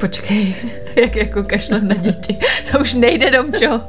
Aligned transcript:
Počkej, 0.00 0.54
jak 0.96 1.16
jako 1.16 1.42
kašlem 1.42 1.88
na 1.88 1.94
děti. 1.94 2.36
To 2.72 2.78
už 2.78 2.94
nejde, 2.94 3.30
Domčo. 3.30 3.80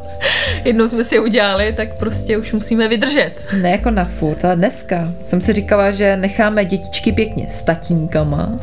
Jednou 0.63 0.87
jsme 0.87 1.03
si 1.03 1.19
udělali, 1.19 1.73
tak 1.73 1.99
prostě 1.99 2.37
už 2.37 2.53
musíme 2.53 2.87
vydržet. 2.87 3.31
Ne 3.61 3.71
jako 3.71 3.91
na 3.91 4.05
furt, 4.05 4.45
ale 4.45 4.55
dneska 4.55 5.13
jsem 5.25 5.41
si 5.41 5.53
říkala, 5.53 5.91
že 5.91 6.17
necháme 6.17 6.65
dětičky 6.65 7.11
pěkně 7.11 7.47
s 7.49 7.63
tatínkama 7.63 8.57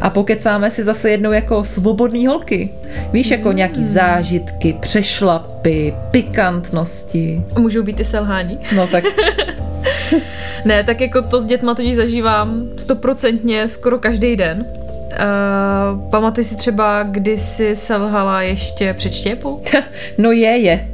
a 0.00 0.10
pokecáme 0.10 0.70
si 0.70 0.84
zase 0.84 1.10
jednou 1.10 1.32
jako 1.32 1.64
svobodný 1.64 2.26
holky. 2.26 2.70
Víš, 3.12 3.30
jako 3.30 3.52
nějaký 3.52 3.84
zážitky, 3.84 4.76
přešlapy, 4.80 5.94
pikantnosti. 6.10 7.42
Můžou 7.58 7.82
být 7.82 8.00
i 8.00 8.04
selhání. 8.04 8.58
No 8.76 8.86
tak 8.86 9.04
Ne, 10.64 10.84
tak 10.84 11.00
jako 11.00 11.22
to 11.22 11.40
s 11.40 11.46
dětma 11.46 11.74
totiž 11.74 11.96
zažívám 11.96 12.68
stoprocentně 12.76 13.68
skoro 13.68 13.98
každý 13.98 14.36
den. 14.36 14.77
Uh, 15.12 16.10
pamatuj 16.10 16.44
si 16.44 16.56
třeba, 16.56 17.02
kdy 17.02 17.38
jsi 17.38 17.76
selhala 17.76 18.42
ještě 18.42 18.92
před 18.92 19.14
štěpou? 19.14 19.62
no 20.18 20.32
je, 20.32 20.58
je. 20.58 20.88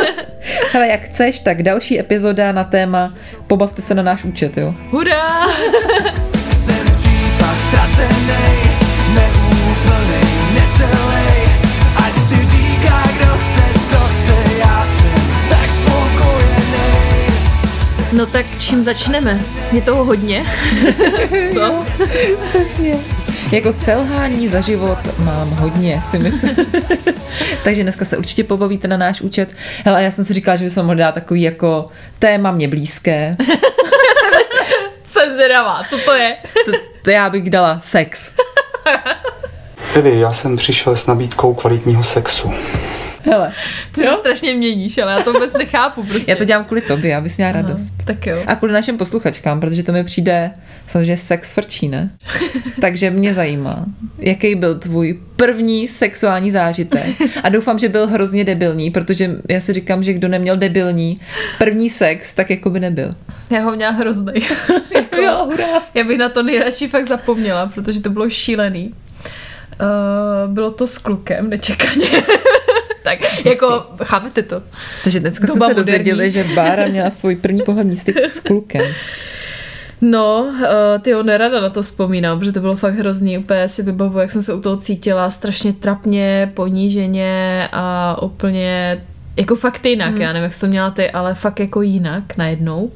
Hele, 0.72 0.88
jak 0.88 1.00
chceš, 1.00 1.40
tak 1.40 1.62
další 1.62 2.00
epizoda 2.00 2.52
na 2.52 2.64
téma 2.64 3.12
Pobavte 3.46 3.82
se 3.82 3.94
na 3.94 4.02
náš 4.02 4.24
účet, 4.24 4.56
jo? 4.56 4.74
Hurá! 4.90 5.46
Jsem 6.64 6.86
případ 6.98 7.56
ztracenej, 7.68 8.56
neúplnej, 9.14 10.30
necelej. 10.54 11.48
Ať 11.96 12.14
si 12.14 12.34
říká, 12.34 13.02
kdo 13.18 13.34
chce, 13.38 13.62
co 13.90 13.96
chce, 13.96 14.34
já 14.58 14.82
jsem 14.82 15.48
tak 15.48 15.70
spokojenej. 15.70 17.30
No 18.12 18.26
tak 18.26 18.46
čím 18.58 18.82
začneme? 18.82 19.40
Je 19.72 19.82
toho 19.82 20.04
hodně. 20.04 20.44
Co? 21.54 21.84
Přesně. 22.48 22.94
Jako 23.52 23.72
selhání 23.72 24.48
za 24.48 24.60
život 24.60 24.98
mám 25.18 25.50
hodně, 25.50 26.02
si 26.10 26.18
myslím. 26.18 26.56
Takže 27.64 27.82
dneska 27.82 28.04
se 28.04 28.16
určitě 28.16 28.44
pobavíte 28.44 28.88
na 28.88 28.96
náš 28.96 29.20
účet. 29.20 29.48
Hele, 29.84 30.02
já 30.02 30.10
jsem 30.10 30.24
si 30.24 30.34
říkala, 30.34 30.56
že 30.56 30.64
bychom 30.64 30.86
mohli 30.86 30.98
dát 30.98 31.12
takový 31.14 31.42
jako 31.42 31.88
téma 32.18 32.50
mě 32.52 32.68
blízké. 32.68 33.36
Jsem 35.04 35.34
zvědavá, 35.34 35.84
co 35.88 35.98
to 35.98 36.12
je? 36.14 36.36
To, 36.64 36.72
to 37.02 37.10
já 37.10 37.30
bych 37.30 37.50
dala 37.50 37.80
sex. 37.80 38.30
Evi, 39.96 40.18
já 40.20 40.32
jsem 40.32 40.56
přišel 40.56 40.96
s 40.96 41.06
nabídkou 41.06 41.54
kvalitního 41.54 42.02
sexu. 42.02 42.52
Hele, 43.24 43.52
Ty 43.92 44.00
se 44.00 44.14
strašně 44.14 44.54
měníš, 44.54 44.98
ale 44.98 45.12
já 45.12 45.22
to 45.22 45.32
vůbec 45.32 45.52
nechápu 45.52 46.04
prostě. 46.04 46.30
já 46.30 46.36
to 46.36 46.44
dělám 46.44 46.64
kvůli 46.64 46.80
tobě, 46.80 47.16
abys 47.16 47.36
měla 47.36 47.52
radost. 47.52 47.92
Tak 48.04 48.26
jo. 48.26 48.42
A 48.46 48.54
kvůli 48.54 48.72
našim 48.72 48.98
posluchačkám, 48.98 49.60
protože 49.60 49.82
to 49.82 49.92
mi 49.92 50.04
přijde, 50.04 50.50
samozřejmě 50.86 51.16
sex 51.16 51.54
frčí, 51.54 51.88
ne? 51.88 52.10
Takže 52.80 53.10
mě 53.10 53.34
zajímá, 53.34 53.84
jaký 54.18 54.54
byl 54.54 54.74
tvůj 54.74 55.20
první 55.36 55.88
sexuální 55.88 56.50
zážitek. 56.50 57.06
A 57.42 57.48
doufám, 57.48 57.78
že 57.78 57.88
byl 57.88 58.06
hrozně 58.06 58.44
debilní, 58.44 58.90
protože 58.90 59.36
já 59.48 59.60
si 59.60 59.72
říkám, 59.72 60.02
že 60.02 60.12
kdo 60.12 60.28
neměl 60.28 60.56
debilní 60.56 61.20
první 61.58 61.90
sex, 61.90 62.34
tak 62.34 62.50
jako 62.50 62.70
by 62.70 62.80
nebyl. 62.80 63.14
Já 63.50 63.60
ho 63.60 63.76
měla 63.76 63.92
hrozný. 63.92 64.32
jako, 64.94 65.16
Jo, 65.16 65.44
hurá. 65.44 65.82
já 65.94 66.04
bych 66.04 66.18
na 66.18 66.28
to 66.28 66.42
nejradši 66.42 66.88
fakt 66.88 67.06
zapomněla, 67.06 67.66
protože 67.74 68.00
to 68.00 68.10
bylo 68.10 68.30
šílený. 68.30 68.94
Uh, 69.82 70.54
bylo 70.54 70.70
to 70.70 70.86
s 70.86 70.98
klukem, 70.98 71.50
nečekaně. 71.50 72.06
tak 73.04 73.46
jako, 73.46 73.86
chápete 74.04 74.42
to? 74.42 74.62
Takže 75.02 75.20
dneska 75.20 75.46
jsme 75.46 75.66
se 75.66 75.74
dozvěděli, 75.74 76.30
že 76.30 76.44
Bára 76.54 76.86
měla 76.86 77.10
svůj 77.10 77.36
první 77.36 77.62
pohlední 77.62 77.96
styk 77.96 78.18
s 78.18 78.40
klukem. 78.40 78.82
No, 80.00 80.42
uh, 80.42 81.02
ty 81.02 81.10
jo, 81.10 81.22
nerada 81.22 81.60
na 81.60 81.70
to 81.70 81.82
vzpomínám, 81.82 82.38
protože 82.38 82.52
to 82.52 82.60
bylo 82.60 82.76
fakt 82.76 82.94
hrozný. 82.94 83.38
Úplně 83.38 83.68
si 83.68 83.82
vybavuji, 83.82 84.18
jak 84.18 84.30
jsem 84.30 84.42
se 84.42 84.54
u 84.54 84.60
toho 84.60 84.76
cítila 84.76 85.30
strašně 85.30 85.72
trapně, 85.72 86.52
poníženě 86.54 87.68
a 87.72 88.16
úplně 88.22 89.00
jako 89.36 89.56
fakt 89.56 89.86
jinak. 89.86 90.12
Hmm. 90.12 90.20
Já 90.20 90.32
nevím, 90.32 90.44
jak 90.44 90.52
jsi 90.52 90.60
to 90.60 90.66
měla 90.66 90.90
ty, 90.90 91.10
ale 91.10 91.34
fakt 91.34 91.60
jako 91.60 91.82
jinak 91.82 92.36
najednou. 92.36 92.90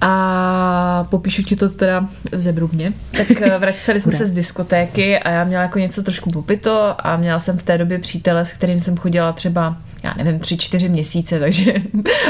A 0.00 1.06
popíšu 1.10 1.42
ti 1.42 1.56
to 1.56 1.68
teda 1.68 2.08
v 2.32 2.40
zebrubně. 2.40 2.92
Tak 3.16 3.42
eh, 3.42 3.58
vraceli 3.58 4.00
jsme 4.00 4.12
se 4.12 4.26
z 4.26 4.32
diskotéky 4.32 5.18
a 5.18 5.30
já 5.30 5.44
měla 5.44 5.62
jako 5.62 5.78
něco 5.78 6.02
trošku 6.02 6.30
popito 6.30 6.94
a 7.06 7.16
měla 7.16 7.38
jsem 7.38 7.58
v 7.58 7.62
té 7.62 7.78
době 7.78 7.98
přítele, 7.98 8.44
s 8.44 8.52
kterým 8.52 8.78
jsem 8.78 8.96
chodila 8.96 9.32
třeba 9.32 9.76
já 10.02 10.14
nevím, 10.16 10.40
tři, 10.40 10.56
čtyři 10.58 10.88
měsíce, 10.88 11.40
takže 11.40 11.74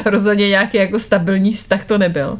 rozhodně 0.05 0.49
nějaký 0.49 0.77
jako 0.79 1.01
stabilní 1.01 1.53
vztah 1.53 1.85
to 1.85 1.99
nebyl. 1.99 2.39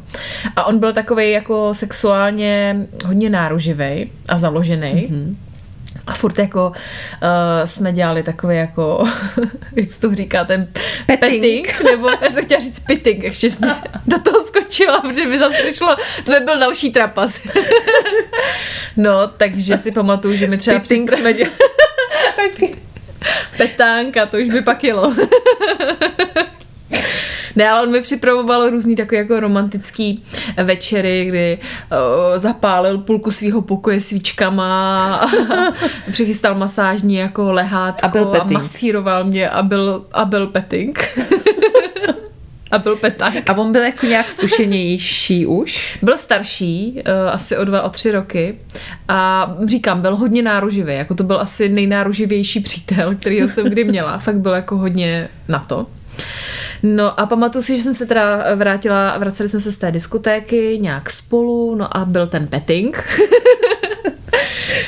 A 0.55 0.63
on 0.63 0.79
byl 0.79 0.93
takový 0.93 1.31
jako 1.31 1.73
sexuálně 1.73 2.75
hodně 3.05 3.29
náruživý 3.29 4.11
a 4.29 4.37
založený. 4.37 5.07
Mm-hmm. 5.11 5.35
A 6.07 6.13
furt 6.13 6.39
jako 6.39 6.67
uh, 6.67 6.75
jsme 7.65 7.93
dělali 7.93 8.23
takový 8.23 8.55
jako, 8.55 9.03
jak 9.75 9.91
se 9.91 9.99
to 10.01 10.15
říká, 10.15 10.43
ten 10.43 10.67
Petting. 11.05 11.67
petting, 11.67 11.83
nebo 11.83 12.09
já 12.09 12.29
jsem 12.29 12.43
chtěla 12.45 12.59
říct 12.59 12.79
pitting, 12.79 13.23
ještě 13.23 13.51
jsem 13.51 13.75
do 14.07 14.19
toho 14.19 14.43
skočila, 14.45 15.01
protože 15.01 15.25
mi 15.25 15.39
zase 15.39 15.57
přišlo, 15.63 15.95
to 16.25 16.31
by 16.31 16.39
byl 16.39 16.59
další 16.59 16.91
trapas. 16.91 17.39
no, 18.97 19.27
takže 19.27 19.77
si 19.77 19.91
pamatuju, 19.91 20.35
že 20.37 20.47
mi 20.47 20.57
třeba 20.57 20.79
Pitting 20.79 21.11
připra- 21.11 21.19
jsme 21.19 21.33
dělali. 21.33 21.55
petánka, 23.57 24.25
to 24.25 24.37
už 24.37 24.49
by 24.49 24.61
pak 24.61 24.83
jelo. 24.83 25.13
Ne, 27.55 27.69
ale 27.69 27.81
on 27.81 27.91
mi 27.91 28.01
připravoval 28.01 28.69
různý 28.69 28.95
takové 28.95 29.17
jako 29.17 29.39
romantický 29.39 30.23
večery, 30.63 31.25
kdy 31.25 31.59
uh, 31.61 32.37
zapálil 32.37 32.97
půlku 32.97 33.31
svého 33.31 33.61
pokoje 33.61 34.01
svíčkama 34.01 35.15
a 35.15 35.27
přichystal 36.11 36.55
masážní 36.55 37.15
jako 37.15 37.51
lehátko 37.51 38.05
A 38.05 38.09
byl 38.09 38.33
a 38.41 38.43
masíroval 38.43 39.23
mě 39.23 39.49
a 39.49 39.63
byl, 39.63 40.05
a 40.11 40.25
byl 40.25 40.47
petting. 40.47 41.19
A 42.71 42.77
byl 42.77 42.95
petánk. 42.95 43.49
A 43.49 43.57
on 43.57 43.71
byl 43.71 43.83
jako 43.83 44.05
nějak 44.05 44.31
zkušenější 44.31 45.45
už. 45.45 45.97
Byl 46.01 46.17
starší, 46.17 46.93
uh, 46.95 47.31
asi 47.31 47.57
o 47.57 47.63
dva, 47.63 47.81
o 47.81 47.89
tři 47.89 48.11
roky 48.11 48.57
a 49.07 49.51
říkám, 49.65 50.01
byl 50.01 50.15
hodně 50.15 50.41
náruživý, 50.41 50.93
jako 50.93 51.15
to 51.15 51.23
byl 51.23 51.39
asi 51.39 51.69
nejnáruživější 51.69 52.59
přítel, 52.59 53.15
kterýho 53.15 53.47
jsem 53.47 53.65
kdy 53.65 53.83
měla, 53.83 54.17
fakt 54.19 54.39
byl 54.39 54.53
jako 54.53 54.77
hodně 54.77 55.29
na 55.47 55.59
to. 55.59 55.87
No 56.83 57.19
a 57.19 57.25
pamatuju 57.25 57.61
si, 57.61 57.77
že 57.77 57.83
jsem 57.83 57.93
se 57.93 58.05
teda 58.05 58.55
vrátila, 58.55 59.17
vraceli 59.17 59.49
jsme 59.49 59.59
se 59.59 59.71
z 59.71 59.77
té 59.77 59.91
diskotéky 59.91 60.79
nějak 60.81 61.09
spolu, 61.09 61.75
no 61.75 61.97
a 61.97 62.05
byl 62.05 62.27
ten 62.27 62.47
petting. 62.47 63.03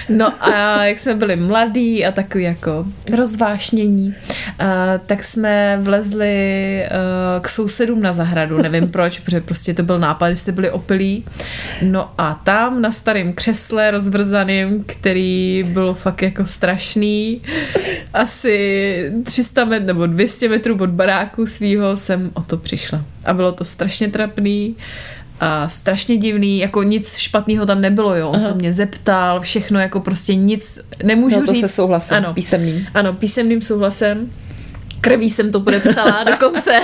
No 0.09 0.33
a 0.39 0.85
jak 0.85 0.97
jsme 0.97 1.15
byli 1.15 1.35
mladí 1.35 2.05
a 2.05 2.11
takový 2.11 2.43
jako 2.43 2.85
rozvášnění, 3.15 4.15
tak 5.05 5.23
jsme 5.23 5.79
vlezli 5.81 6.85
k 7.41 7.49
sousedům 7.49 8.01
na 8.01 8.13
zahradu, 8.13 8.61
nevím 8.61 8.89
proč, 8.89 9.19
protože 9.19 9.41
prostě 9.41 9.73
to 9.73 9.83
byl 9.83 9.99
nápad, 9.99 10.27
jste 10.27 10.51
byli 10.51 10.71
opilí. 10.71 11.25
No 11.81 12.11
a 12.17 12.41
tam 12.43 12.81
na 12.81 12.91
starém 12.91 13.33
křesle 13.33 13.91
rozvrzaným, 13.91 14.83
který 14.87 15.65
byl 15.73 15.93
fakt 15.93 16.21
jako 16.21 16.45
strašný, 16.45 17.41
asi 18.13 19.11
300 19.23 19.65
metrů 19.65 19.87
nebo 19.87 20.05
200 20.05 20.49
metrů 20.49 20.77
od 20.79 20.89
baráku 20.89 21.47
svýho 21.47 21.97
jsem 21.97 22.31
o 22.33 22.41
to 22.41 22.57
přišla. 22.57 23.05
A 23.25 23.33
bylo 23.33 23.51
to 23.51 23.65
strašně 23.65 24.07
trapný 24.07 24.75
a 25.39 25.69
strašně 25.69 26.17
divný, 26.17 26.59
jako 26.59 26.83
nic 26.83 27.17
špatného 27.17 27.65
tam 27.65 27.81
nebylo, 27.81 28.15
jo. 28.15 28.29
On 28.29 28.35
Aha. 28.35 28.45
se 28.47 28.53
mě 28.53 28.71
zeptal, 28.73 29.41
všechno 29.41 29.79
jako 29.79 29.99
prostě 29.99 30.35
nic, 30.35 30.79
nemůžu 31.03 31.39
No 31.39 31.45
to 31.45 31.53
říct. 31.53 31.61
se 31.61 31.67
souhlasím, 31.67 32.17
Ano, 32.17 32.33
písemným. 32.33 32.87
ano, 32.93 33.13
písemným 33.13 33.61
souhlasem. 33.61 34.31
Krví 35.01 35.29
jsem 35.29 35.51
to 35.51 35.59
podepsala 35.59 36.23
dokonce. 36.31 36.79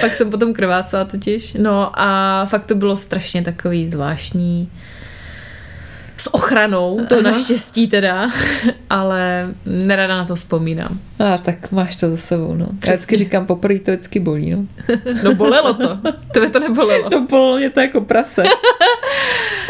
Pak 0.00 0.14
jsem 0.14 0.30
potom 0.30 0.52
krvácela 0.54 1.04
totiž. 1.04 1.54
No 1.58 1.90
a 2.00 2.46
fakt 2.46 2.64
to 2.64 2.74
bylo 2.74 2.96
strašně 2.96 3.42
takový 3.42 3.88
zvláštní. 3.88 4.70
S 6.24 6.34
ochranou, 6.34 7.00
to 7.08 7.22
naštěstí 7.22 7.88
teda, 7.88 8.30
ale 8.90 9.48
nerada 9.66 10.16
na 10.16 10.24
to 10.24 10.34
vzpomínám. 10.34 10.98
A 11.18 11.38
tak 11.38 11.72
máš 11.72 11.96
to 11.96 12.10
za 12.10 12.16
sebou, 12.16 12.54
no. 12.54 12.66
Já 12.86 12.92
vždycky 12.92 13.16
říkám, 13.16 13.46
poprvé 13.46 13.78
to 13.78 13.90
vždycky 13.90 14.20
bolí, 14.20 14.50
no. 14.50 14.64
No 15.22 15.34
bolelo 15.34 15.74
to, 15.74 15.98
tebe 16.32 16.50
to 16.50 16.60
nebolelo. 16.60 17.08
No 17.12 17.26
bolelo 17.30 17.56
mě 17.56 17.70
to 17.70 17.80
jako 17.80 18.00
prase. 18.00 18.42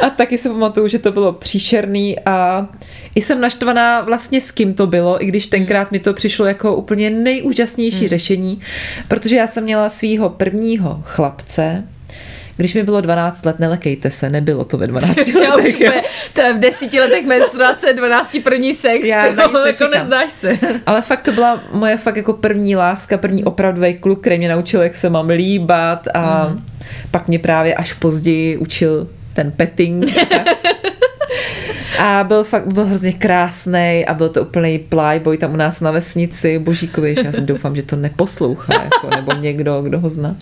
A 0.02 0.10
taky 0.10 0.38
si 0.38 0.48
pamatuju, 0.48 0.88
že 0.88 0.98
to 0.98 1.12
bylo 1.12 1.32
příšerný 1.32 2.20
a 2.26 2.68
i 3.14 3.22
jsem 3.22 3.40
naštvaná 3.40 4.00
vlastně 4.00 4.40
s 4.40 4.50
kým 4.50 4.74
to 4.74 4.86
bylo, 4.86 5.22
i 5.22 5.26
když 5.26 5.46
tenkrát 5.46 5.92
mi 5.92 5.98
to 5.98 6.14
přišlo 6.14 6.46
jako 6.46 6.76
úplně 6.76 7.10
nejúžasnější 7.10 8.00
hmm. 8.00 8.08
řešení, 8.08 8.60
protože 9.08 9.36
já 9.36 9.46
jsem 9.46 9.64
měla 9.64 9.88
svýho 9.88 10.28
prvního 10.28 11.00
chlapce, 11.04 11.84
když 12.56 12.74
mi 12.74 12.82
bylo 12.82 13.00
12 13.00 13.44
let, 13.46 13.58
nelekejte 13.58 14.10
se, 14.10 14.30
nebylo 14.30 14.64
to 14.64 14.78
ve 14.78 14.86
12 14.86 15.16
letech. 15.56 15.80
jo. 15.80 15.92
to 16.32 16.40
je 16.40 16.54
v 16.54 16.58
desíti 16.58 17.00
letech 17.00 17.26
menstruace, 17.26 17.92
12 17.92 18.36
první 18.44 18.74
sex, 18.74 19.06
Já 19.06 19.28
nic 19.28 19.38
jo, 19.52 19.66
jako 19.66 19.88
neznáš 19.88 20.32
se. 20.32 20.58
Ale 20.86 21.02
fakt 21.02 21.22
to 21.22 21.32
byla 21.32 21.62
moje 21.72 21.96
fakt 21.96 22.16
jako 22.16 22.32
první 22.32 22.76
láska, 22.76 23.18
první 23.18 23.44
opravdový 23.44 23.94
kluk, 23.94 24.20
který 24.20 24.38
mě 24.38 24.48
naučil, 24.48 24.82
jak 24.82 24.96
se 24.96 25.10
mám 25.10 25.28
líbat 25.28 26.08
a 26.14 26.48
mm. 26.48 26.64
pak 27.10 27.28
mě 27.28 27.38
právě 27.38 27.74
až 27.74 27.92
později 27.92 28.56
učil 28.56 29.08
ten 29.34 29.50
petting. 29.50 30.04
A 31.98 32.24
byl 32.24 32.44
fakt 32.44 32.72
byl 32.72 32.84
hrozně 32.84 33.12
krásný 33.12 34.04
a 34.08 34.14
byl 34.14 34.28
to 34.28 34.42
úplný 34.42 34.78
playboy 34.78 35.38
tam 35.38 35.54
u 35.54 35.56
nás 35.56 35.80
na 35.80 35.90
vesnici, 35.90 36.58
Božíkovi, 36.58 37.14
že 37.14 37.22
já 37.24 37.32
jsem 37.32 37.46
doufám, 37.46 37.76
že 37.76 37.82
to 37.82 37.96
neposlouchá, 37.96 38.72
jako, 38.74 39.16
nebo 39.16 39.32
někdo, 39.32 39.82
kdo 39.82 40.00
ho 40.00 40.10
zná. 40.10 40.36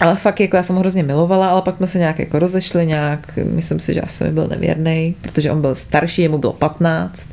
Ale 0.00 0.16
fakt 0.16 0.40
jako 0.40 0.56
já 0.56 0.62
jsem 0.62 0.76
ho 0.76 0.80
hrozně 0.80 1.02
milovala, 1.02 1.48
ale 1.48 1.62
pak 1.62 1.76
jsme 1.76 1.86
se 1.86 1.98
nějak 1.98 2.18
jako 2.18 2.38
rozešli 2.38 2.86
nějak, 2.86 3.38
myslím 3.44 3.80
si, 3.80 3.94
že 3.94 4.00
asi 4.00 4.24
mi 4.24 4.30
byl 4.30 4.46
nevěrný, 4.46 5.14
protože 5.20 5.50
on 5.50 5.60
byl 5.60 5.74
starší, 5.74 6.22
jemu 6.22 6.38
bylo 6.38 6.52
15 6.52 7.28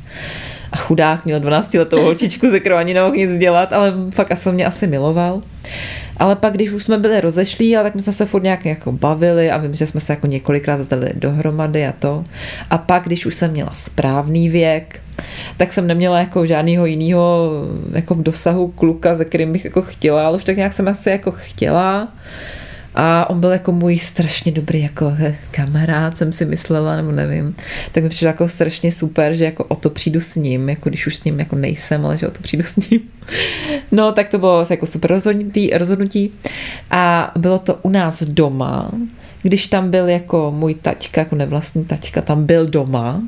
a 0.72 0.76
chudák 0.76 1.24
měl 1.24 1.40
12 1.40 1.74
letou 1.74 2.02
holčičku, 2.02 2.50
se 2.50 2.60
kterou 2.60 2.76
ani 2.76 2.94
nemohl 2.94 3.16
nic 3.16 3.38
dělat, 3.38 3.72
ale 3.72 3.94
fakt 4.10 4.32
asi 4.32 4.52
mě 4.52 4.66
asi 4.66 4.86
miloval. 4.86 5.42
Ale 6.16 6.36
pak, 6.36 6.52
když 6.52 6.70
už 6.70 6.84
jsme 6.84 6.98
byli 6.98 7.20
rozešlí, 7.20 7.76
ale 7.76 7.84
tak 7.84 7.94
my 7.94 8.02
jsme 8.02 8.12
se 8.12 8.26
furt 8.26 8.42
nějak 8.42 8.64
jako 8.64 8.92
bavili 8.92 9.50
a 9.50 9.58
vím, 9.58 9.74
že 9.74 9.86
jsme 9.86 10.00
se 10.00 10.12
jako 10.12 10.26
několikrát 10.26 10.76
zazdali 10.76 11.10
dohromady 11.14 11.86
a 11.86 11.92
to. 11.92 12.24
A 12.70 12.78
pak, 12.78 13.04
když 13.04 13.26
už 13.26 13.34
jsem 13.34 13.50
měla 13.50 13.70
správný 13.72 14.48
věk, 14.48 15.01
tak 15.56 15.72
jsem 15.72 15.86
neměla 15.86 16.18
jako 16.18 16.46
žádného 16.46 16.86
jiného 16.86 17.50
jako 17.92 18.14
v 18.14 18.22
dosahu 18.22 18.68
kluka, 18.68 19.14
ze 19.14 19.24
kterým 19.24 19.52
bych 19.52 19.64
jako 19.64 19.82
chtěla, 19.82 20.26
ale 20.26 20.36
už 20.36 20.44
tak 20.44 20.56
nějak 20.56 20.72
jsem 20.72 20.88
asi 20.88 21.10
jako 21.10 21.32
chtěla. 21.32 22.12
A 22.94 23.30
on 23.30 23.40
byl 23.40 23.50
jako 23.50 23.72
můj 23.72 23.98
strašně 23.98 24.52
dobrý 24.52 24.82
jako 24.82 25.12
kamarád, 25.50 26.16
jsem 26.16 26.32
si 26.32 26.44
myslela, 26.44 26.96
nebo 26.96 27.12
nevím. 27.12 27.56
Tak 27.92 28.02
mi 28.02 28.08
přišlo 28.08 28.26
jako 28.26 28.48
strašně 28.48 28.92
super, 28.92 29.34
že 29.34 29.44
jako 29.44 29.64
o 29.64 29.74
to 29.74 29.90
přijdu 29.90 30.20
s 30.20 30.36
ním, 30.36 30.68
jako 30.68 30.88
když 30.88 31.06
už 31.06 31.16
s 31.16 31.24
ním 31.24 31.38
jako 31.38 31.56
nejsem, 31.56 32.06
ale 32.06 32.18
že 32.18 32.28
o 32.28 32.30
to 32.30 32.42
přijdu 32.42 32.62
s 32.62 32.76
ním. 32.76 33.00
No, 33.92 34.12
tak 34.12 34.28
to 34.28 34.38
bylo 34.38 34.66
jako 34.70 34.86
super 34.86 35.10
rozhodnutí, 35.10 35.70
rozhodnutí. 35.70 36.32
A 36.90 37.32
bylo 37.36 37.58
to 37.58 37.78
u 37.82 37.90
nás 37.90 38.22
doma, 38.22 38.90
když 39.42 39.66
tam 39.66 39.90
byl 39.90 40.08
jako 40.08 40.52
můj 40.56 40.74
taťka, 40.74 41.20
jako 41.20 41.36
nevlastní 41.36 41.84
taťka, 41.84 42.20
tam 42.20 42.46
byl 42.46 42.66
doma, 42.66 43.22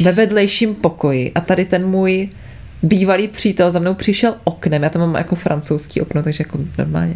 ve 0.00 0.12
vedlejším 0.12 0.74
pokoji. 0.74 1.32
A 1.34 1.40
tady 1.40 1.64
ten 1.64 1.86
můj 1.86 2.28
bývalý 2.82 3.28
přítel 3.28 3.70
za 3.70 3.78
mnou 3.78 3.94
přišel 3.94 4.34
oknem, 4.44 4.82
já 4.82 4.90
tam 4.90 5.02
mám 5.02 5.14
jako 5.14 5.36
francouzský 5.36 6.00
okno, 6.00 6.22
takže 6.22 6.44
jako 6.48 6.58
normálně 6.78 7.14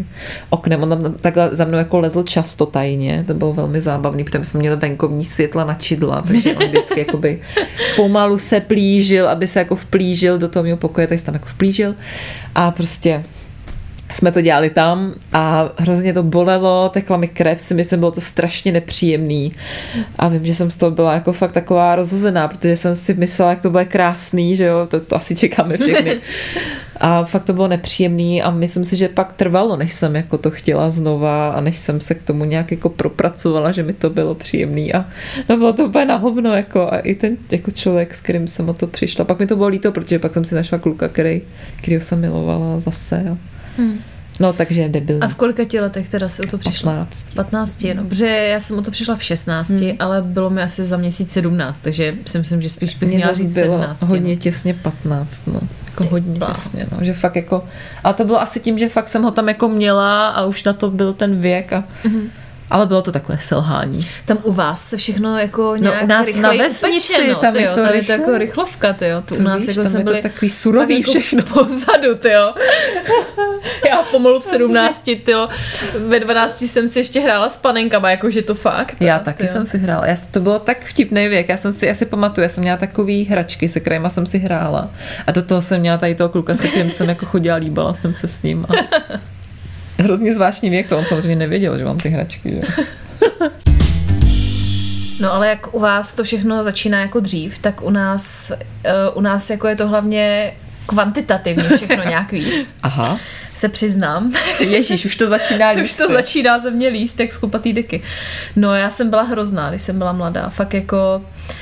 oknem, 0.50 0.82
on 0.82 0.88
tam 0.88 1.14
takhle 1.14 1.48
za 1.52 1.64
mnou 1.64 1.78
jako 1.78 1.98
lezl 1.98 2.22
často 2.22 2.66
tajně, 2.66 3.24
to 3.26 3.34
bylo 3.34 3.52
velmi 3.52 3.80
zábavný, 3.80 4.24
protože 4.24 4.44
jsme 4.44 4.60
měli 4.60 4.76
venkovní 4.76 5.24
světla 5.24 5.64
na 5.64 5.74
čidla, 5.74 6.22
takže 6.22 6.54
on 6.54 6.68
vždycky 6.68 6.98
jakoby 6.98 7.40
pomalu 7.96 8.38
se 8.38 8.60
plížil, 8.60 9.28
aby 9.28 9.46
se 9.46 9.58
jako 9.58 9.76
vplížil 9.76 10.38
do 10.38 10.48
toho 10.48 10.62
mého 10.62 10.76
pokoje, 10.76 11.06
tak 11.06 11.18
se 11.18 11.24
tam 11.24 11.34
jako 11.34 11.46
vplížil. 11.46 11.94
A 12.54 12.70
prostě 12.70 13.24
jsme 14.12 14.32
to 14.32 14.40
dělali 14.40 14.70
tam 14.70 15.14
a 15.32 15.70
hrozně 15.76 16.12
to 16.12 16.22
bolelo, 16.22 16.88
tekla 16.88 17.16
mi 17.16 17.28
krev, 17.28 17.60
si 17.60 17.74
myslím, 17.74 18.00
bylo 18.00 18.10
to 18.10 18.20
strašně 18.20 18.72
nepříjemný 18.72 19.52
a 20.18 20.28
vím, 20.28 20.46
že 20.46 20.54
jsem 20.54 20.70
z 20.70 20.76
toho 20.76 20.90
byla 20.90 21.14
jako 21.14 21.32
fakt 21.32 21.52
taková 21.52 21.96
rozhozená, 21.96 22.48
protože 22.48 22.76
jsem 22.76 22.94
si 22.94 23.14
myslela, 23.14 23.50
jak 23.50 23.60
to 23.60 23.70
bude 23.70 23.84
krásný, 23.84 24.56
že 24.56 24.64
jo, 24.64 24.86
to, 24.90 25.00
to 25.00 25.16
asi 25.16 25.36
čekáme 25.36 25.76
všechny. 25.76 26.20
A 27.00 27.24
fakt 27.24 27.44
to 27.44 27.52
bylo 27.52 27.68
nepříjemný 27.68 28.42
a 28.42 28.50
myslím 28.50 28.84
si, 28.84 28.96
že 28.96 29.08
pak 29.08 29.32
trvalo, 29.32 29.76
než 29.76 29.92
jsem 29.92 30.16
jako 30.16 30.38
to 30.38 30.50
chtěla 30.50 30.90
znova 30.90 31.50
a 31.50 31.60
než 31.60 31.78
jsem 31.78 32.00
se 32.00 32.14
k 32.14 32.22
tomu 32.22 32.44
nějak 32.44 32.70
jako 32.70 32.88
propracovala, 32.88 33.72
že 33.72 33.82
mi 33.82 33.92
to 33.92 34.10
bylo 34.10 34.34
příjemný 34.34 34.94
a 34.94 35.04
no 35.48 35.56
bylo 35.56 35.72
to 35.72 35.84
úplně 35.84 36.04
na 36.04 36.16
hovno 36.16 36.56
jako 36.56 36.92
a 36.92 36.98
i 36.98 37.14
ten 37.14 37.36
jako 37.50 37.70
člověk, 37.70 38.14
s 38.14 38.20
kterým 38.20 38.46
jsem 38.46 38.68
o 38.68 38.74
to 38.74 38.86
přišla. 38.86 39.24
Pak 39.24 39.38
mi 39.38 39.46
to 39.46 39.56
bylo 39.56 39.68
líto, 39.68 39.92
protože 39.92 40.18
pak 40.18 40.34
jsem 40.34 40.44
si 40.44 40.54
našla 40.54 40.78
kluka, 40.78 41.08
který, 41.08 41.42
kterýho 41.78 42.00
jsem 42.00 42.20
milovala 42.20 42.80
zase. 42.80 43.24
A... 43.32 43.55
Hmm. 43.76 44.00
No, 44.40 44.52
takže 44.52 44.88
debilní. 44.88 45.22
A 45.22 45.28
v 45.28 45.34
kolika 45.34 45.64
ti 45.64 45.80
letech 45.80 46.08
teda 46.08 46.28
si 46.28 46.42
o 46.42 46.46
to 46.46 46.58
přišla? 46.58 46.92
15. 46.92 47.34
15, 47.34 47.86
no, 47.94 48.04
protože 48.04 48.26
já 48.26 48.60
jsem 48.60 48.78
o 48.78 48.82
to 48.82 48.90
přišla 48.90 49.16
v 49.16 49.22
16, 49.22 49.70
hmm. 49.70 49.90
ale 49.98 50.22
bylo 50.22 50.50
mi 50.50 50.62
asi 50.62 50.84
za 50.84 50.96
měsíc 50.96 51.32
17, 51.32 51.80
takže 51.80 52.14
si 52.26 52.38
myslím, 52.38 52.62
že 52.62 52.70
spíš 52.70 52.94
bych 52.94 53.08
Mně 53.08 53.16
měla 53.16 53.32
říct 53.32 53.54
bylo 53.54 53.78
17. 53.78 54.02
hodně 54.02 54.34
no. 54.34 54.40
těsně 54.40 54.74
15, 54.74 55.42
no. 55.46 55.60
Jako 55.86 56.04
hodně 56.04 56.38
bláho. 56.38 56.54
těsně, 56.54 56.86
no. 56.92 57.04
Že 57.04 57.12
fakt 57.12 57.36
jako, 57.36 57.64
ale 58.04 58.14
to 58.14 58.24
bylo 58.24 58.40
asi 58.42 58.60
tím, 58.60 58.78
že 58.78 58.88
fakt 58.88 59.08
jsem 59.08 59.22
ho 59.22 59.30
tam 59.30 59.48
jako 59.48 59.68
měla 59.68 60.28
a 60.28 60.44
už 60.44 60.64
na 60.64 60.72
to 60.72 60.90
byl 60.90 61.12
ten 61.12 61.40
věk 61.40 61.72
a 61.72 61.84
Mhm. 62.04 62.30
Ale 62.70 62.86
bylo 62.86 63.02
to 63.02 63.12
takové 63.12 63.38
selhání. 63.42 64.08
Tam 64.24 64.38
u 64.42 64.52
vás 64.52 64.88
se 64.88 64.96
všechno 64.96 65.38
jako 65.38 65.76
nějak 65.76 66.04
u 66.04 66.06
nás 66.06 66.34
na 66.34 66.48
vesnici, 66.48 67.12
upečeno, 67.12 67.34
tam 67.34 67.56
je 67.56 67.68
to 67.68 67.74
tam 67.74 67.94
je 67.94 68.02
to 68.02 68.12
jako 68.12 68.38
rychlovka, 68.38 68.92
tyjo. 68.92 69.22
To 69.22 69.34
u 69.34 69.42
nás 69.42 69.58
víš, 69.58 69.68
jako 69.68 69.82
tam 69.82 69.90
jsme 69.90 70.04
byli 70.04 70.22
takový 70.22 70.50
surový 70.50 71.02
fakt 71.02 71.14
jako 71.14 71.20
všechno. 71.20 71.42
Pozadu, 71.54 72.14
tyjo. 72.14 72.54
Já 73.88 74.02
pomalu 74.02 74.40
v 74.40 74.44
17, 74.44 75.10
tyjo. 75.24 75.48
Ve 75.98 76.20
12 76.20 76.62
jsem 76.62 76.88
si 76.88 76.98
ještě 76.98 77.20
hrála 77.20 77.48
s 77.48 77.56
panenkama, 77.56 78.10
jakože 78.10 78.42
to 78.42 78.54
fakt. 78.54 78.96
Já 79.00 79.18
taky 79.18 79.38
tyjo. 79.38 79.52
jsem 79.52 79.66
si 79.66 79.78
hrála. 79.78 80.06
Já, 80.06 80.16
to 80.30 80.40
bylo 80.40 80.58
tak 80.58 80.84
vtipný 80.84 81.28
věk. 81.28 81.48
Já 81.48 81.56
jsem 81.56 81.72
si, 81.72 81.86
já 81.86 81.94
si 81.94 82.06
pamatuju, 82.06 82.42
já 82.42 82.48
jsem 82.48 82.62
měla 82.62 82.76
takový 82.76 83.24
hračky, 83.24 83.68
se 83.68 83.80
kterými 83.80 84.10
jsem 84.10 84.26
si 84.26 84.38
hrála. 84.38 84.90
A 85.26 85.32
do 85.32 85.42
toho 85.42 85.62
jsem 85.62 85.80
měla 85.80 85.98
tady 85.98 86.14
toho 86.14 86.28
kluka, 86.28 86.54
se 86.54 86.68
kterým 86.68 86.90
jsem 86.90 87.08
jako 87.08 87.26
chodila, 87.26 87.56
líbala 87.56 87.94
jsem 87.94 88.14
se 88.14 88.28
s 88.28 88.42
ním. 88.42 88.66
A 88.68 88.72
hrozně 89.98 90.34
zvláštní 90.34 90.70
věk, 90.70 90.88
to 90.88 90.98
on 90.98 91.04
samozřejmě 91.04 91.36
nevěděl, 91.36 91.78
že 91.78 91.84
mám 91.84 91.98
ty 91.98 92.08
hračky. 92.08 92.50
Že? 92.50 92.60
No 95.20 95.32
ale 95.32 95.48
jak 95.48 95.74
u 95.74 95.80
vás 95.80 96.14
to 96.14 96.24
všechno 96.24 96.64
začíná 96.64 97.00
jako 97.00 97.20
dřív, 97.20 97.58
tak 97.58 97.82
u 97.82 97.90
nás, 97.90 98.52
uh, 98.52 99.18
u 99.18 99.20
nás 99.20 99.50
jako 99.50 99.68
je 99.68 99.76
to 99.76 99.88
hlavně 99.88 100.54
kvantitativně 100.86 101.68
všechno 101.76 102.04
nějak 102.08 102.32
víc, 102.32 102.76
Aha. 102.82 103.18
se 103.54 103.68
přiznám. 103.68 104.32
Ježíš, 104.60 105.04
už 105.04 105.16
to 105.16 105.28
začíná 105.28 105.72
Už 105.72 105.92
to 105.92 106.12
začíná 106.12 106.58
ze 106.58 106.70
mě 106.70 106.88
líst, 106.88 107.20
jak 107.20 107.32
z 107.32 107.38
kupatý 107.38 107.72
deky. 107.72 108.02
No 108.56 108.74
já 108.74 108.90
jsem 108.90 109.10
byla 109.10 109.22
hrozná, 109.22 109.70
když 109.70 109.82
jsem 109.82 109.98
byla 109.98 110.12
mladá. 110.12 110.50
Fakt 110.50 110.74
jako... 110.74 111.24
Uh, 111.24 111.56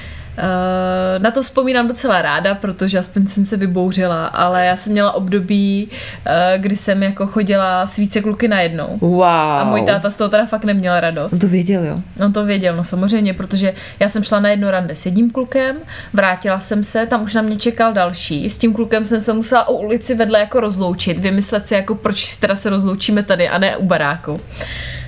na 1.19 1.31
to 1.31 1.43
vzpomínám 1.43 1.89
docela 1.89 2.23
ráda, 2.23 2.55
protože 2.55 2.99
aspoň 2.99 3.27
jsem 3.27 3.45
se 3.45 3.57
vybouřila, 3.57 4.27
ale 4.27 4.67
já 4.67 4.77
jsem 4.77 4.93
měla 4.93 5.13
období, 5.13 5.89
uh, 5.89 6.63
kdy 6.63 6.77
jsem 6.77 7.03
jako 7.03 7.27
chodila 7.27 7.87
s 7.87 7.97
více 7.97 8.21
kluky 8.21 8.49
najednou. 8.49 8.99
Wow. 9.01 9.25
A 9.25 9.65
můj 9.65 9.83
táta 9.83 10.11
z 10.11 10.17
toho 10.17 10.31
teda 10.31 10.47
fakt 10.47 10.65
neměl 10.65 11.01
radost. 11.01 11.33
On 11.33 11.39
to 11.39 11.49
věděl, 11.49 11.85
jo. 11.85 12.01
On 12.25 12.33
to 12.33 12.45
věděl, 12.45 12.77
no 12.77 12.85
samozřejmě, 12.85 13.35
protože 13.35 13.75
já 14.01 14.09
jsem 14.09 14.25
šla 14.25 14.41
na 14.41 14.49
jedno 14.49 14.71
rande 14.71 14.95
s 14.95 15.07
jedním 15.07 15.31
klukem, 15.31 15.77
vrátila 16.13 16.61
jsem 16.61 16.85
se, 16.85 17.07
tam 17.07 17.23
už 17.23 17.35
na 17.35 17.43
mě 17.43 17.57
čekal 17.57 17.93
další. 17.93 18.51
S 18.51 18.59
tím 18.59 18.75
klukem 18.75 19.05
jsem 19.05 19.21
se 19.21 19.33
musela 19.33 19.69
o 19.69 19.75
ulici 19.75 20.15
vedle 20.15 20.41
jako 20.41 20.61
rozloučit, 20.61 21.19
vymyslet 21.19 21.69
si 21.69 21.75
jako 21.75 21.95
proč 21.95 22.37
teda 22.37 22.57
se 22.57 22.71
rozloučíme 22.71 23.23
tady 23.23 23.49
a 23.49 23.59
ne 23.59 23.77
u 23.77 23.85
baráku. 23.85 24.41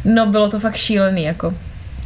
No 0.05 0.27
bylo 0.27 0.49
to 0.49 0.61
fakt 0.61 0.77
šílený 0.77 1.23
jako. 1.25 1.55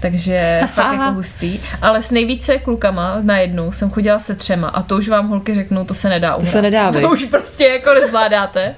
Takže 0.01 0.61
fakt 0.75 0.93
jako 0.93 1.13
hustý. 1.13 1.61
Ale 1.83 2.03
s 2.03 2.11
nejvíce 2.11 2.59
klukama 2.59 3.19
najednou 3.23 3.73
jsem 3.73 3.91
chodila 3.91 4.19
se 4.19 4.35
třema 4.35 4.69
a 4.69 4.83
to 4.83 4.97
už 4.97 5.09
vám 5.09 5.29
holky 5.29 5.55
řeknou, 5.55 5.85
to 5.85 5.95
se 5.95 6.09
nedá 6.09 6.37
uhrát. 6.37 6.53
se 6.53 6.63
nedá, 6.63 6.91
viď? 6.91 7.03
To 7.03 7.11
už 7.11 7.25
prostě 7.25 7.65
jako 7.67 7.95
nezvládáte. 7.95 8.75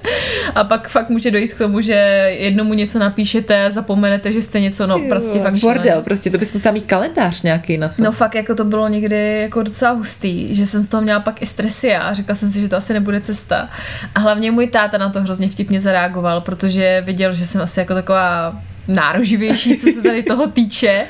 A 0.55 0.63
pak 0.63 0.87
fakt 0.89 1.09
může 1.09 1.31
dojít 1.31 1.53
k 1.53 1.57
tomu, 1.57 1.81
že 1.81 1.93
jednomu 2.37 2.73
něco 2.73 2.99
napíšete, 2.99 3.71
zapomenete, 3.71 4.33
že 4.33 4.41
jste 4.41 4.59
něco, 4.59 4.87
no 4.87 4.99
prostě 5.09 5.39
fakt 5.39 5.57
šílený. 5.57 5.79
Bordel, 5.79 6.01
prostě 6.01 6.29
to 6.29 6.37
bychom 6.37 6.73
mít 6.73 6.85
kalendář 6.85 7.41
nějaký 7.41 7.77
na 7.77 7.87
to. 7.87 8.03
No 8.03 8.11
fakt 8.11 8.35
jako 8.35 8.55
to 8.55 8.65
bylo 8.65 8.87
někdy 8.87 9.41
jako 9.41 9.63
docela 9.63 9.91
hustý, 9.91 10.55
že 10.55 10.65
jsem 10.65 10.81
z 10.81 10.87
toho 10.87 11.01
měla 11.01 11.19
pak 11.19 11.41
i 11.41 11.45
stresy 11.45 11.95
a 11.95 12.13
řekla 12.13 12.35
jsem 12.35 12.49
si, 12.49 12.61
že 12.61 12.69
to 12.69 12.77
asi 12.77 12.93
nebude 12.93 13.21
cesta. 13.21 13.69
A 14.15 14.19
hlavně 14.19 14.51
můj 14.51 14.67
táta 14.67 14.97
na 14.97 15.09
to 15.09 15.21
hrozně 15.21 15.49
vtipně 15.49 15.79
zareagoval, 15.79 16.41
protože 16.41 17.03
viděl, 17.05 17.33
že 17.33 17.45
jsem 17.45 17.61
asi 17.61 17.79
jako 17.79 17.93
taková 17.93 18.61
nároživější, 18.87 19.77
co 19.77 19.87
se 19.91 20.01
tady 20.01 20.23
toho 20.23 20.47
týče 20.47 21.07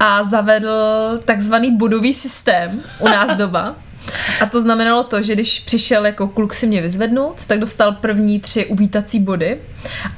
a 0.00 0.24
zavedl 0.24 0.70
takzvaný 1.24 1.76
bodový 1.76 2.14
systém 2.14 2.82
u 2.98 3.08
nás 3.08 3.36
doma. 3.36 3.76
A 4.40 4.46
to 4.46 4.60
znamenalo 4.60 5.02
to, 5.02 5.22
že 5.22 5.34
když 5.34 5.60
přišel 5.60 6.06
jako 6.06 6.28
kluk 6.28 6.54
si 6.54 6.66
mě 6.66 6.82
vyzvednout, 6.82 7.46
tak 7.46 7.58
dostal 7.58 7.92
první 7.92 8.40
tři 8.40 8.66
uvítací 8.66 9.18
body 9.18 9.58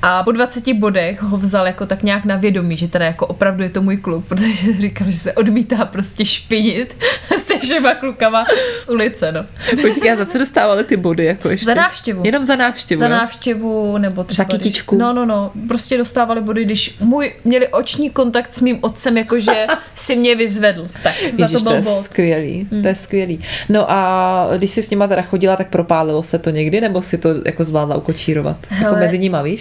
A 0.03 0.23
po 0.23 0.33
20 0.33 0.73
bodech 0.73 1.23
ho 1.23 1.37
vzal 1.37 1.67
jako 1.67 1.87
tak 1.87 2.03
nějak 2.03 2.25
na 2.25 2.37
vědomí, 2.37 2.77
že 2.77 2.89
teda 2.89 3.05
jako 3.05 3.27
opravdu 3.27 3.63
je 3.63 3.71
to 3.71 3.83
můj 3.83 3.97
kluk, 3.97 4.25
protože 4.29 4.81
říkal, 4.81 5.11
že 5.11 5.17
se 5.19 5.33
odmítá 5.33 5.85
prostě 5.85 6.25
špinit 6.25 6.97
se 7.39 7.59
všema 7.59 7.95
klukama 7.95 8.45
z 8.83 8.89
ulice, 8.89 9.33
no. 9.33 9.45
Počkej, 9.83 10.13
a 10.13 10.17
za 10.17 10.27
co 10.27 10.39
dostávali 10.39 10.85
ty 10.85 10.97
body? 10.97 11.25
Jako 11.25 11.49
ještě? 11.51 11.67
Za 11.67 11.75
návštěvu. 11.75 12.23
Jenom 12.25 12.45
za 12.45 12.57
návštěvu, 12.57 12.99
Za 12.99 13.09
návštěvu 13.09 13.99
nebo 13.99 14.25
třeba... 14.25 14.45
Za 14.45 14.57
kytičku. 14.57 14.97
Když, 14.97 15.01
no, 15.03 15.13
no, 15.13 15.27
no. 15.27 15.53
Prostě 15.69 15.99
dostávali 15.99 16.41
body, 16.41 16.65
když 16.65 16.99
můj, 17.01 17.35
měli 17.45 17.69
oční 17.69 18.11
kontakt 18.11 18.55
s 18.55 18.61
mým 18.61 18.79
otcem, 18.81 19.17
jakože 19.17 19.67
si 19.95 20.17
mě 20.17 20.35
vyzvedl. 20.35 20.89
Tak, 21.03 21.15
za 21.33 21.45
Ježiš, 21.45 21.53
to 21.53 21.59
to 21.59 21.65
byl 21.65 21.73
je 21.73 21.83
bod. 21.83 22.05
skvělý, 22.05 22.69
to 22.83 22.89
je 22.89 22.95
skvělý. 22.95 23.39
No 23.69 23.91
a 23.91 24.49
když 24.57 24.71
jsi 24.71 24.83
s 24.83 24.91
nima 24.91 25.07
teda 25.07 25.23
chodila, 25.23 25.57
tak 25.57 25.69
propálilo 25.69 26.23
se 26.23 26.39
to 26.39 26.51
někdy, 26.51 26.81
nebo 26.81 27.03
si 27.03 27.19
to 27.19 27.29
jako 27.47 27.65
zvládla 27.65 27.97
ukočírovat? 27.97 28.57
Jako 28.71 28.85
Hele. 28.85 29.01
mezi 29.01 29.19
nima, 29.19 29.43
víš? 29.43 29.52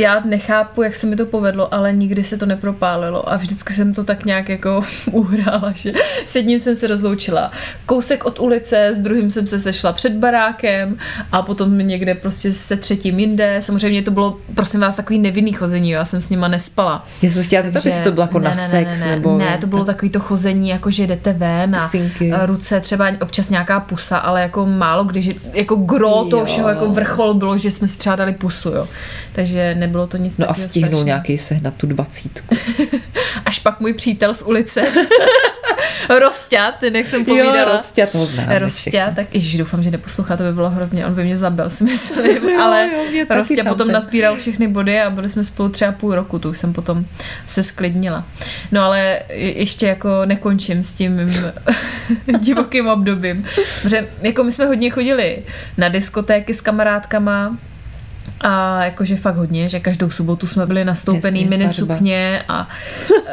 Já 0.00 0.22
nechápu, 0.24 0.82
jak 0.82 0.94
se 0.94 1.06
mi 1.06 1.16
to 1.16 1.26
povedlo, 1.26 1.74
ale 1.74 1.92
nikdy 1.92 2.24
se 2.24 2.36
to 2.36 2.46
nepropálilo 2.46 3.32
a 3.32 3.36
vždycky 3.36 3.72
jsem 3.72 3.94
to 3.94 4.04
tak 4.04 4.24
nějak 4.24 4.48
jako 4.48 4.84
uhrála, 5.12 5.72
že 5.74 5.92
s 6.24 6.36
jedním 6.36 6.60
jsem 6.60 6.76
se 6.76 6.86
rozloučila 6.86 7.50
kousek 7.86 8.24
od 8.24 8.40
ulice, 8.40 8.88
s 8.92 8.98
druhým 8.98 9.30
jsem 9.30 9.46
se 9.46 9.60
sešla 9.60 9.92
před 9.92 10.12
barákem 10.12 10.98
a 11.32 11.42
potom 11.42 11.78
někde 11.78 12.14
prostě 12.14 12.52
se 12.52 12.76
třetím 12.76 13.18
jinde. 13.18 13.56
Samozřejmě 13.60 14.02
to 14.02 14.10
bylo, 14.10 14.38
prosím 14.54 14.80
vás, 14.80 14.94
takový 14.94 15.18
nevinný 15.18 15.52
chození, 15.52 15.90
jo, 15.90 15.98
já 15.98 16.04
jsem 16.04 16.20
s 16.20 16.30
nima 16.30 16.48
nespala. 16.48 17.06
Já 17.22 17.30
jsem 17.30 17.42
chtěla 17.42 17.62
zeptat, 17.62 17.86
jestli 17.86 18.04
to 18.04 18.12
bylo 18.12 18.24
jako 18.24 18.38
ne, 18.38 18.48
na 18.48 18.54
ne, 18.54 18.68
sex, 18.68 19.00
ne, 19.00 19.06
ne, 19.06 19.16
nebo... 19.16 19.38
Ne, 19.38 19.58
to 19.60 19.66
bylo 19.66 19.84
takový 19.84 20.10
to 20.10 20.20
chození, 20.20 20.68
jako 20.68 20.90
že 20.90 21.06
jdete 21.06 21.32
ven 21.32 21.76
a 21.76 21.80
Pusinky. 21.80 22.32
ruce, 22.46 22.80
třeba 22.80 23.12
občas 23.22 23.50
nějaká 23.50 23.80
pusa, 23.80 24.18
ale 24.18 24.42
jako 24.42 24.66
málo 24.66 25.04
když, 25.04 25.28
jako 25.52 25.76
gro 25.76 26.24
toho 26.24 26.44
všeho, 26.44 26.68
jako 26.68 26.90
vrchol 26.90 27.34
bylo, 27.34 27.58
že 27.58 27.70
jsme 27.70 27.88
si 27.88 27.98
třeba 27.98 28.16
dali 28.16 28.32
pusu, 28.32 28.68
jo. 28.68 28.88
Takže 29.32 29.74
nebylo 29.90 30.06
to 30.06 30.16
nic 30.16 30.38
No 30.38 30.50
a 30.50 30.54
stihnul 30.54 30.88
strašného. 30.88 31.04
nějaký 31.06 31.38
sehnat 31.38 31.74
tu 31.74 31.86
dvacítku. 31.86 32.56
Až 33.46 33.58
pak 33.58 33.80
můj 33.80 33.92
přítel 33.92 34.34
z 34.34 34.42
ulice, 34.42 34.82
Rostia, 36.18 36.72
ten, 36.72 36.96
jak 36.96 37.06
jsem 37.06 37.24
povídala. 37.24 37.64
Rostě, 37.64 38.06
toho 38.06 38.26
známe 38.26 38.58
Rostia, 38.58 39.10
tak 39.16 39.34
ježiš, 39.34 39.58
doufám, 39.58 39.82
že 39.82 39.90
neposlouchá, 39.90 40.36
to 40.36 40.42
by 40.42 40.52
bylo 40.52 40.70
hrozně, 40.70 41.06
on 41.06 41.14
by 41.14 41.24
mě 41.24 41.38
zabil, 41.38 41.70
si 41.70 41.84
myslím, 41.84 42.26
Jo, 42.48 42.60
ale 42.62 42.90
jo, 43.12 43.24
potom 43.64 43.86
ten. 43.86 43.94
nazbíral 43.94 44.36
všechny 44.36 44.68
body 44.68 45.00
a 45.00 45.10
byli 45.10 45.30
jsme 45.30 45.44
spolu 45.44 45.68
třeba 45.68 45.92
půl 45.92 46.14
roku, 46.14 46.38
to 46.38 46.50
už 46.50 46.58
jsem 46.58 46.72
potom 46.72 47.04
se 47.46 47.62
sklidnila. 47.62 48.24
No 48.72 48.82
ale 48.82 49.20
je- 49.28 49.58
ještě 49.58 49.86
jako 49.86 50.08
nekončím 50.24 50.82
s 50.84 50.94
tím 50.94 51.12
mým 51.16 51.52
divokým 52.38 52.86
obdobím, 52.88 53.46
protože 53.82 54.08
jako 54.22 54.44
my 54.44 54.52
jsme 54.52 54.66
hodně 54.66 54.90
chodili 54.90 55.38
na 55.78 55.88
diskotéky 55.88 56.54
s 56.54 56.60
kamarádkama, 56.60 57.56
a 58.40 58.84
jakože 58.84 59.16
fakt 59.16 59.36
hodně, 59.36 59.68
že 59.68 59.80
každou 59.80 60.10
sobotu 60.10 60.46
jsme 60.46 60.66
byli 60.66 60.84
nastoupený 60.84 61.40
Jasně, 61.40 61.50
mini 61.50 61.64
barba. 61.64 61.94
sukně 61.94 62.44
a 62.48 62.68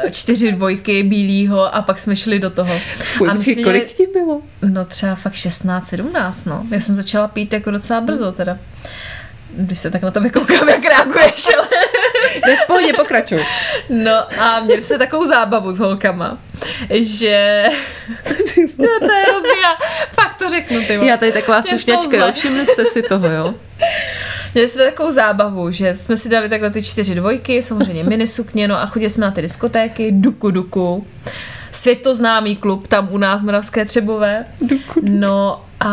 e, 0.06 0.10
čtyři 0.10 0.52
dvojky 0.52 1.02
bílýho 1.02 1.74
a 1.74 1.82
pak 1.82 1.98
jsme 1.98 2.16
šli 2.16 2.38
do 2.38 2.50
toho. 2.50 2.80
Fuj, 3.16 3.28
a 3.28 3.32
my 3.32 3.38
počkej, 3.38 3.54
jsme 3.54 3.62
kolik 3.62 3.92
ti 3.92 4.06
bylo? 4.12 4.40
No 4.62 4.84
třeba 4.84 5.14
fakt 5.14 5.34
16, 5.34 5.88
17, 5.88 6.44
no. 6.44 6.66
Já 6.70 6.80
jsem 6.80 6.96
začala 6.96 7.28
pít 7.28 7.52
jako 7.52 7.70
docela 7.70 8.00
brzo 8.00 8.32
teda. 8.32 8.58
Když 9.50 9.78
se 9.78 9.90
tak 9.90 10.02
na 10.02 10.10
to 10.10 10.20
koukám, 10.32 10.68
jak 10.68 10.84
reaguješ, 10.84 11.46
ale... 11.58 11.68
Ne, 12.46 12.56
v 12.56 12.66
pohodě, 12.66 12.92
pokračuj. 12.92 13.44
No 13.88 14.40
a 14.40 14.60
měli 14.60 14.82
jsme 14.82 14.98
takovou 14.98 15.28
zábavu 15.28 15.72
s 15.72 15.78
holkama, 15.78 16.38
že... 16.90 17.64
no, 18.78 18.86
to 19.00 19.12
je 19.12 19.22
hrozný, 19.22 19.60
já 19.62 19.76
fakt 20.12 20.34
to 20.34 20.50
řeknu, 20.50 20.80
ty. 20.80 20.98
Já 21.06 21.16
tady 21.16 21.32
taková 21.32 21.62
slušňačka, 21.62 22.32
všimli 22.32 22.66
jste 22.66 22.84
si 22.84 23.02
toho, 23.02 23.28
jo? 23.28 23.54
Měli 24.54 24.68
jsme 24.68 24.84
takovou 24.84 25.10
zábavu, 25.10 25.70
že 25.70 25.94
jsme 25.94 26.16
si 26.16 26.28
dali 26.28 26.48
takhle 26.48 26.70
ty 26.70 26.82
čtyři 26.82 27.14
dvojky, 27.14 27.62
samozřejmě 27.62 28.04
minisukně, 28.04 28.68
no 28.68 28.76
a 28.76 28.86
chodili 28.86 29.10
jsme 29.10 29.26
na 29.26 29.30
ty 29.30 29.42
diskotéky, 29.42 30.12
Duku 30.12 30.50
Duku, 30.50 31.06
světoznámý 31.72 32.56
klub 32.56 32.88
tam 32.88 33.08
u 33.10 33.18
nás 33.18 33.42
Moravské 33.42 33.84
Třebové. 33.84 34.44
Duku. 34.60 35.00
No 35.02 35.64
a 35.80 35.90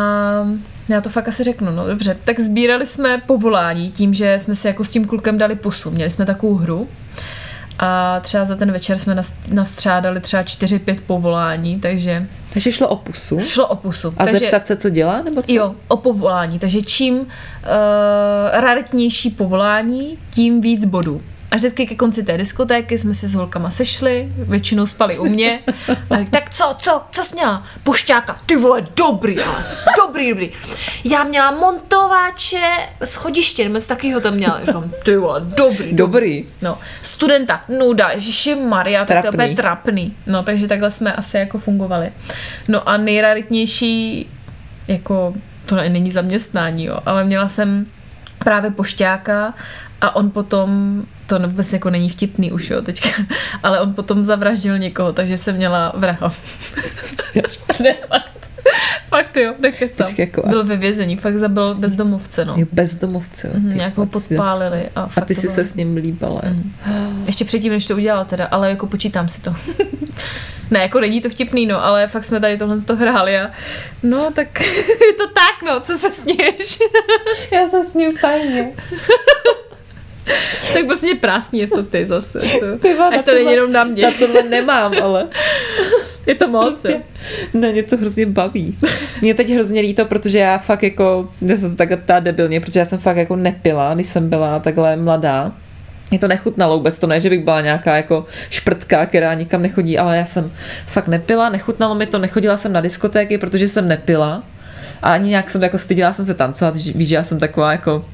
já 0.89 1.01
to 1.01 1.09
fakt 1.09 1.27
asi 1.27 1.43
řeknu, 1.43 1.71
no 1.71 1.87
dobře. 1.87 2.17
Tak 2.25 2.39
sbírali 2.39 2.85
jsme 2.85 3.21
povolání 3.25 3.91
tím, 3.91 4.13
že 4.13 4.39
jsme 4.39 4.55
si 4.55 4.67
jako 4.67 4.83
s 4.83 4.89
tím 4.89 5.07
klukem 5.07 5.37
dali 5.37 5.55
pusu. 5.55 5.91
Měli 5.91 6.09
jsme 6.09 6.25
takovou 6.25 6.55
hru 6.55 6.87
a 7.79 8.19
třeba 8.19 8.45
za 8.45 8.55
ten 8.55 8.71
večer 8.71 8.97
jsme 8.99 9.15
nas- 9.15 9.33
nastřádali 9.51 10.19
třeba 10.19 10.43
4-5 10.43 10.99
povolání, 11.07 11.79
takže 11.79 12.27
Takže 12.53 12.71
šlo 12.71 12.87
o 12.87 12.95
pusu. 12.95 13.39
šlo 13.39 13.67
o 13.67 13.75
pusu. 13.75 14.13
A 14.17 14.25
takže, 14.25 14.39
zeptat 14.39 14.67
se, 14.67 14.75
co 14.75 14.89
dělá, 14.89 15.21
nebo 15.21 15.41
co? 15.41 15.53
Jo, 15.53 15.75
o 15.87 15.97
povolání. 15.97 16.59
Takže 16.59 16.81
čím 16.81 17.17
uh, 17.19 17.25
raritnější 18.51 19.29
povolání, 19.29 20.17
tím 20.29 20.61
víc 20.61 20.85
bodů. 20.85 21.21
A 21.55 21.57
vždycky 21.57 21.87
ke 21.87 21.95
konci 21.95 22.23
té 22.23 22.37
diskotéky 22.37 22.97
jsme 22.97 23.13
se 23.13 23.27
s 23.27 23.33
holkama 23.33 23.71
sešli, 23.71 24.33
většinou 24.37 24.85
spali 24.85 25.19
u 25.19 25.25
mě. 25.25 25.59
A 26.09 26.17
řík, 26.17 26.29
tak 26.29 26.49
co, 26.49 26.75
co, 26.77 27.01
co 27.11 27.23
jsi 27.23 27.35
měla? 27.35 27.63
Pušťáka, 27.83 28.39
ty 28.45 28.55
vole, 28.55 28.87
dobrý, 28.95 29.39
ale, 29.39 29.65
dobrý, 29.97 30.29
dobrý. 30.29 30.51
Já 31.03 31.23
měla 31.23 31.51
montováče 31.51 32.61
schodiště, 33.03 33.63
nebo 33.63 33.75
něco 33.75 33.87
takového 33.87 34.21
tam 34.21 34.33
měla. 34.33 34.59
Říkám, 34.65 34.91
ty 35.03 35.17
vole, 35.17 35.41
dobrý, 35.41 35.93
Dobrý. 35.93 36.45
No, 36.61 36.77
studenta, 37.01 37.63
nuda, 37.79 38.09
ježiši 38.09 38.55
Maria, 38.55 39.05
tak 39.05 39.25
to 39.31 39.41
je 39.41 39.55
Trapný. 39.55 40.17
No, 40.25 40.43
takže 40.43 40.67
takhle 40.67 40.91
jsme 40.91 41.13
asi 41.13 41.37
jako 41.37 41.59
fungovali. 41.59 42.11
No 42.67 42.89
a 42.89 42.97
nejraritnější, 42.97 44.29
jako, 44.87 45.33
to 45.65 45.75
ne- 45.75 45.89
není 45.89 46.11
zaměstnání, 46.11 46.85
jo, 46.85 46.99
ale 47.05 47.23
měla 47.23 47.47
jsem 47.47 47.85
právě 48.39 48.71
pošťáka 48.71 49.53
a 50.01 50.15
on 50.15 50.31
potom, 50.31 51.03
to 51.27 51.39
vůbec 51.39 51.73
jako 51.73 51.89
není 51.89 52.09
vtipný 52.09 52.51
už, 52.51 52.69
jo, 52.69 52.81
teďka, 52.81 53.09
ale 53.63 53.79
on 53.81 53.93
potom 53.93 54.25
zavraždil 54.25 54.77
někoho, 54.77 55.13
takže 55.13 55.37
jsem 55.37 55.55
měla 55.55 55.93
vraha. 55.95 56.33
ne, 57.83 57.93
fakt. 58.07 58.31
Fakt 59.07 59.37
jo, 59.37 59.53
nekecam. 59.59 60.07
Počkej, 60.07 60.25
jako- 60.25 60.49
Byl 60.49 60.63
ve 60.63 60.77
vězení, 60.77 61.17
fakt 61.17 61.37
zabil 61.37 61.75
bezdomovce, 61.75 62.45
no. 62.45 62.53
Jo, 62.57 62.65
bezdomovce. 62.71 63.47
jo, 63.47 63.53
ty 63.53 63.59
Nějak 63.77 63.97
ho 63.97 64.05
vole, 64.05 64.09
ty 64.13 64.19
si- 64.19 64.27
podpálili. 64.35 64.89
A, 64.95 65.01
A 65.01 65.07
fakt 65.07 65.25
ty 65.25 65.35
jsi 65.35 65.49
se 65.49 65.63
s 65.63 65.75
ním 65.75 65.95
líbala. 65.97 66.41
Mhm. 66.45 67.23
ještě 67.25 67.45
předtím, 67.45 67.71
než 67.73 67.85
to 67.87 67.95
udělal 67.95 68.25
teda, 68.25 68.45
ale 68.45 68.69
jako 68.69 68.87
počítám 68.87 69.29
si 69.29 69.41
to. 69.41 69.55
ne, 70.71 70.79
jako 70.79 70.99
není 70.99 71.21
to 71.21 71.29
vtipný, 71.29 71.65
no, 71.65 71.85
ale 71.85 72.07
fakt 72.07 72.23
jsme 72.23 72.39
tady 72.39 72.57
tohle 72.57 72.77
z 72.77 72.85
toho 72.85 72.99
hráli 72.99 73.37
a 73.39 73.51
no, 74.03 74.31
tak 74.35 74.61
je 75.07 75.13
to 75.17 75.27
tak, 75.27 75.63
no, 75.73 75.79
co 75.79 75.95
se 75.95 76.11
sněš? 76.11 76.79
Já 77.51 77.69
se 77.69 77.89
s 77.91 77.93
ním 77.93 78.17
fajně. 78.17 78.71
tak 80.73 80.85
prostě 80.85 81.15
prásní 81.21 81.59
něco 81.59 81.83
ty 81.83 82.05
zase. 82.05 82.39
To, 82.39 82.77
Ty 82.81 82.89
ať 82.93 83.25
to 83.25 83.31
není 83.31 83.51
jenom 83.51 83.71
na 83.71 83.83
mě. 83.83 84.03
Na 84.03 84.11
tohle 84.19 84.43
nemám, 84.43 84.93
ale 85.03 85.27
Je 86.27 86.35
to 86.35 86.47
moc, 86.47 86.85
jo. 86.85 86.97
na 87.53 87.71
mě 87.71 87.83
to 87.83 87.97
hrozně 87.97 88.25
baví. 88.25 88.77
Mě 89.21 89.33
teď 89.33 89.49
hrozně 89.49 89.81
líto, 89.81 90.05
protože 90.05 90.39
já 90.39 90.57
fakt 90.57 90.83
jako, 90.83 91.29
já 91.41 91.57
jsem 91.57 91.69
se 91.69 91.75
takhle 91.75 91.97
ptá 91.97 92.19
debilně, 92.19 92.59
protože 92.59 92.79
já 92.79 92.85
jsem 92.85 92.99
fakt 92.99 93.17
jako 93.17 93.35
nepila, 93.35 93.93
když 93.93 94.07
jsem 94.07 94.29
byla 94.29 94.59
takhle 94.59 94.95
mladá. 94.95 95.51
Mě 96.09 96.19
to 96.19 96.27
nechutnalo 96.27 96.77
vůbec, 96.77 96.99
to 96.99 97.07
ne, 97.07 97.19
že 97.19 97.29
bych 97.29 97.43
byla 97.43 97.61
nějaká 97.61 97.95
jako 97.95 98.25
šprtka, 98.49 99.05
která 99.05 99.33
nikam 99.33 99.61
nechodí, 99.61 99.97
ale 99.97 100.17
já 100.17 100.25
jsem 100.25 100.51
fakt 100.87 101.07
nepila, 101.07 101.49
nechutnalo 101.49 101.95
mi 101.95 102.05
to, 102.05 102.17
nechodila 102.17 102.57
jsem 102.57 102.73
na 102.73 102.81
diskotéky, 102.81 103.37
protože 103.37 103.67
jsem 103.67 103.87
nepila. 103.87 104.43
A 105.01 105.13
ani 105.13 105.29
nějak 105.29 105.51
jsem 105.51 105.63
jako 105.63 105.77
styděla 105.77 106.13
jsem 106.13 106.25
se 106.25 106.33
tancovat, 106.33 106.77
víš, 106.77 107.09
že 107.09 107.15
já 107.15 107.23
jsem 107.23 107.39
taková 107.39 107.71
jako 107.71 108.05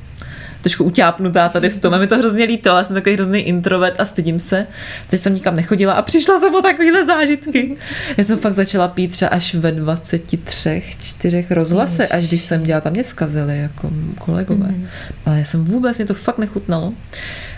trošku 0.61 0.83
utápnutá 0.83 1.49
tady 1.49 1.69
v 1.69 1.81
tom. 1.81 1.93
A 1.93 1.97
mi 1.97 2.07
to 2.07 2.17
hrozně 2.17 2.43
líto, 2.43 2.71
ale 2.71 2.79
já 2.79 2.83
jsem 2.83 2.93
takový 2.93 3.15
hrozný 3.15 3.39
introvert 3.39 3.99
a 3.99 4.05
stydím 4.05 4.39
se. 4.39 4.67
Teď 5.09 5.19
jsem 5.19 5.33
nikam 5.33 5.55
nechodila 5.55 5.93
a 5.93 6.01
přišla 6.01 6.39
jsem 6.39 6.55
o 6.55 6.61
takovýhle 6.61 7.05
zážitky. 7.05 7.77
Já 8.17 8.23
jsem 8.23 8.39
fakt 8.39 8.53
začala 8.53 8.87
pít 8.87 9.11
třeba 9.11 9.29
až 9.29 9.55
ve 9.55 9.71
23, 9.71 10.83
4 10.99 11.45
rozhlase, 11.49 12.07
až 12.07 12.27
když 12.27 12.41
jsem 12.41 12.63
dělala, 12.63 12.81
tam 12.81 12.93
mě 12.93 13.03
zkazili 13.03 13.59
jako 13.59 13.89
kolegové. 14.17 14.67
Mm. 14.67 14.87
Ale 15.25 15.37
já 15.37 15.45
jsem 15.45 15.65
vůbec, 15.65 15.97
mě 15.97 16.05
to 16.05 16.13
fakt 16.13 16.37
nechutnalo. 16.37 16.93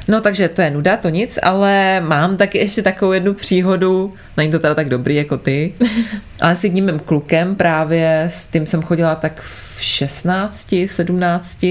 No 0.07 0.22
takže 0.22 0.50
to 0.50 0.62
je 0.62 0.72
nuda, 0.72 0.98
to 0.98 1.10
nic, 1.10 1.39
ale 1.43 2.01
mám 2.01 2.38
taky 2.38 2.57
ještě 2.57 2.81
takovou 2.81 3.12
jednu 3.12 3.33
příhodu, 3.33 4.13
není 4.38 4.51
to 4.51 4.60
teda 4.60 4.75
tak 4.75 4.89
dobrý 4.89 5.15
jako 5.15 5.38
ty, 5.38 5.74
ale 6.41 6.55
s 6.55 6.63
jedním 6.63 6.86
mým 6.86 7.00
klukem 7.00 7.55
právě, 7.55 8.29
s 8.33 8.45
tím 8.45 8.65
jsem 8.65 8.81
chodila 8.81 9.15
tak 9.15 9.41
v 9.41 9.62
16, 9.80 10.72
v 10.72 10.88
17, 10.88 11.65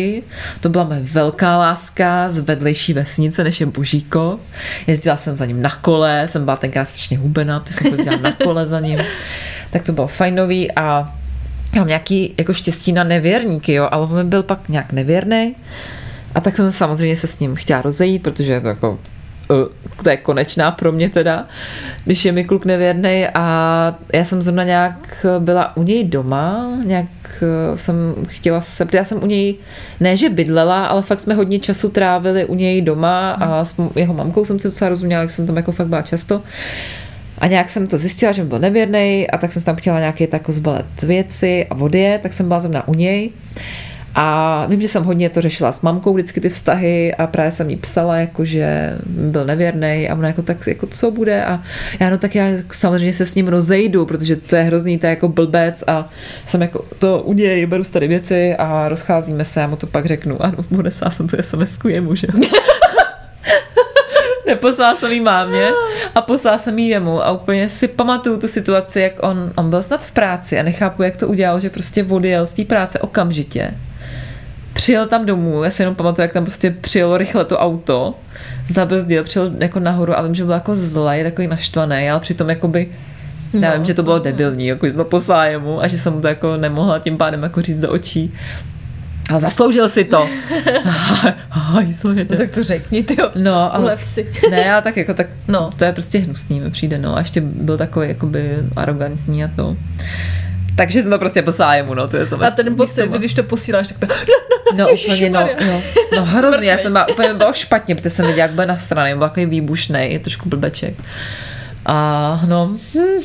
to 0.60 0.68
byla 0.68 0.84
moje 0.84 1.00
velká 1.02 1.58
láska 1.58 2.28
z 2.28 2.38
vedlejší 2.38 2.92
vesnice, 2.92 3.44
než 3.44 3.60
je 3.60 3.66
Božíko. 3.66 4.40
Jezdila 4.86 5.16
jsem 5.16 5.36
za 5.36 5.46
ním 5.46 5.62
na 5.62 5.70
kole, 5.70 6.28
jsem 6.28 6.44
byla 6.44 6.56
tenkrát 6.56 6.84
strašně 6.84 7.18
hubená, 7.18 7.60
ty 7.60 7.72
jsem 7.72 7.86
jezdila 7.86 8.16
na 8.16 8.32
kole 8.32 8.66
za 8.66 8.80
ním. 8.80 8.98
Tak 9.70 9.82
to 9.82 9.92
bylo 9.92 10.06
fajnový 10.06 10.72
a 10.72 11.12
mám 11.76 11.86
nějaký 11.86 12.34
jako 12.38 12.54
štěstí 12.54 12.92
na 12.92 13.04
nevěrníky, 13.04 13.72
jo, 13.72 13.88
ale 13.90 14.06
on 14.06 14.28
byl 14.28 14.42
pak 14.42 14.68
nějak 14.68 14.92
nevěrný. 14.92 15.54
A 16.34 16.40
tak 16.40 16.56
jsem 16.56 16.70
samozřejmě 16.70 17.16
se 17.16 17.26
s 17.26 17.38
ním 17.38 17.56
chtěla 17.56 17.82
rozejít, 17.82 18.22
protože 18.22 18.60
to 18.60 18.68
jako 18.68 18.98
to 20.02 20.10
je 20.10 20.16
konečná 20.16 20.70
pro 20.70 20.92
mě 20.92 21.08
teda, 21.10 21.46
když 22.04 22.24
je 22.24 22.32
mi 22.32 22.44
kluk 22.44 22.64
nevěrný 22.64 23.26
a 23.34 23.96
já 24.12 24.24
jsem 24.24 24.42
zrovna 24.42 24.64
nějak 24.64 25.26
byla 25.38 25.76
u 25.76 25.82
něj 25.82 26.04
doma, 26.04 26.78
nějak 26.84 27.06
uh, 27.42 27.76
jsem 27.76 27.96
chtěla 28.26 28.60
se, 28.60 28.86
já 28.94 29.04
jsem 29.04 29.22
u 29.22 29.26
něj, 29.26 29.54
ne 30.00 30.16
že 30.16 30.30
bydlela, 30.30 30.86
ale 30.86 31.02
fakt 31.02 31.20
jsme 31.20 31.34
hodně 31.34 31.58
času 31.58 31.88
trávili 31.88 32.44
u 32.44 32.54
něj 32.54 32.82
doma 32.82 33.30
a 33.30 33.64
s 33.64 33.74
jeho 33.96 34.14
mamkou 34.14 34.44
jsem 34.44 34.58
si 34.58 34.68
docela 34.68 34.88
rozuměla, 34.88 35.22
jak 35.22 35.30
jsem 35.30 35.46
tam 35.46 35.56
jako 35.56 35.72
fakt 35.72 35.88
byla 35.88 36.02
často. 36.02 36.42
A 37.38 37.46
nějak 37.46 37.70
jsem 37.70 37.86
to 37.86 37.98
zjistila, 37.98 38.32
že 38.32 38.44
byl 38.44 38.58
nevěrný 38.58 39.30
a 39.30 39.38
tak 39.38 39.52
jsem 39.52 39.62
tam 39.62 39.76
chtěla 39.76 39.98
nějaké 39.98 40.28
jako 40.32 40.52
zbalet 40.52 41.02
věci 41.02 41.66
a 41.70 41.74
vody, 41.74 42.18
tak 42.22 42.32
jsem 42.32 42.48
byla 42.48 42.60
zrovna 42.60 42.88
u 42.88 42.94
něj. 42.94 43.30
A 44.14 44.66
vím, 44.66 44.80
že 44.80 44.88
jsem 44.88 45.04
hodně 45.04 45.30
to 45.30 45.40
řešila 45.40 45.72
s 45.72 45.80
mamkou, 45.80 46.14
vždycky 46.14 46.40
ty 46.40 46.48
vztahy 46.48 47.14
a 47.14 47.26
právě 47.26 47.50
jsem 47.50 47.70
jí 47.70 47.76
psala, 47.76 48.16
jako 48.16 48.44
že 48.44 48.98
byl 49.06 49.44
nevěrný 49.44 50.08
a 50.08 50.14
ona 50.14 50.28
jako 50.28 50.42
tak, 50.42 50.66
jako 50.66 50.86
co 50.86 51.10
bude? 51.10 51.44
A 51.44 51.62
já 52.00 52.10
no 52.10 52.18
tak 52.18 52.34
já 52.34 52.44
samozřejmě 52.72 53.12
se 53.12 53.26
s 53.26 53.34
ním 53.34 53.48
rozejdu, 53.48 54.06
protože 54.06 54.36
to 54.36 54.56
je 54.56 54.62
hrozný, 54.62 54.98
to 54.98 55.06
je 55.06 55.10
jako 55.10 55.28
blbec 55.28 55.84
a 55.86 56.08
jsem 56.46 56.62
jako 56.62 56.84
to 56.98 57.22
u 57.22 57.32
něj, 57.32 57.66
beru 57.66 57.82
tady 57.92 58.08
věci 58.08 58.56
a 58.56 58.88
rozcházíme 58.88 59.44
se, 59.44 59.60
já 59.60 59.66
mu 59.66 59.76
to 59.76 59.86
pak 59.86 60.06
řeknu, 60.06 60.42
ano, 60.42 60.58
odesla 60.78 61.10
jsem 61.10 61.28
to 61.28 61.36
SMS-ku 61.36 61.88
jemu, 61.88 62.14
že 62.14 62.26
Neposlala 64.46 64.96
jsem 64.96 65.12
jí 65.12 65.20
mámě 65.20 65.68
a 66.14 66.20
poslala 66.20 66.58
jsem 66.58 66.78
jí 66.78 66.88
jemu. 66.88 67.24
A 67.24 67.30
úplně 67.30 67.68
si 67.68 67.88
pamatuju 67.88 68.36
tu 68.36 68.48
situaci, 68.48 69.00
jak 69.00 69.12
on, 69.22 69.52
on 69.56 69.70
byl 69.70 69.82
snad 69.82 70.04
v 70.04 70.12
práci 70.12 70.58
a 70.58 70.62
nechápu, 70.62 71.02
jak 71.02 71.16
to 71.16 71.28
udělal, 71.28 71.60
že 71.60 71.70
prostě 71.70 72.04
odjel 72.04 72.46
z 72.46 72.52
té 72.52 72.64
práce 72.64 72.98
okamžitě. 72.98 73.74
Přijel 74.82 75.06
tam 75.06 75.26
domů, 75.26 75.62
já 75.64 75.70
si 75.70 75.82
jenom 75.82 75.94
pamatuju, 75.94 76.22
jak 76.22 76.32
tam 76.32 76.44
prostě 76.44 76.70
přijelo 76.70 77.18
rychle 77.18 77.44
to 77.44 77.58
auto, 77.58 78.14
zabrzdil, 78.68 79.24
přijel 79.24 79.50
jako 79.58 79.80
nahoru 79.80 80.18
a 80.18 80.22
vím, 80.22 80.34
že 80.34 80.44
byl 80.44 80.54
jako 80.54 80.76
zlej, 80.76 81.22
takový 81.24 81.46
naštvaný, 81.46 82.10
ale 82.10 82.20
přitom 82.20 82.48
jakoby 82.50 82.88
já 83.60 83.70
No, 83.70 83.76
vím, 83.76 83.84
že 83.84 83.94
to 83.94 84.02
bylo 84.02 84.18
debilní, 84.18 84.66
jako 84.66 84.92
to 84.92 85.04
poslala 85.04 85.44
jemu 85.46 85.80
a 85.82 85.86
že 85.86 85.98
jsem 85.98 86.12
mu 86.12 86.20
to 86.20 86.28
jako 86.28 86.56
nemohla 86.56 86.98
tím 86.98 87.16
pádem 87.18 87.42
jako 87.42 87.62
říct 87.62 87.80
do 87.80 87.90
očí. 87.90 88.34
Ale 89.30 89.40
zasloužil 89.40 89.88
si 89.88 90.04
to. 90.04 90.28
No 92.30 92.36
tak 92.36 92.50
to 92.50 92.64
řekni, 92.64 93.02
ty 93.02 93.16
jo. 93.20 93.30
No, 93.34 93.74
ale 93.74 93.84
Ulev 93.84 94.02
si. 94.04 94.32
ne, 94.50 94.72
ale 94.72 94.82
tak 94.82 94.96
jako 94.96 95.14
tak, 95.14 95.26
No. 95.48 95.60
no. 95.60 95.70
to 95.76 95.84
je 95.84 95.92
prostě 95.92 96.18
hnusný, 96.18 96.60
mi 96.60 96.70
přijde, 96.70 96.98
no. 96.98 97.16
A 97.16 97.18
ještě 97.18 97.40
byl 97.40 97.76
takový 97.78 98.08
jakoby 98.08 98.56
arrogantní 98.76 99.44
a 99.44 99.48
to. 99.56 99.76
Takže 100.76 101.02
jsem 101.02 101.10
to 101.10 101.18
prostě 101.18 101.42
poslala 101.42 101.74
jemu, 101.74 101.94
no, 101.94 102.08
to 102.08 102.16
je 102.16 102.26
A 102.46 102.50
ten 102.50 102.76
pocit, 102.76 103.10
když 103.10 103.34
to 103.34 103.42
posíláš, 103.42 103.88
tak 103.88 104.10
No 104.76 104.88
úplně, 104.88 105.30
no, 105.30 105.40
Ježišmarja. 105.40 105.56
no, 105.66 105.82
no 106.16 106.24
hrozně, 106.24 106.70
já 106.70 106.78
jsem 106.78 106.92
byla, 106.92 107.08
úplně 107.08 107.34
bylo 107.34 107.52
špatně, 107.52 107.94
protože 107.94 108.10
jsem 108.10 108.26
viděla, 108.26 108.46
jak 108.46 108.54
byl 108.54 108.66
na 108.66 108.78
straně, 108.78 109.16
byl 109.16 109.28
takový 109.28 109.46
výbušný, 109.46 110.12
je 110.12 110.18
trošku 110.18 110.48
blbeček. 110.48 110.94
A 111.86 112.40
no, 112.48 112.76
hm. 112.94 113.20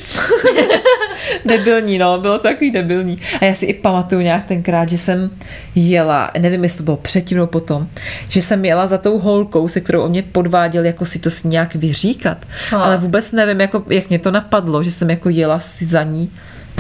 debilní, 1.46 1.98
no, 1.98 2.22
bylo 2.22 2.38
to 2.38 2.44
takový 2.44 2.72
debilní. 2.72 3.18
A 3.42 3.46
já 3.46 3.54
si 3.56 3.66
i 3.66 3.74
pamatuju 3.74 4.22
nějak 4.22 4.44
tenkrát, 4.44 4.90
že 4.90 4.98
jsem 4.98 5.30
jela, 5.76 6.32
nevím, 6.40 6.64
jestli 6.64 6.78
to 6.78 6.84
bylo 6.84 6.98
předtím 6.98 7.38
nebo 7.38 7.48
potom, 7.48 7.88
že 8.30 8.42
jsem 8.42 8.66
jela 8.66 8.88
za 8.88 8.98
tou 8.98 9.20
holkou, 9.20 9.68
se 9.68 9.82
kterou 9.82 10.02
o 10.02 10.10
mě 10.10 10.24
podváděl, 10.24 10.86
jako 10.86 11.06
si 11.06 11.20
to 11.20 11.30
nějak 11.44 11.76
vyříkat. 11.76 12.38
Fakt. 12.70 12.82
Ale 12.82 12.98
vůbec 12.98 13.32
nevím, 13.32 13.62
jako, 13.62 13.84
jak 13.90 14.10
mě 14.10 14.20
to 14.20 14.32
napadlo, 14.32 14.84
že 14.84 14.92
jsem 14.92 15.10
jako 15.10 15.30
jela 15.30 15.60
si 15.60 15.86
za 15.86 16.04
ní 16.04 16.32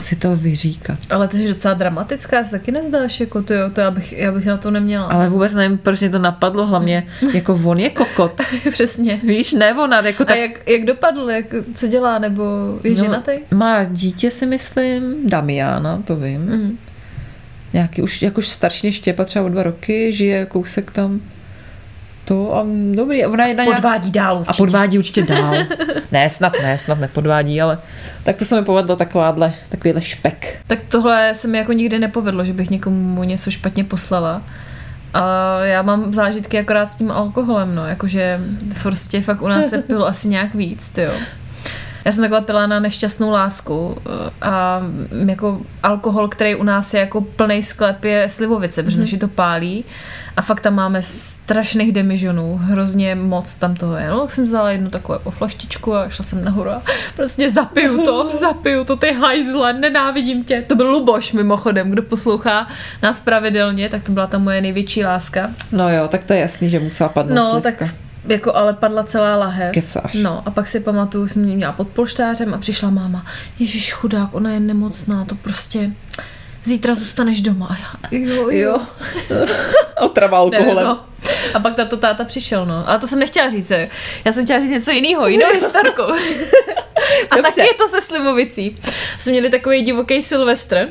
si 0.03 0.15
to 0.15 0.35
vyříkat. 0.35 0.99
Ale 1.09 1.27
ty 1.27 1.37
jsi 1.37 1.47
docela 1.47 1.73
dramatická, 1.73 2.43
se 2.43 2.51
taky 2.51 2.71
nezdáš, 2.71 3.19
jako 3.19 3.41
to 3.41 3.53
jo, 3.53 3.69
to 3.69 3.81
já 3.81 3.91
bych, 3.91 4.13
já 4.13 4.31
bych 4.31 4.45
na 4.45 4.57
to 4.57 4.71
neměla. 4.71 5.05
Ale 5.05 5.29
vůbec 5.29 5.53
nevím, 5.53 5.77
proč 5.77 5.99
mě 5.99 6.09
to 6.09 6.19
napadlo, 6.19 6.67
hlavně 6.67 7.07
jako 7.33 7.61
on 7.63 7.79
je 7.79 7.89
kokot. 7.89 8.41
Přesně. 8.71 9.19
Víš, 9.23 9.53
ne 9.53 9.73
ona, 9.73 10.05
jako 10.05 10.23
A 10.23 10.25
tak 10.25 10.37
jak, 10.37 10.67
jak 10.67 10.85
dopadl, 10.85 11.31
jak, 11.31 11.45
co 11.75 11.87
dělá, 11.87 12.19
nebo 12.19 12.43
je 12.83 12.91
no, 12.91 13.03
ženatý? 13.03 13.31
Má 13.51 13.83
dítě, 13.83 14.31
si 14.31 14.45
myslím, 14.45 15.29
Damiana, 15.29 16.01
to 16.05 16.15
vím. 16.15 16.41
Mm. 16.41 16.77
Nějaký 17.73 18.01
už 18.01 18.21
jakož 18.21 18.47
starší 18.47 18.87
než 18.87 18.95
Štěpa, 18.95 19.23
třeba 19.23 19.45
o 19.45 19.49
dva 19.49 19.63
roky, 19.63 20.13
žije 20.13 20.45
kousek 20.45 20.91
tam. 20.91 21.21
To 22.27 22.55
a 22.55 22.65
dobrý, 22.93 23.25
ona 23.25 23.45
je 23.45 23.53
na 23.53 23.63
nějak... 23.63 23.77
Podvádí 23.77 24.11
dál 24.11 24.37
určitě. 24.37 24.51
A 24.51 24.57
podvádí 24.57 24.97
určitě 24.97 25.21
dál. 25.33 25.55
ne, 26.11 26.29
snad 26.29 26.53
ne, 26.61 26.77
snad 26.77 26.99
nepodvádí, 26.99 27.61
ale 27.61 27.77
tak 28.23 28.35
to 28.35 28.45
se 28.45 28.55
mi 28.55 28.65
povedlo 28.65 28.95
takováhle, 28.95 29.53
takovýhle 29.69 30.01
špek. 30.01 30.59
Tak 30.67 30.79
tohle 30.87 31.35
se 31.35 31.47
mi 31.47 31.57
jako 31.57 31.73
nikdy 31.73 31.99
nepovedlo, 31.99 32.45
že 32.45 32.53
bych 32.53 32.69
někomu 32.69 33.23
něco 33.23 33.51
špatně 33.51 33.83
poslala. 33.83 34.41
A 35.13 35.59
já 35.59 35.81
mám 35.81 36.13
zážitky 36.13 36.59
akorát 36.59 36.85
s 36.85 36.95
tím 36.95 37.11
alkoholem, 37.11 37.75
no, 37.75 37.85
jakože 37.85 38.39
prostě 38.83 39.21
fakt 39.21 39.41
u 39.41 39.47
nás 39.47 39.69
se 39.69 39.77
pilo 39.77 40.07
asi 40.07 40.27
nějak 40.27 40.55
víc, 40.55 40.89
ty 40.89 41.01
jo. 41.01 41.13
Já 42.07 42.11
jsem 42.13 42.21
takhle 42.23 42.41
pila 42.41 42.67
na 42.67 42.79
nešťastnou 42.79 43.31
lásku 43.31 43.97
eh, 43.97 44.29
a 44.41 44.81
jako 45.25 45.61
alkohol, 45.83 46.27
který 46.27 46.55
u 46.55 46.63
nás 46.63 46.93
je 46.93 46.99
jako 46.99 47.21
plný 47.21 47.63
sklep, 47.63 48.03
je 48.03 48.29
slivovice, 48.29 48.83
protože 48.83 48.99
naši 48.99 49.17
to 49.17 49.27
pálí 49.27 49.85
a 50.37 50.41
fakt 50.41 50.61
tam 50.61 50.75
máme 50.75 51.01
strašných 51.03 51.91
demižonů, 51.91 52.59
hrozně 52.63 53.15
moc 53.15 53.55
tam 53.55 53.75
toho 53.75 53.95
je. 53.97 54.09
No, 54.09 54.19
tak 54.21 54.31
jsem 54.31 54.45
vzala 54.45 54.71
jednu 54.71 54.89
takovou 54.89 55.13
jako 55.13 55.31
flaštičku 55.31 55.95
a 55.95 56.09
šla 56.09 56.25
jsem 56.25 56.43
nahoru 56.43 56.69
a 56.69 56.81
prostě 57.15 57.49
zapiju 57.49 58.05
to, 58.05 58.31
zapiju 58.37 58.83
to, 58.83 58.95
ty 58.95 59.13
hajzle, 59.13 59.73
nenávidím 59.73 60.43
tě. 60.43 60.63
To 60.67 60.75
byl 60.75 60.89
Luboš 60.91 61.33
mimochodem, 61.33 61.91
kdo 61.91 62.01
poslouchá 62.03 62.67
nás 63.03 63.21
pravidelně, 63.21 63.89
tak 63.89 64.03
to 64.03 64.11
byla 64.11 64.27
ta 64.27 64.37
moje 64.37 64.61
největší 64.61 65.03
láska. 65.05 65.49
No 65.71 65.89
jo, 65.89 66.07
tak 66.07 66.23
to 66.23 66.33
je 66.33 66.39
jasný, 66.39 66.69
že 66.69 66.79
musela 66.79 67.09
padnout 67.09 67.35
No, 67.35 67.51
slivka. 67.51 67.71
tak 67.85 67.93
jako 68.27 68.55
ale 68.55 68.73
padla 68.73 69.03
celá 69.03 69.35
lahev. 69.35 69.73
Kecáš. 69.73 70.13
No 70.13 70.43
a 70.45 70.51
pak 70.51 70.67
si 70.67 70.79
pamatuju, 70.79 71.27
jsem 71.27 71.41
mě 71.41 71.55
měla 71.55 71.71
pod 71.71 71.87
polštářem 71.87 72.53
a 72.53 72.57
přišla 72.57 72.89
máma, 72.89 73.25
Ježíš 73.59 73.93
chudák, 73.93 74.29
ona 74.35 74.51
je 74.51 74.59
nemocná, 74.59 75.25
to 75.25 75.35
prostě 75.35 75.91
zítra 76.63 76.95
zůstaneš 76.95 77.41
doma. 77.41 77.67
A 77.69 77.77
já, 78.11 78.19
jo, 78.19 78.49
jo. 78.49 78.79
Otrava 80.01 80.37
alkoholem. 80.37 80.67
Nevím, 80.75 80.83
no. 80.83 80.99
A 81.53 81.59
pak 81.59 81.75
tato 81.75 81.97
táta 81.97 82.23
přišel, 82.23 82.65
no. 82.65 82.89
Ale 82.89 82.99
to 82.99 83.07
jsem 83.07 83.19
nechtěla 83.19 83.49
říct. 83.49 83.71
eh. 83.71 83.89
Já 84.25 84.31
jsem 84.31 84.43
chtěla 84.43 84.59
říct 84.59 84.69
něco 84.69 84.91
jiného, 84.91 85.27
jinou 85.27 85.45
historku. 85.53 86.01
a 87.31 87.35
Dobře. 87.35 87.41
taky 87.41 87.61
je 87.61 87.73
to 87.73 87.87
se 87.87 88.01
Slivovicí. 88.01 88.75
Jsme 89.17 89.31
měli 89.31 89.49
takový 89.49 89.81
divoký 89.81 90.21
Silvestr. 90.21 90.87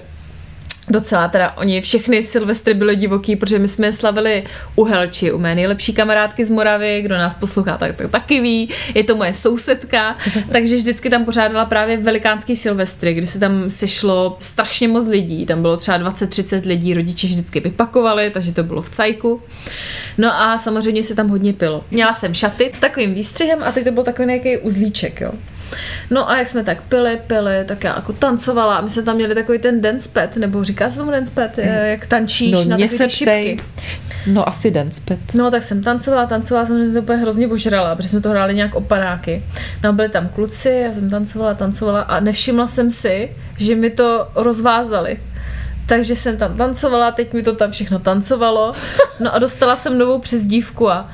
Docela, 0.89 1.29
teda 1.29 1.53
oni 1.57 1.81
všechny 1.81 2.23
Silvestry 2.23 2.75
byly 2.75 2.97
divoký, 2.97 3.37
protože 3.37 3.59
my 3.59 3.69
jsme 3.69 3.87
je 3.87 3.93
slavili 3.93 4.45
u 4.77 4.85
Helči, 4.85 5.33
u 5.33 5.39
mé 5.39 5.55
nejlepší 5.55 5.93
kamarádky 5.93 6.45
z 6.45 6.51
Moravy, 6.51 7.03
kdo 7.03 7.15
nás 7.15 7.35
poslouchá, 7.35 7.79
tak, 7.79 7.97
tak 7.97 8.11
taky 8.11 8.41
ví, 8.41 8.69
je 8.95 9.05
to 9.05 9.17
moje 9.17 9.33
sousedka, 9.33 10.17
takže 10.53 10.77
vždycky 10.77 11.11
tam 11.11 11.25
pořádala 11.25 11.65
právě 11.65 11.97
velikánský 11.97 12.57
Silvestry, 12.57 13.15
kdy 13.15 13.27
se 13.27 13.39
tam 13.39 13.71
sešlo 13.71 14.37
strašně 14.39 14.89
moc 14.89 15.07
lidí, 15.07 15.47
tam 15.47 15.63
bylo 15.63 15.77
třeba 15.77 15.99
20-30 15.99 16.67
lidí, 16.67 16.95
rodiče 16.95 17.27
vždycky 17.27 17.61
vypakovali, 17.61 18.31
takže 18.31 18.53
to 18.53 18.63
bylo 18.63 18.83
v 18.83 18.91
cajku. 18.91 19.43
No 20.19 20.41
a 20.41 20.59
samozřejmě 20.59 21.03
se 21.03 21.15
tam 21.15 21.29
hodně 21.29 21.53
pilo. 21.53 21.85
Měla 21.91 22.15
jsem 22.15 22.35
šaty 22.35 22.71
s 22.75 22.81
takovým 22.81 23.15
výstřihem 23.15 23.63
a 23.63 23.73
teď 23.73 23.85
to 23.85 23.91
byl 23.91 24.03
takový 24.03 24.29
nějaký 24.29 24.59
uzlíček, 24.59 25.21
jo. 25.21 25.33
No 26.11 26.31
a 26.31 26.39
jak 26.39 26.49
jsme 26.49 26.65
tak 26.65 26.83
pili, 26.83 27.21
pili, 27.27 27.65
tak 27.67 27.85
já 27.85 27.97
jako 27.97 28.13
tancovala 28.13 28.77
a 28.77 28.81
my 28.81 28.91
jsme 28.91 29.03
tam 29.03 29.17
měli 29.17 29.35
takový 29.35 29.59
ten 29.59 29.81
dance 29.81 30.09
pad, 30.13 30.37
nebo 30.37 30.65
říká 30.65 30.91
se 30.91 30.99
tomu 30.99 31.11
dance 31.11 31.33
pad, 31.35 31.59
eh, 31.59 31.91
jak 31.91 32.07
tančíš 32.07 32.53
No, 32.53 32.65
na 32.65 32.77
takový 32.79 32.97
ptej. 32.97 33.09
šipky. 33.11 33.61
No 34.27 34.49
asi 34.49 34.71
dance 34.71 35.01
pad. 35.05 35.19
No 35.35 35.51
tak 35.51 35.63
jsem 35.63 35.83
tancovala, 35.83 36.27
tancovala 36.27 36.67
jsem, 36.67 36.93
se 36.93 37.01
úplně 37.01 37.19
hrozně 37.19 37.49
ožrala, 37.49 37.97
protože 37.97 38.09
jsme 38.09 38.21
to 38.21 38.31
hráli 38.31 38.55
nějak 38.55 38.75
opadáky. 38.75 39.45
No 39.85 39.93
byli 39.93 40.09
tam 40.09 40.29
kluci, 40.29 40.69
já 40.87 40.93
jsem 40.93 41.11
tancovala, 41.11 41.55
tancovala 41.55 42.01
a 42.01 42.21
nevšimla 42.21 42.67
jsem 42.67 42.91
si, 42.91 43.31
že 43.59 43.75
mi 43.75 43.91
to 43.91 44.29
rozvázali. 44.35 45.19
Takže 45.89 46.17
jsem 46.17 46.37
tam 46.37 46.57
tancovala, 46.57 47.11
teď 47.11 47.33
mi 47.33 47.43
to 47.43 47.55
tam 47.55 47.71
všechno 47.71 47.99
tancovalo. 47.99 48.73
No 49.21 49.35
a 49.35 49.39
dostala 49.39 49.77
jsem 49.77 49.99
novou 49.99 50.19
přezdívku 50.19 50.91
a 50.91 51.09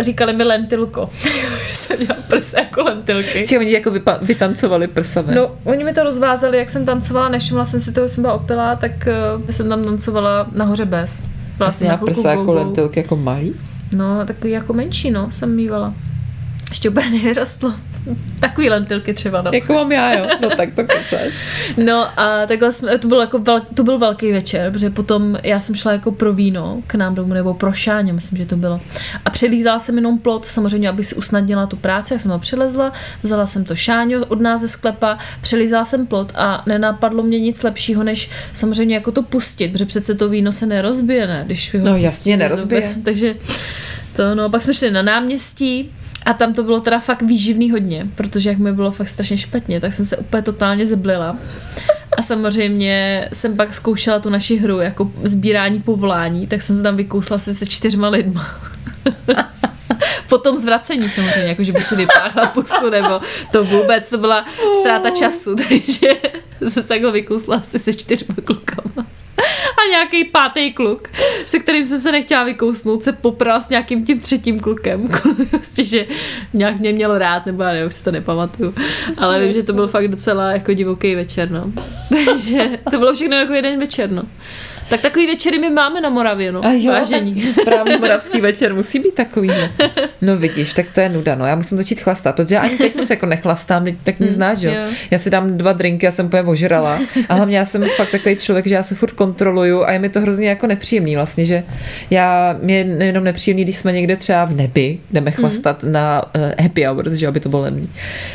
říkali 0.00 0.32
mi 0.32 0.44
lentilko. 0.44 1.10
Jsem 1.72 1.98
měla 1.98 2.16
prse 2.28 2.58
jako 2.58 2.82
lentilky. 2.82 3.46
Či 3.46 3.58
oni 3.58 3.72
jako 3.72 3.90
vypa- 3.90 4.18
vytancovali 4.22 4.86
prsavé. 4.86 5.34
No, 5.34 5.50
oni 5.64 5.84
mi 5.84 5.92
to 5.94 6.02
rozvázali, 6.02 6.58
jak 6.58 6.70
jsem 6.70 6.86
tancovala, 6.86 7.28
nevšimla 7.28 7.64
jsem 7.64 7.80
si 7.80 7.92
toho, 7.92 8.08
jsem 8.08 8.22
byla 8.22 8.34
opilá, 8.34 8.76
tak 8.76 8.92
uh, 9.36 9.50
jsem 9.50 9.68
tam 9.68 9.84
tancovala 9.84 10.46
nahoře 10.52 10.84
bez. 10.84 11.24
Jsem 11.70 11.88
na 11.88 11.96
prsa 11.96 12.30
jako 12.30 12.42
go-go. 12.44 12.52
lentilky, 12.52 13.00
jako 13.00 13.16
malý. 13.16 13.54
No, 13.96 14.26
takový 14.26 14.52
jako 14.52 14.72
menší, 14.72 15.10
no, 15.10 15.30
jsem 15.30 15.56
mývala. 15.56 15.94
Ještě 16.70 16.90
úplně 16.90 17.10
nevyrostlo. 17.22 17.74
Takový 18.40 18.70
lentilky 18.70 19.14
třeba, 19.14 19.42
no. 19.42 19.50
Jako 19.54 19.72
mám 19.72 19.92
já, 19.92 20.18
jo. 20.18 20.26
No 20.40 20.50
tak 20.50 20.74
to 20.74 20.84
kecáš. 20.84 21.32
No 21.84 22.20
a 22.20 22.46
takhle 22.46 22.72
jsme, 22.72 22.98
to 22.98 23.08
byl, 23.08 23.20
jako 23.20 23.38
vel, 23.38 23.60
to 23.74 23.84
byl 23.84 23.98
velký 23.98 24.32
večer, 24.32 24.72
protože 24.72 24.90
potom 24.90 25.38
já 25.42 25.60
jsem 25.60 25.74
šla 25.74 25.92
jako 25.92 26.12
pro 26.12 26.32
víno 26.32 26.82
k 26.86 26.94
nám 26.94 27.14
domů, 27.14 27.34
nebo 27.34 27.54
pro 27.54 27.72
šáně, 27.72 28.12
myslím, 28.12 28.38
že 28.38 28.46
to 28.46 28.56
bylo. 28.56 28.80
A 29.24 29.30
přelízala 29.30 29.78
jsem 29.78 29.96
jenom 29.96 30.18
plot, 30.18 30.46
samozřejmě, 30.46 30.88
abych 30.88 31.06
si 31.06 31.14
usnadnila 31.14 31.66
tu 31.66 31.76
práci, 31.76 32.14
jak 32.14 32.20
jsem 32.20 32.30
ho 32.30 32.38
přilezla, 32.38 32.92
vzala 33.22 33.46
jsem 33.46 33.64
to 33.64 33.74
šáňo 33.74 34.26
od 34.26 34.40
nás 34.40 34.60
ze 34.60 34.68
sklepa, 34.68 35.18
přelízala 35.40 35.84
jsem 35.84 36.06
plot 36.06 36.32
a 36.34 36.62
nenapadlo 36.66 37.22
mě 37.22 37.40
nic 37.40 37.62
lepšího, 37.62 38.02
než 38.02 38.30
samozřejmě 38.52 38.94
jako 38.94 39.12
to 39.12 39.22
pustit, 39.22 39.72
protože 39.72 39.86
přece 39.86 40.14
to 40.14 40.28
víno 40.28 40.52
se 40.52 40.66
nerozbije, 40.66 41.26
ne? 41.26 41.42
Když 41.46 41.74
ho 41.74 41.80
No 41.84 41.96
jasně, 41.96 42.36
nerozbije. 42.36 42.80
Vůbec, 42.80 42.98
takže 43.04 43.34
to, 44.16 44.34
no, 44.34 44.50
pak 44.50 44.62
jsme 44.62 44.74
šli 44.74 44.90
na 44.90 45.02
náměstí, 45.02 45.92
A 46.24 46.32
tam 46.32 46.54
to 46.54 46.62
bylo 46.62 46.80
teda 46.80 47.00
fakt 47.00 47.22
výživný 47.22 47.70
hodně, 47.70 48.06
protože 48.14 48.48
jak 48.48 48.58
mi 48.58 48.72
bylo 48.72 48.90
fakt 48.90 49.08
strašně 49.08 49.38
špatně, 49.38 49.80
tak 49.80 49.92
jsem 49.92 50.04
se 50.04 50.16
úplně 50.16 50.42
totálně 50.42 50.86
zeblila. 50.86 51.38
A 52.18 52.22
samozřejmě 52.22 53.28
jsem 53.32 53.56
pak 53.56 53.74
zkoušela 53.74 54.18
tu 54.18 54.30
naši 54.30 54.56
hru 54.56 54.80
jako 54.80 55.10
sbírání 55.24 55.82
povolání, 55.82 56.46
tak 56.46 56.62
jsem 56.62 56.76
se 56.76 56.82
tam 56.82 56.96
vykousla 56.96 57.38
se 57.38 57.54
se 57.54 57.66
čtyřma 57.66 58.08
lidma. 58.08 58.46
Po 60.28 60.38
tom 60.38 60.56
zvracení 60.56 61.08
samozřejmě, 61.08 61.48
jako 61.48 61.64
že 61.64 61.72
by 61.72 61.80
si 61.80 61.96
vypáchla 61.96 62.46
pusu, 62.46 62.90
nebo 62.90 63.20
to 63.52 63.64
vůbec, 63.64 64.10
to 64.10 64.18
byla 64.18 64.44
ztráta 64.80 65.10
času, 65.10 65.54
takže 65.68 66.08
jsem 66.58 66.82
se 66.82 66.88
takhle 66.88 67.12
vykousla 67.12 67.56
asi 67.56 67.78
se 67.78 67.92
čtyřma 67.92 68.34
klukama. 68.44 69.06
A 69.82 69.90
nějaký 69.90 70.24
pátý 70.24 70.72
kluk, 70.72 71.08
se 71.46 71.58
kterým 71.58 71.86
jsem 71.86 72.00
se 72.00 72.12
nechtěla 72.12 72.44
vykousnout, 72.44 73.02
se 73.02 73.12
popral 73.12 73.60
s 73.60 73.68
nějakým 73.68 74.06
tím 74.06 74.20
třetím 74.20 74.60
klukem. 74.60 75.08
Prostě, 75.50 75.84
že 75.84 76.06
nějak 76.52 76.80
mě 76.80 76.92
měl 76.92 77.18
rád, 77.18 77.46
nebo 77.46 77.62
já 77.62 77.72
nevím, 77.72 77.88
už 77.88 77.94
si 77.94 78.04
to 78.04 78.10
nepamatuju. 78.10 78.74
Ale 79.18 79.44
vím, 79.44 79.52
že 79.52 79.62
to 79.62 79.72
byl 79.72 79.88
fakt 79.88 80.08
docela 80.08 80.50
jako 80.50 80.72
divoký 80.72 81.14
večer, 81.14 81.50
no. 81.50 81.72
Takže 82.24 82.70
to 82.90 82.98
bylo 82.98 83.14
všechno 83.14 83.36
jako 83.36 83.52
jeden 83.52 83.80
večer, 83.80 84.10
no. 84.10 84.22
Tak 84.92 85.00
takový 85.00 85.26
večery 85.26 85.58
my 85.58 85.70
máme 85.70 86.00
na 86.00 86.10
Moravě, 86.10 86.52
no. 86.52 86.64
A 86.64 86.72
jo, 86.72 86.92
Vážení. 86.92 87.46
správný 87.46 87.96
moravský 87.96 88.40
večer 88.40 88.74
musí 88.74 88.98
být 88.98 89.14
takový. 89.14 89.48
No. 89.48 89.86
no 90.22 90.36
vidíš, 90.36 90.74
tak 90.74 90.86
to 90.94 91.00
je 91.00 91.08
nuda, 91.08 91.34
no. 91.34 91.46
Já 91.46 91.56
musím 91.56 91.78
začít 91.78 92.00
chlastat, 92.00 92.36
protože 92.36 92.54
já 92.54 92.60
ani 92.60 92.76
teď 92.76 92.96
moc 92.96 93.10
jako 93.10 93.26
nechlastám, 93.26 93.86
tak 94.02 94.20
mě 94.20 94.28
znáš, 94.28 94.62
jo. 94.62 94.72
jo. 94.72 94.94
Já 95.10 95.18
si 95.18 95.30
dám 95.30 95.58
dva 95.58 95.72
drinky, 95.72 96.06
já 96.06 96.12
jsem 96.12 96.26
úplně 96.26 96.42
ožrala. 96.42 97.00
A 97.28 97.34
hlavně 97.34 97.58
já 97.58 97.64
jsem 97.64 97.84
fakt 97.96 98.10
takový 98.10 98.36
člověk, 98.36 98.66
že 98.66 98.74
já 98.74 98.82
se 98.82 98.94
furt 98.94 99.12
kontroluju 99.12 99.84
a 99.84 99.92
je 99.92 99.98
mi 99.98 100.08
to 100.08 100.20
hrozně 100.20 100.48
jako 100.48 100.66
nepříjemný 100.66 101.16
vlastně, 101.16 101.46
že 101.46 101.62
já, 102.10 102.56
mě 102.62 102.78
je 102.78 103.06
jenom 103.06 103.24
nepříjemný, 103.24 103.64
když 103.64 103.76
jsme 103.76 103.92
někde 103.92 104.16
třeba 104.16 104.44
v 104.44 104.54
nebi, 104.54 104.98
jdeme 105.10 105.30
chlastat 105.30 105.84
na 105.84 106.22
uh, 106.36 106.42
happy 106.60 106.84
hour, 106.84 107.10
že 107.10 107.26
aby 107.26 107.40
to 107.40 107.48
bylo 107.48 107.62
levný. 107.62 107.88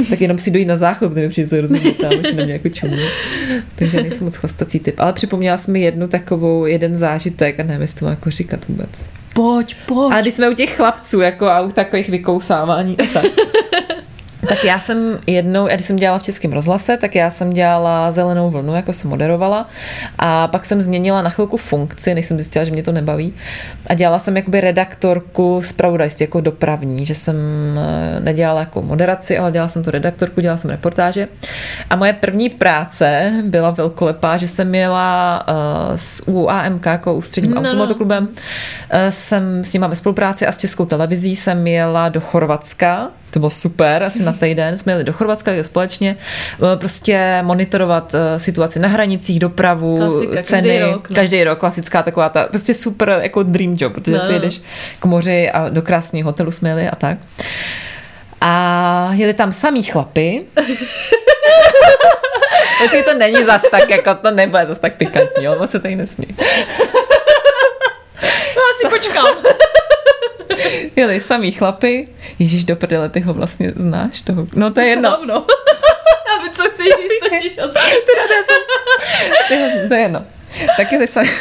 Tak 0.09 0.21
jenom 0.21 0.37
si 0.37 0.51
dojít 0.51 0.65
na 0.65 0.77
záchod, 0.77 1.13
to 1.13 1.19
mi 1.19 1.29
přijde 1.29 1.47
se 1.47 1.57
hrozně 1.57 1.79
tam, 1.79 2.11
že 2.11 2.33
na 2.33 2.43
mě 2.43 2.53
jako 2.53 2.69
čumí. 2.69 2.99
Takže 3.75 4.01
nejsem 4.01 4.23
moc 4.23 4.35
chlastací 4.35 4.79
typ. 4.79 4.95
Ale 4.99 5.13
připomněla 5.13 5.57
jsi 5.57 5.71
mi 5.71 5.81
jednu 5.81 6.07
takovou, 6.07 6.46
jeden 6.65 6.95
zážitek 6.95 7.59
a 7.59 7.63
nevím, 7.63 7.81
jestli 7.81 7.99
to 7.99 8.07
jako 8.07 8.31
říkat 8.31 8.67
vůbec. 8.67 9.09
Pojď, 9.33 9.75
pojď. 9.85 10.13
A 10.13 10.21
když 10.21 10.33
jsme 10.33 10.49
u 10.49 10.53
těch 10.53 10.75
chlapců, 10.75 11.21
jako 11.21 11.47
a 11.47 11.61
u 11.61 11.71
takových 11.71 12.09
vykousávání 12.09 12.95
tak. 12.95 13.25
Tak 14.49 14.63
já 14.63 14.79
jsem 14.79 15.19
jednou, 15.27 15.67
když 15.67 15.85
jsem 15.85 15.95
dělala 15.95 16.19
v 16.19 16.23
Českém 16.23 16.53
rozhlase, 16.53 16.97
tak 16.97 17.15
já 17.15 17.29
jsem 17.29 17.53
dělala 17.53 18.11
zelenou 18.11 18.49
vlnu, 18.49 18.75
jako 18.75 18.93
jsem 18.93 19.09
moderovala. 19.09 19.67
A 20.17 20.47
pak 20.47 20.65
jsem 20.65 20.81
změnila 20.81 21.21
na 21.21 21.29
chvilku 21.29 21.57
funkci, 21.57 22.13
než 22.13 22.25
jsem 22.25 22.37
zjistila, 22.37 22.65
že 22.65 22.71
mě 22.71 22.83
to 22.83 22.91
nebaví. 22.91 23.33
A 23.87 23.93
dělala 23.93 24.19
jsem 24.19 24.37
jakoby 24.37 24.61
redaktorku 24.61 25.61
zpravodajství, 25.63 26.23
jako 26.23 26.41
dopravní, 26.41 27.05
že 27.05 27.15
jsem 27.15 27.35
eh, 27.77 28.19
nedělala 28.19 28.59
jako 28.59 28.81
moderaci, 28.81 29.37
ale 29.37 29.51
dělala 29.51 29.69
jsem 29.69 29.83
to 29.83 29.91
redaktorku, 29.91 30.41
dělala 30.41 30.57
jsem 30.57 30.69
reportáže. 30.69 31.27
A 31.89 31.95
moje 31.95 32.13
první 32.13 32.49
práce 32.49 33.33
byla 33.45 33.71
velkolepá, 33.71 34.37
že 34.37 34.47
jsem 34.47 34.75
jela 34.75 35.45
uh, 35.47 35.95
s 35.95 36.27
UAMK, 36.27 36.85
jako 36.85 37.13
ústředním 37.13 37.51
No, 37.51 37.55
no, 37.55 37.63
no. 37.63 37.69
automotoklubem. 37.69 38.23
Uh, 38.27 38.29
jsem 39.09 39.63
s 39.63 39.73
nimi 39.73 39.85
ve 39.89 39.95
spolupráci 39.95 40.47
a 40.47 40.51
s 40.51 40.57
Českou 40.57 40.85
televizí 40.85 41.35
jsem 41.35 41.67
jela 41.67 42.09
do 42.09 42.21
Chorvatska, 42.21 43.09
to 43.31 43.39
bylo 43.39 43.49
super, 43.49 44.03
asi 44.03 44.23
na 44.23 44.33
týden 44.37 44.77
jsme 44.77 44.91
jeli 44.91 45.03
do 45.03 45.13
Chorvatska 45.13 45.51
společně, 45.61 46.17
eh, 46.73 46.77
prostě 46.77 47.39
monitorovat 47.41 48.15
eh, 48.15 48.39
situaci 48.39 48.79
na 48.79 48.87
hranicích, 48.87 49.39
dopravu, 49.39 49.97
Klasika, 49.97 50.35
každý 50.35 50.43
ceny, 50.49 50.79
rok, 50.79 51.09
no. 51.09 51.15
každý 51.15 51.43
rok, 51.43 51.59
klasická 51.59 52.03
taková 52.03 52.29
ta, 52.29 52.43
prostě 52.43 52.73
super 52.73 53.19
jako 53.21 53.43
dream 53.43 53.75
job, 53.79 53.93
protože 53.93 54.11
No, 54.17 54.21
si 54.21 54.33
jedeš 54.33 54.61
k 54.99 55.05
moři 55.05 55.51
a 55.51 55.69
do 55.69 55.81
krásného 55.81 56.25
hotelu 56.25 56.51
jsme 56.51 56.69
jeli 56.69 56.89
a 56.89 56.95
tak. 56.95 57.17
A 58.41 59.09
jeli 59.13 59.33
tam 59.33 59.51
samý 59.53 59.83
chlapy. 59.83 60.43
Počkej, 62.81 63.03
to 63.03 63.13
není 63.13 63.43
zas 63.45 63.61
tak, 63.71 63.89
jako 63.89 64.15
to 64.15 64.31
nebude 64.31 64.65
zas 64.65 64.79
tak 64.79 64.93
pikantní, 64.95 65.47
moc 65.57 65.71
se 65.71 65.79
tady 65.79 65.95
nesmí. 65.95 66.25
No, 68.55 68.61
asi 68.73 68.87
počkám. 68.89 69.25
Jeli 70.95 71.19
samý 71.19 71.51
chlapy. 71.51 72.07
Ježíš 72.39 72.63
do 72.63 72.75
prdele, 72.75 73.09
ty 73.09 73.19
ho 73.19 73.33
vlastně 73.33 73.71
znáš 73.75 74.21
toho. 74.21 74.47
No 74.55 74.73
to 74.73 74.79
je 74.79 74.87
jedno. 74.87 75.09
Dávno. 75.09 75.35
A 75.35 76.43
vy 76.43 76.49
co 76.49 76.69
chceš 76.69 76.85
říct, 76.85 77.29
totiž 77.29 77.57
asi. 77.57 77.73
To 79.47 79.53
je, 79.53 79.85
to 79.87 79.93
je 79.93 79.99
jedno. 79.99 80.25
Tak 80.77 80.91
jeli 80.91 81.07
sami... 81.07 81.29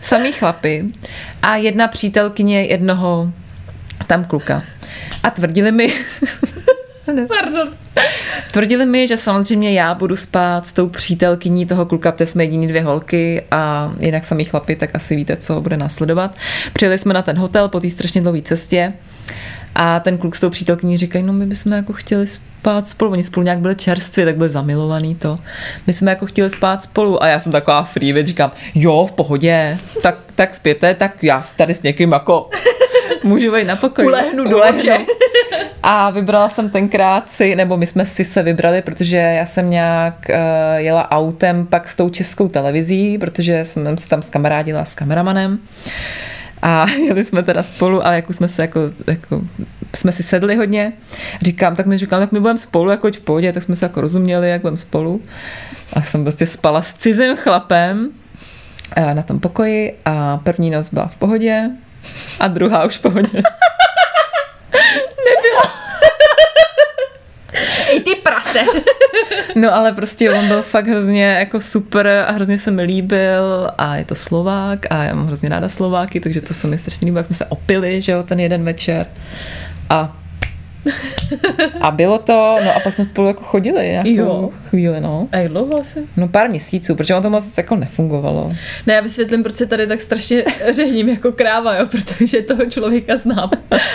samý 0.00 0.32
chlapy 0.32 0.84
a 1.42 1.56
jedna 1.56 1.88
přítelkyně 1.88 2.64
jednoho 2.64 3.32
tam 4.06 4.24
kluka. 4.24 4.62
A 5.22 5.30
tvrdili 5.30 5.72
mi, 5.72 5.92
Pardon. 7.28 7.68
tvrdili 8.52 8.86
mi, 8.86 9.08
že 9.08 9.16
samozřejmě 9.16 9.72
já 9.72 9.94
budu 9.94 10.16
spát 10.16 10.66
s 10.66 10.72
tou 10.72 10.88
přítelkyní 10.88 11.66
toho 11.66 11.86
kluka, 11.86 12.12
protože 12.12 12.26
jsme 12.26 12.44
jediní 12.44 12.68
dvě 12.68 12.82
holky 12.82 13.42
a 13.50 13.92
jinak 14.00 14.24
samý 14.24 14.44
chlapi, 14.44 14.76
tak 14.76 14.90
asi 14.94 15.16
víte, 15.16 15.36
co 15.36 15.60
bude 15.60 15.76
následovat. 15.76 16.34
Přijeli 16.72 16.98
jsme 16.98 17.14
na 17.14 17.22
ten 17.22 17.38
hotel 17.38 17.68
po 17.68 17.80
té 17.80 17.90
strašně 17.90 18.20
dlouhé 18.20 18.42
cestě 18.42 18.92
a 19.74 20.00
ten 20.00 20.18
kluk 20.18 20.36
s 20.36 20.40
tou 20.40 20.50
přítelkyní 20.50 20.98
říkají, 20.98 21.24
no 21.24 21.32
my 21.32 21.46
bychom 21.46 21.72
jako 21.72 21.92
chtěli 21.92 22.26
spát 22.26 22.88
spolu. 22.88 23.10
Oni 23.10 23.22
spolu 23.22 23.44
nějak 23.44 23.58
byli 23.58 23.76
čerstvě, 23.76 24.26
tak 24.26 24.36
byli 24.36 24.48
zamilovaný 24.48 25.14
to. 25.14 25.38
My 25.86 25.92
jsme 25.92 26.10
jako 26.10 26.26
chtěli 26.26 26.50
spát 26.50 26.82
spolu 26.82 27.22
a 27.22 27.26
já 27.26 27.40
jsem 27.40 27.52
taková 27.52 27.82
free, 27.82 28.12
věc, 28.12 28.26
říkám, 28.26 28.52
jo, 28.74 29.06
v 29.06 29.12
pohodě, 29.12 29.78
tak, 30.02 30.18
tak 30.34 30.54
spěte, 30.54 30.94
tak 30.94 31.24
já 31.24 31.42
tady 31.56 31.74
s 31.74 31.82
někým 31.82 32.12
jako 32.12 32.50
můžu 33.24 33.52
být 33.52 33.64
na 33.64 33.76
pokoji. 33.76 34.08
Ulehnu 34.08 34.48
do. 34.48 34.62
A 35.82 36.10
vybrala 36.10 36.48
jsem 36.48 36.70
tenkrát 36.70 37.30
si, 37.30 37.56
nebo 37.56 37.76
my 37.76 37.86
jsme 37.86 38.06
si 38.06 38.24
se 38.24 38.42
vybrali, 38.42 38.82
protože 38.82 39.16
já 39.16 39.46
jsem 39.46 39.70
nějak 39.70 40.14
uh, 40.28 40.34
jela 40.76 41.10
autem 41.10 41.66
pak 41.66 41.88
s 41.88 41.96
tou 41.96 42.10
českou 42.10 42.48
televizí, 42.48 43.18
protože 43.18 43.64
jsem 43.64 43.98
se 43.98 44.08
tam 44.08 44.22
skamarádila 44.22 44.84
s 44.84 44.94
kameramanem. 44.94 45.58
A 46.62 46.90
jeli 47.06 47.24
jsme 47.24 47.42
teda 47.42 47.62
spolu, 47.62 48.06
ale 48.06 48.16
jako 48.16 48.32
jsme 48.32 48.48
se 48.48 48.62
jako, 48.62 48.80
jako 49.06 49.42
jsme 49.94 50.12
si 50.12 50.22
sedli 50.22 50.56
hodně. 50.56 50.92
Říkám, 51.42 51.76
tak 51.76 51.86
mi 51.86 51.98
říkám, 51.98 52.20
tak 52.20 52.32
my 52.32 52.40
budeme 52.40 52.58
spolu, 52.58 52.90
jako 52.90 53.08
v 53.08 53.20
pohodě, 53.20 53.52
tak 53.52 53.62
jsme 53.62 53.76
se 53.76 53.84
jako 53.84 54.00
rozuměli, 54.00 54.50
jak 54.50 54.60
budeme 54.60 54.76
spolu. 54.76 55.22
A 55.92 56.02
jsem 56.02 56.22
prostě 56.22 56.46
spala 56.46 56.82
s 56.82 56.94
cizím 56.94 57.36
chlapem 57.36 58.10
eh, 58.96 59.14
na 59.14 59.22
tom 59.22 59.40
pokoji 59.40 59.98
a 60.04 60.36
první 60.36 60.70
noc 60.70 60.92
byla 60.92 61.06
v 61.06 61.16
pohodě 61.16 61.70
a 62.40 62.48
druhá 62.48 62.84
už 62.84 62.96
v 62.96 63.00
pohodě. 63.00 63.42
I 67.96 68.00
ty 68.00 68.14
prase. 68.14 68.60
No 69.56 69.74
ale 69.74 69.92
prostě 69.92 70.32
on 70.32 70.48
byl 70.48 70.62
fakt 70.62 70.86
hrozně 70.86 71.24
jako 71.24 71.60
super 71.60 72.06
a 72.06 72.32
hrozně 72.32 72.58
se 72.58 72.70
mi 72.70 72.82
líbil 72.82 73.70
a 73.78 73.96
je 73.96 74.04
to 74.04 74.14
Slovák 74.14 74.86
a 74.90 75.04
já 75.04 75.14
mám 75.14 75.26
hrozně 75.26 75.48
ráda 75.48 75.68
Slováky, 75.68 76.20
takže 76.20 76.40
to 76.40 76.54
se 76.54 76.66
mi 76.66 76.78
strašně 76.78 77.04
líbilo, 77.04 77.18
jak 77.18 77.26
jsme 77.26 77.36
se 77.36 77.46
opili, 77.46 78.00
že 78.00 78.12
jo, 78.12 78.22
ten 78.22 78.40
jeden 78.40 78.64
večer 78.64 79.06
a 79.90 80.16
a 81.80 81.90
bylo 81.90 82.18
to, 82.18 82.56
no 82.64 82.76
a 82.76 82.80
pak 82.80 82.94
jsme 82.94 83.04
spolu 83.04 83.28
jako 83.28 83.44
chodili 83.44 83.88
nějakou 83.88 84.10
Jo. 84.10 84.50
chvíli, 84.68 85.00
no. 85.00 85.28
A 85.32 85.36
jak 85.36 85.48
dlouho 85.48 85.80
asi? 85.80 86.00
No 86.16 86.28
pár 86.28 86.48
měsíců, 86.48 86.94
protože 86.94 87.14
on 87.14 87.22
to 87.22 87.30
moc 87.30 87.58
jako 87.58 87.76
nefungovalo. 87.76 88.52
Ne, 88.86 88.94
já 88.94 89.00
vysvětlím, 89.00 89.42
proč 89.42 89.56
se 89.56 89.66
tady 89.66 89.86
tak 89.86 90.00
strašně 90.00 90.44
řehním 90.72 91.08
jako 91.08 91.32
kráva, 91.32 91.74
jo, 91.76 91.86
protože 91.86 92.42
toho 92.42 92.64
člověka 92.64 93.16
znám. 93.16 93.50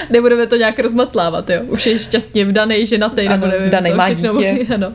Nebudeme 0.10 0.48
to 0.48 0.56
nějak 0.56 0.80
rozmatlávat, 0.80 1.50
jo. 1.50 1.62
Už 1.68 1.86
je 1.86 2.00
šťastně 2.00 2.46
vdanej, 2.46 2.86
nebo 3.30 3.46
Ano, 3.46 3.48
nevím, 3.48 3.68
vdanej, 3.68 3.92
co 3.92 3.98
má 3.98 4.06
všechno. 4.06 4.34
dítě. 4.34 4.74
Ano. 4.74 4.92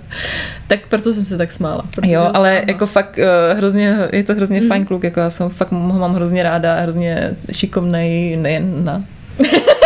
Tak 0.67 0.81
proto 0.89 1.13
jsem 1.13 1.25
se 1.25 1.37
tak 1.39 1.53
smála. 1.53 1.83
Jo, 2.05 2.31
ale 2.35 2.53
znám, 2.55 2.67
no. 2.67 2.73
jako 2.73 2.87
fakt 2.87 3.19
uh, 3.19 3.59
hrozně, 3.59 3.97
je 4.13 4.25
to 4.25 4.35
hrozně 4.35 4.61
mm. 4.61 4.69
fajn 4.69 4.85
kluk, 4.85 5.05
jako 5.05 5.21
já 5.21 5.31
jsem 5.31 5.49
fakt 5.51 5.73
ho 5.73 5.99
mám 5.99 6.15
hrozně 6.15 6.43
ráda, 6.43 6.77
a 6.77 6.81
hrozně 6.81 7.35
šikovnej, 7.53 8.37
nejen 8.37 8.85
na 8.85 9.05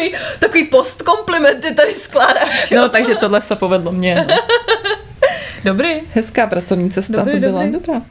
takový, 0.00 0.24
takový 0.38 0.64
postkomplimenty 0.64 1.74
tady 1.74 1.94
skládáš. 1.94 2.70
jo. 2.70 2.80
No, 2.82 2.88
takže 2.88 3.14
tohle 3.14 3.40
se 3.40 3.56
povedlo 3.56 3.92
mně. 3.92 4.14
No. 4.28 4.36
Dobrý. 5.64 5.88
Hezká 6.14 6.46
pracovní 6.46 6.90
cesta 6.90 7.16
Dobrý, 7.16 7.32
to 7.32 7.38
byla. 7.38 7.62
dobrý. 7.64 7.72
Dobrá. 7.72 8.02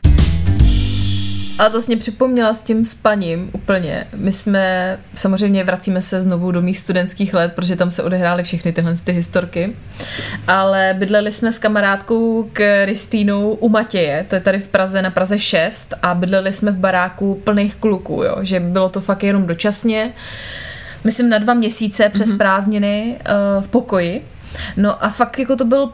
Ale 1.59 1.69
to 1.69 1.81
jsi 1.81 1.87
mě 1.87 1.97
připomněla 1.97 2.53
s 2.53 2.63
tím 2.63 2.85
spaním 2.85 3.49
úplně. 3.53 4.07
My 4.15 4.31
jsme, 4.31 4.97
samozřejmě 5.15 5.63
vracíme 5.63 6.01
se 6.01 6.21
znovu 6.21 6.51
do 6.51 6.61
mých 6.61 6.77
studentských 6.77 7.33
let, 7.33 7.53
protože 7.55 7.75
tam 7.75 7.91
se 7.91 8.03
odehrály 8.03 8.43
všechny 8.43 8.71
tyhle 8.73 8.95
ty 9.03 9.11
historky. 9.11 9.75
Ale 10.47 10.95
bydleli 10.99 11.31
jsme 11.31 11.51
s 11.51 11.59
kamarádkou 11.59 12.49
Kristýnou 12.53 13.51
u 13.51 13.69
Matěje, 13.69 14.25
to 14.29 14.35
je 14.35 14.41
tady 14.41 14.59
v 14.59 14.67
Praze 14.67 15.01
na 15.01 15.09
Praze 15.11 15.39
6 15.39 15.93
a 16.01 16.13
bydleli 16.13 16.53
jsme 16.53 16.71
v 16.71 16.77
baráku 16.77 17.41
plných 17.43 17.75
kluků, 17.75 18.23
jo, 18.23 18.35
že 18.41 18.59
bylo 18.59 18.89
to 18.89 19.01
fakt 19.01 19.23
jenom 19.23 19.47
dočasně. 19.47 20.13
Myslím 21.03 21.29
na 21.29 21.37
dva 21.37 21.53
měsíce 21.53 22.09
přes 22.09 22.31
prázdniny 22.31 23.15
uh, 23.19 23.63
v 23.63 23.67
pokoji. 23.67 24.25
No 24.77 25.03
a 25.03 25.09
fakt 25.09 25.39
jako 25.39 25.55
to 25.55 25.65
byl 25.65 25.91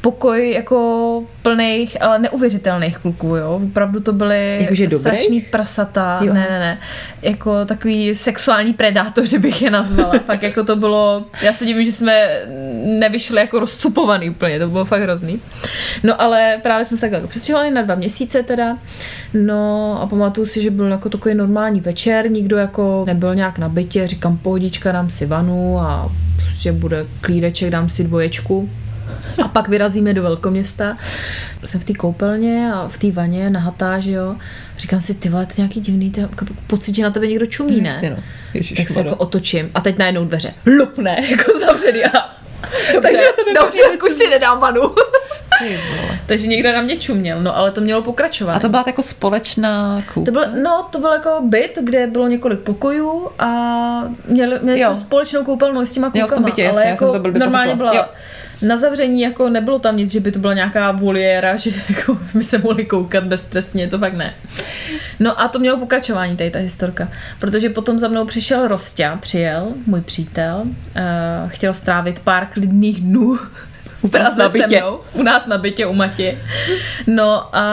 pokoj 0.00 0.50
jako 0.52 1.22
plných, 1.42 2.02
ale 2.02 2.18
neuvěřitelných 2.18 2.98
kluků, 2.98 3.36
jo. 3.36 3.60
Opravdu 3.64 4.00
to 4.00 4.12
byly 4.12 4.58
Jakože 4.60 4.86
dobrých? 4.86 5.00
strašný 5.00 5.40
prasata. 5.40 6.18
Jo. 6.22 6.34
Ne, 6.34 6.46
ne, 6.50 6.58
ne. 6.58 6.78
Jako 7.22 7.64
takový 7.64 8.14
sexuální 8.14 8.72
predátoři 8.72 9.38
bych 9.46 9.62
je 9.62 9.70
nazvala. 9.70 10.18
fakt 10.18 10.42
jako 10.42 10.64
to 10.64 10.76
bylo, 10.76 11.24
já 11.42 11.52
se 11.52 11.64
divím, 11.66 11.84
že 11.84 11.92
jsme 11.92 12.28
nevyšli 12.98 13.36
jako 13.40 13.60
rozcupovaný 13.60 14.30
úplně, 14.30 14.58
to 14.58 14.68
bylo 14.68 14.84
fakt 14.84 15.02
hrozný. 15.02 15.40
No 16.02 16.22
ale 16.22 16.58
právě 16.62 16.84
jsme 16.84 16.96
se 16.96 17.00
takhle 17.00 17.16
jako 17.18 17.28
přestěhovali 17.28 17.70
na 17.70 17.82
dva 17.82 17.94
měsíce 17.94 18.42
teda. 18.42 18.78
No 19.34 19.98
a 20.02 20.06
pamatuju 20.06 20.46
si, 20.46 20.62
že 20.62 20.70
byl 20.70 20.86
jako 20.86 21.08
takový 21.08 21.34
normální 21.34 21.80
večer, 21.80 22.30
nikdo 22.30 22.56
jako 22.56 23.04
nebyl 23.06 23.34
nějak 23.34 23.58
na 23.58 23.68
bytě, 23.68 24.08
říkám 24.08 24.36
pohodička, 24.38 24.92
dám 24.92 25.10
si 25.10 25.26
vanu 25.26 25.78
a 25.78 26.12
prostě 26.36 26.72
bude 26.72 27.06
klídeček, 27.20 27.70
dám 27.70 27.88
si 27.88 28.04
dvoječku. 28.04 28.70
A 29.44 29.48
pak 29.48 29.68
vyrazíme 29.68 30.14
do 30.14 30.22
velkoměsta. 30.22 30.96
Jsem 31.64 31.80
v 31.80 31.84
té 31.84 31.94
koupelně 31.94 32.72
a 32.74 32.88
v 32.88 32.98
té 32.98 33.10
vaně 33.12 33.50
nahatá, 33.50 33.98
že 34.00 34.12
jo. 34.12 34.36
Říkám 34.78 35.00
si, 35.00 35.14
ty 35.14 35.28
vole, 35.28 35.46
to 35.46 35.52
je 35.52 35.54
nějaký 35.56 35.80
divný 35.80 36.10
to 36.10 36.20
je 36.20 36.28
jako 36.30 36.44
pocit, 36.66 36.96
že 36.96 37.02
na 37.02 37.10
tebe 37.10 37.26
někdo 37.26 37.46
čumí, 37.46 37.80
ne? 37.80 37.88
Jasně, 37.88 38.10
no. 38.10 38.16
tak 38.76 38.88
se 38.88 39.00
jako 39.00 39.16
otočím 39.16 39.70
a 39.74 39.80
teď 39.80 39.98
najednou 39.98 40.24
dveře. 40.24 40.54
Lupne, 40.78 41.16
jako 41.30 41.58
zavřený 41.58 42.04
a 42.04 42.40
Dobře, 42.94 43.00
Takže 43.12 43.22
dobře, 43.60 43.82
tak 43.90 44.02
už 44.02 44.12
si 44.12 44.30
nedám 44.30 44.60
vanu. 44.60 44.80
Ty. 45.58 45.80
Takže 46.26 46.46
někdo 46.46 46.72
na 46.72 46.82
mě 46.82 46.96
čuměl, 46.96 47.42
no 47.42 47.56
ale 47.56 47.70
to 47.70 47.80
mělo 47.80 48.02
pokračovat. 48.02 48.52
A 48.54 48.58
to 48.58 48.68
byla 48.68 48.84
jako 48.86 49.02
společná 49.02 50.00
To 50.00 50.12
koupa? 50.14 50.30
byl, 50.30 50.42
no, 50.62 50.86
to 50.90 50.98
byl 50.98 51.12
jako 51.12 51.30
byt, 51.48 51.78
kde 51.82 52.06
bylo 52.06 52.28
několik 52.28 52.60
pokojů 52.60 53.28
a 53.38 53.48
měli, 54.26 54.58
měli 54.62 54.78
jsme 54.78 54.94
společnou 54.94 55.44
koupelnu 55.44 55.80
s 55.86 55.92
těma 55.92 56.10
Jo, 56.14 56.26
v 56.26 56.32
tom 56.32 56.44
bytě, 56.44 56.62
ale 56.62 56.68
jasně, 56.68 56.82
já 56.82 56.88
jako 56.90 57.04
jsem 57.04 57.12
to 57.12 57.18
blbě 57.18 57.40
normálně 57.40 57.72
pochopila. 57.72 57.90
byla 57.92 58.02
Jo. 58.02 58.08
Na 58.62 58.76
zavření, 58.76 59.20
jako 59.20 59.48
nebylo 59.48 59.78
tam 59.78 59.96
nic, 59.96 60.12
že 60.12 60.20
by 60.20 60.32
to 60.32 60.38
byla 60.38 60.54
nějaká 60.54 60.92
voliéra, 60.92 61.56
že 61.56 61.70
jako 61.88 62.18
by 62.34 62.44
se 62.44 62.58
mohli 62.58 62.84
koukat 62.84 63.24
beztrestně, 63.24 63.88
to 63.88 63.98
fakt 63.98 64.14
ne. 64.14 64.34
No 65.20 65.40
a 65.40 65.48
to 65.48 65.58
mělo 65.58 65.78
pokračování 65.78 66.36
tady 66.36 66.50
ta 66.50 66.58
historka, 66.58 67.08
protože 67.38 67.70
potom 67.70 67.98
za 67.98 68.08
mnou 68.08 68.26
přišel 68.26 68.68
Rostě, 68.68 69.10
přijel, 69.20 69.68
můj 69.86 70.00
přítel, 70.00 70.62
uh, 70.64 71.50
chtěl 71.50 71.74
strávit 71.74 72.18
pár 72.18 72.46
klidných 72.46 73.00
dnů 73.00 73.38
v 74.02 74.10
Praze 74.10 74.42
na 74.42 74.48
se 74.48 74.58
bytě. 74.58 74.80
mnou, 74.80 75.00
u 75.12 75.22
nás 75.22 75.46
na 75.46 75.58
bytě 75.58 75.86
u 75.86 75.92
Mati. 75.92 76.38
No 77.06 77.56
a 77.56 77.64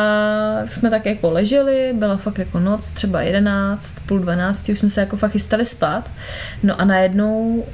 jsme 0.65 0.89
tak 0.89 1.06
jako 1.06 1.32
leželi, 1.32 1.93
byla 1.93 2.17
fakt 2.17 2.38
jako 2.38 2.60
noc, 2.60 2.89
třeba 2.89 3.21
11, 3.21 3.95
půl 4.06 4.19
12, 4.19 4.69
už 4.69 4.80
jsme 4.80 4.89
se 4.89 5.00
jako 5.00 5.17
fakt 5.17 5.32
chystali 5.32 5.65
spát. 5.65 6.12
No 6.63 6.82
a 6.82 6.86
najednou 6.86 7.65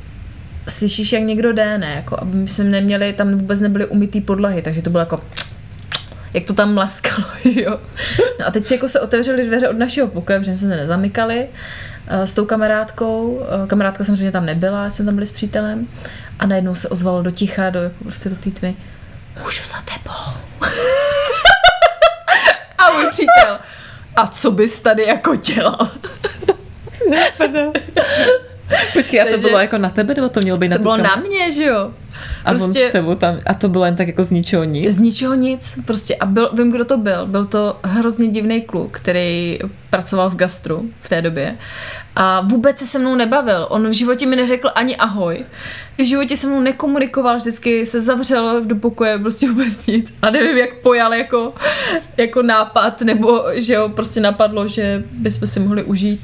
slyšíš, 0.67 1.13
jak 1.13 1.23
někdo 1.23 1.54
jde, 1.54 1.78
ne, 1.78 1.93
jako, 1.95 2.19
aby 2.21 2.38
my 2.38 2.47
jsme 2.47 2.63
neměli, 2.63 3.13
tam 3.13 3.38
vůbec 3.38 3.60
nebyly 3.60 3.86
umytý 3.86 4.21
podlahy, 4.21 4.62
takže 4.62 4.82
to 4.82 4.89
bylo 4.89 5.02
jako 5.02 5.21
jak 6.34 6.43
to 6.45 6.54
tam 6.54 6.73
mlaskalo, 6.73 7.28
jo. 7.43 7.80
No 8.39 8.47
a 8.47 8.52
teď 8.52 8.65
si 8.65 8.73
jako 8.73 8.89
se 8.89 8.99
otevřely 8.99 9.45
dveře 9.45 9.69
od 9.69 9.78
našeho 9.78 10.08
pokoje, 10.08 10.39
protože 10.39 10.56
jsme 10.56 10.69
se 10.69 10.76
nezamykali 10.76 11.47
eh, 12.08 12.28
s 12.28 12.34
tou 12.34 12.45
kamarádkou. 12.45 13.45
Eh, 13.63 13.67
Kamarádka 13.67 14.04
samozřejmě 14.04 14.32
tam 14.32 14.45
nebyla, 14.45 14.89
jsme 14.89 15.06
tam 15.06 15.15
byli 15.15 15.28
s 15.28 15.32
přítelem. 15.32 15.88
A 16.39 16.45
najednou 16.45 16.76
se 16.76 16.89
ozvalo 16.89 17.21
do 17.21 17.32
ticha, 17.32 17.69
do, 17.69 17.80
prostě 18.04 18.30
do 18.30 18.36
té 18.36 18.52
tmy. 18.52 18.76
Můžu 19.43 19.63
za 19.65 19.76
tebou. 19.76 20.34
a 22.78 22.91
můj 22.91 23.10
přítel. 23.12 23.60
A 24.15 24.28
co 24.28 24.52
bys 24.52 24.80
tady 24.80 25.04
jako 25.04 25.36
dělal? 25.36 25.89
Počkej, 28.93 29.21
a 29.21 29.25
to 29.25 29.31
Takže- 29.31 29.47
bylo 29.47 29.59
jako 29.59 29.77
na 29.77 29.89
tebe, 29.89 30.13
nebo 30.15 30.29
to 30.29 30.39
mělo 30.39 30.57
být 30.57 30.67
na 30.69 30.77
To 30.77 30.81
bylo 30.81 30.97
na 30.97 31.03
kameru? 31.09 31.27
mě, 31.29 31.51
že 31.51 31.63
jo? 31.63 31.91
A 32.45 32.51
on 32.51 32.57
Prostě- 32.57 32.89
s 32.89 32.91
tebou 32.91 33.15
tam, 33.15 33.39
a 33.45 33.53
to 33.53 33.69
bylo 33.69 33.86
jen 33.86 33.95
tak 33.95 34.07
jako 34.07 34.25
z 34.25 34.31
ničeho 34.31 34.63
nic? 34.63 34.91
Z 34.95 34.99
ničeho 34.99 35.33
nic, 35.33 35.79
prostě 35.86 36.15
a 36.15 36.25
byl, 36.25 36.49
vím, 36.53 36.71
kdo 36.71 36.86
to 36.86 36.97
byl. 36.97 37.25
Byl 37.25 37.45
to 37.45 37.79
hrozně 37.83 38.27
divný 38.27 38.62
kluk, 38.62 38.91
který 38.91 39.59
pracoval 39.89 40.29
v 40.29 40.36
gastru 40.36 40.89
v 41.01 41.09
té 41.09 41.21
době 41.21 41.55
a 42.15 42.41
vůbec 42.41 42.77
se 42.79 42.86
se 42.86 42.99
mnou 42.99 43.15
nebavil. 43.15 43.67
On 43.69 43.88
v 43.89 43.91
životě 43.93 44.25
mi 44.25 44.36
neřekl 44.36 44.69
ani 44.75 44.95
ahoj. 44.97 45.45
V 45.97 46.05
životě 46.05 46.38
se 46.38 46.47
mnou 46.47 46.59
nekomunikoval, 46.62 47.38
vždycky 47.38 47.86
se 47.86 48.01
zavřel 48.01 48.62
do 48.65 48.75
pokoje, 48.75 49.19
prostě 49.19 49.49
vůbec 49.49 49.86
nic. 49.86 50.13
A 50.21 50.29
nevím, 50.29 50.57
jak 50.57 50.73
pojal 50.83 51.13
jako, 51.13 51.53
jako 52.17 52.41
nápad, 52.41 53.01
nebo 53.01 53.43
že 53.53 53.77
ho 53.77 53.89
prostě 53.89 54.19
napadlo, 54.21 54.67
že 54.67 55.03
bychom 55.12 55.47
si 55.47 55.59
mohli 55.59 55.83
užít 55.83 56.21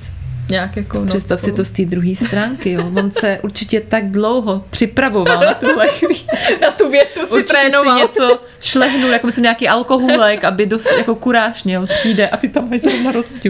nějak 0.50 0.76
jako 0.78 1.00
noc 1.00 1.08
Představ 1.10 1.40
si 1.40 1.46
spolu. 1.46 1.56
to 1.58 1.66
z 1.66 1.72
té 1.72 1.86
druhé 1.86 2.16
stránky, 2.16 2.72
jo. 2.72 2.92
On 2.98 3.12
se 3.12 3.40
určitě 3.44 3.82
tak 3.82 4.12
dlouho 4.12 4.64
připravoval 4.70 5.40
na 5.40 5.54
tuhle 5.54 5.88
chvíli. 5.88 6.16
na 6.62 6.72
tu 6.72 6.90
větu 6.92 7.20
si 7.26 7.32
Určitě 7.34 7.54
trénoval. 7.54 7.98
si 7.98 8.02
něco 8.02 8.40
šlehnul, 8.62 9.12
jako 9.12 9.28
myslím 9.28 9.44
nějaký 9.44 9.68
alkoholek, 9.68 10.44
aby 10.44 10.66
dost 10.66 10.92
jako 10.98 11.16
kuráž 11.16 11.64
měl, 11.64 11.88
přijde 11.88 12.30
a 12.30 12.38
ty 12.38 12.50
tam 12.50 12.70
máš 12.70 12.82
na 13.04 13.12
rostu. 13.12 13.50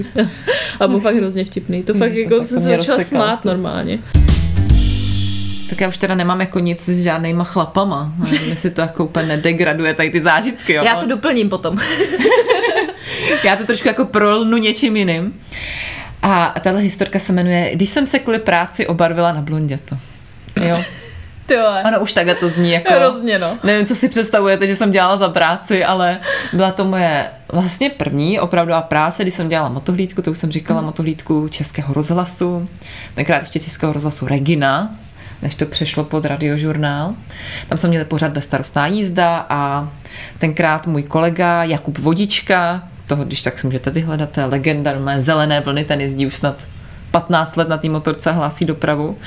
A 0.79 0.87
byl 0.87 0.99
fakt 0.99 1.15
hrozně 1.15 1.45
vtipný. 1.45 1.83
To 1.83 1.93
fakt 1.93 2.09
Ježiš, 2.09 2.23
jako 2.31 2.43
se 2.43 2.59
začala 2.59 2.77
rozsekal. 2.97 3.03
smát 3.05 3.45
normálně. 3.45 3.99
Tak 5.69 5.81
já 5.81 5.87
už 5.87 5.97
teda 5.97 6.15
nemám 6.15 6.39
jako 6.41 6.59
nic 6.59 6.89
s 6.89 7.03
žádnýma 7.03 7.43
chlapama. 7.43 8.13
Nevím, 8.31 8.49
jestli 8.49 8.69
to 8.69 8.81
jako 8.81 9.05
úplně 9.05 9.27
nedegraduje 9.27 9.93
tady 9.93 10.09
ty 10.09 10.21
zážitky, 10.21 10.73
jo. 10.73 10.83
Já 10.85 10.95
to 10.95 11.05
doplním 11.07 11.49
potom. 11.49 11.77
já 13.43 13.55
to 13.55 13.65
trošku 13.65 13.87
jako 13.87 14.05
prolnu 14.05 14.57
něčím 14.57 14.97
jiným. 14.97 15.41
A 16.21 16.55
tahle 16.63 16.81
historka 16.81 17.19
se 17.19 17.33
jmenuje 17.33 17.75
Když 17.75 17.89
jsem 17.89 18.07
se 18.07 18.19
kvůli 18.19 18.39
práci 18.39 18.87
obarvila 18.87 19.31
na 19.31 19.41
blonděto. 19.41 19.97
Jo. 20.63 20.75
Ty 21.49 21.57
vole. 21.57 21.83
Ono 21.87 21.99
už 21.99 22.13
takhle 22.13 22.35
to 22.35 22.49
zní 22.49 22.71
jako... 22.71 22.93
Hrozně, 22.93 23.39
no. 23.39 23.57
Nevím, 23.63 23.85
co 23.85 23.95
si 23.95 24.09
představujete, 24.09 24.67
že 24.67 24.75
jsem 24.75 24.91
dělala 24.91 25.17
za 25.17 25.29
práci, 25.29 25.85
ale 25.85 26.19
byla 26.53 26.71
to 26.71 26.85
moje 26.85 27.29
vlastně 27.51 27.89
první 27.89 28.39
opravdová 28.39 28.81
práce, 28.81 29.23
když 29.23 29.33
jsem 29.33 29.49
dělala 29.49 29.69
motohlídku, 29.69 30.21
to 30.21 30.31
už 30.31 30.37
jsem 30.37 30.51
říkala, 30.51 30.81
motohlídku 30.81 31.47
Českého 31.47 31.93
rozhlasu, 31.93 32.69
tenkrát 33.15 33.39
ještě 33.39 33.59
Českého 33.59 33.93
rozhlasu 33.93 34.27
Regina, 34.27 34.95
než 35.41 35.55
to 35.55 35.65
přešlo 35.65 36.03
pod 36.03 36.25
radiožurnál. 36.25 37.13
Tam 37.69 37.77
jsme 37.77 37.89
měli 37.89 38.05
pořád 38.05 38.31
bezstarostná 38.31 38.87
jízda 38.87 39.45
a 39.49 39.89
tenkrát 40.37 40.87
můj 40.87 41.03
kolega 41.03 41.63
Jakub 41.63 41.97
Vodička, 41.97 42.83
toho, 43.09 43.23
když 43.23 43.41
tak 43.41 43.59
si 43.59 43.67
můžete 43.67 43.91
vyhledat, 43.91 44.29
to 44.29 44.39
je 44.39 44.45
legenda 44.45 44.93
mé 44.99 45.19
zelené 45.19 45.61
vlny, 45.61 45.85
ten 45.85 46.01
jezdí 46.01 46.27
už 46.27 46.35
snad 46.35 46.65
15 47.11 47.55
let 47.55 47.69
na 47.69 47.77
té 47.77 47.89
motorce 47.89 48.29
a 48.29 48.33
hlásí 48.33 48.65
dopravu, 48.65 49.17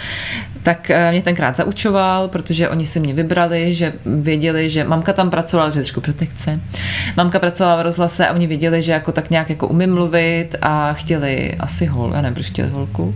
tak 0.62 0.90
eh, 0.90 1.10
mě 1.10 1.22
tenkrát 1.22 1.56
zaučoval, 1.56 2.28
protože 2.28 2.68
oni 2.68 2.86
si 2.86 3.00
mě 3.00 3.14
vybrali, 3.14 3.74
že 3.74 3.92
věděli, 4.06 4.70
že 4.70 4.84
mamka 4.84 5.12
tam 5.12 5.30
pracovala, 5.30 5.70
že 5.70 5.74
trošku 5.74 6.00
protekce. 6.00 6.60
Mamka 7.16 7.38
pracovala 7.38 7.76
v 7.76 7.82
rozhlase 7.82 8.26
a 8.26 8.34
oni 8.34 8.46
věděli, 8.46 8.82
že 8.82 8.92
jako 8.92 9.12
tak 9.12 9.30
nějak 9.30 9.50
jako 9.50 9.68
umím 9.68 9.94
mluvit 9.94 10.56
a 10.62 10.92
chtěli 10.92 11.54
asi 11.58 11.86
hol, 11.86 12.12
já 12.14 12.22
nevím, 12.22 12.34
proč 12.34 12.46
chtěli 12.46 12.68
holku. 12.68 13.14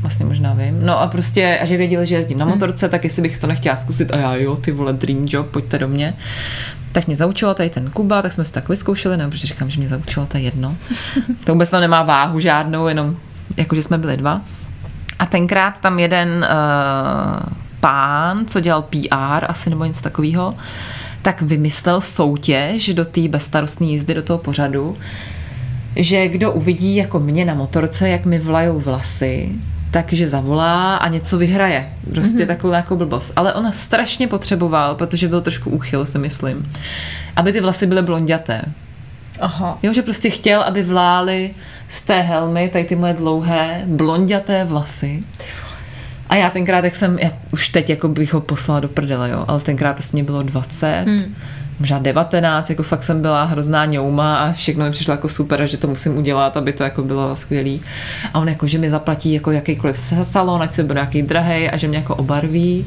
Vlastně 0.00 0.26
možná 0.26 0.54
vím. 0.54 0.86
No 0.86 1.00
a 1.00 1.06
prostě, 1.06 1.58
a 1.62 1.64
že 1.64 1.76
věděli, 1.76 2.06
že 2.06 2.14
jezdím 2.14 2.38
na 2.38 2.46
motorce, 2.46 2.88
tak 2.88 3.04
jestli 3.04 3.22
bych 3.22 3.38
to 3.38 3.46
nechtěla 3.46 3.76
zkusit 3.76 4.12
a 4.12 4.16
já 4.16 4.34
jo, 4.34 4.56
ty 4.56 4.72
vole, 4.72 4.92
dream 4.92 5.26
job, 5.28 5.46
pojďte 5.46 5.78
do 5.78 5.88
mě. 5.88 6.14
Tak 6.92 7.06
mě 7.06 7.16
zaučila 7.16 7.54
tady 7.54 7.70
ten 7.70 7.90
Kuba, 7.90 8.22
tak 8.22 8.32
jsme 8.32 8.44
si 8.44 8.52
tak 8.52 8.68
vyzkoušeli, 8.68 9.16
ne, 9.16 9.30
protože 9.30 9.46
říkám, 9.46 9.70
že 9.70 9.78
mě 9.78 9.88
zaučila, 9.88 10.26
je 10.34 10.40
jedno. 10.40 10.76
To 11.44 11.52
vůbec 11.52 11.70
tam 11.70 11.80
nemá 11.80 12.02
váhu 12.02 12.40
žádnou, 12.40 12.88
jenom 12.88 13.16
jako, 13.56 13.74
že 13.74 13.82
jsme 13.82 13.98
byli 13.98 14.16
dva. 14.16 14.40
A 15.18 15.26
tenkrát 15.26 15.80
tam 15.80 15.98
jeden 15.98 16.28
uh, 16.28 17.42
pán, 17.80 18.46
co 18.46 18.60
dělal 18.60 18.82
PR 18.82 19.44
asi 19.48 19.70
nebo 19.70 19.84
něco 19.84 20.02
takového, 20.02 20.54
tak 21.22 21.42
vymyslel 21.42 22.00
soutěž 22.00 22.94
do 22.94 23.04
té 23.04 23.28
bezstarostné 23.28 23.86
jízdy, 23.86 24.14
do 24.14 24.22
toho 24.22 24.38
pořadu, 24.38 24.96
že 25.96 26.28
kdo 26.28 26.52
uvidí 26.52 26.96
jako 26.96 27.20
mě 27.20 27.44
na 27.44 27.54
motorce, 27.54 28.08
jak 28.08 28.24
mi 28.24 28.38
vlajou 28.38 28.80
vlasy, 28.80 29.52
takže 29.90 30.28
zavolá 30.28 30.96
a 30.96 31.08
něco 31.08 31.38
vyhraje. 31.38 31.92
Prostě 32.14 32.44
mm-hmm. 32.44 32.46
takovou 32.46 32.72
jako 32.72 32.96
blbost. 32.96 33.32
Ale 33.36 33.54
ona 33.54 33.72
strašně 33.72 34.28
potřeboval, 34.28 34.94
protože 34.94 35.28
byl 35.28 35.40
trošku 35.40 35.70
úchyl, 35.70 36.06
si 36.06 36.18
myslím, 36.18 36.72
aby 37.36 37.52
ty 37.52 37.60
vlasy 37.60 37.86
byly 37.86 38.02
blonděté. 38.02 38.62
Aha. 39.40 39.78
Jo, 39.82 39.92
že 39.92 40.02
prostě 40.02 40.30
chtěl, 40.30 40.62
aby 40.62 40.82
vlály 40.82 41.50
z 41.88 42.02
té 42.02 42.20
helmy, 42.20 42.68
tady 42.68 42.84
ty 42.84 42.96
moje 42.96 43.14
dlouhé, 43.14 43.82
blonděté 43.86 44.64
vlasy. 44.64 45.24
A 46.28 46.36
já 46.36 46.50
tenkrát, 46.50 46.84
jak 46.84 46.94
jsem, 46.94 47.18
já 47.18 47.30
už 47.50 47.68
teď 47.68 47.90
jako 47.90 48.08
bych 48.08 48.34
ho 48.34 48.40
poslala 48.40 48.80
do 48.80 48.88
prdele, 48.88 49.30
jo, 49.30 49.44
ale 49.48 49.60
tenkrát 49.60 49.92
prostě 49.92 50.16
mě 50.16 50.24
bylo 50.24 50.42
20, 50.42 51.04
hmm. 51.06 51.34
Možná 51.80 51.98
19, 51.98 52.70
jako 52.70 52.82
fakt 52.82 53.02
jsem 53.02 53.22
byla 53.22 53.44
hrozná 53.44 53.84
ňouma 53.84 54.36
a 54.36 54.52
všechno 54.52 54.84
mi 54.84 54.90
přišlo 54.90 55.12
jako 55.12 55.28
super, 55.28 55.66
že 55.66 55.76
to 55.76 55.88
musím 55.88 56.18
udělat, 56.18 56.56
aby 56.56 56.72
to 56.72 56.82
jako 56.82 57.02
bylo 57.02 57.36
skvělý. 57.36 57.82
A 58.34 58.38
on 58.38 58.48
jako, 58.48 58.66
že 58.66 58.78
mi 58.78 58.90
zaplatí 58.90 59.32
jako 59.32 59.50
jakýkoliv 59.50 60.14
salon, 60.22 60.62
ať 60.62 60.72
se 60.72 60.82
bude 60.82 60.94
nějaký 60.94 61.22
drahej 61.22 61.70
a 61.72 61.76
že 61.76 61.88
mě 61.88 61.98
jako 61.98 62.14
obarví. 62.14 62.86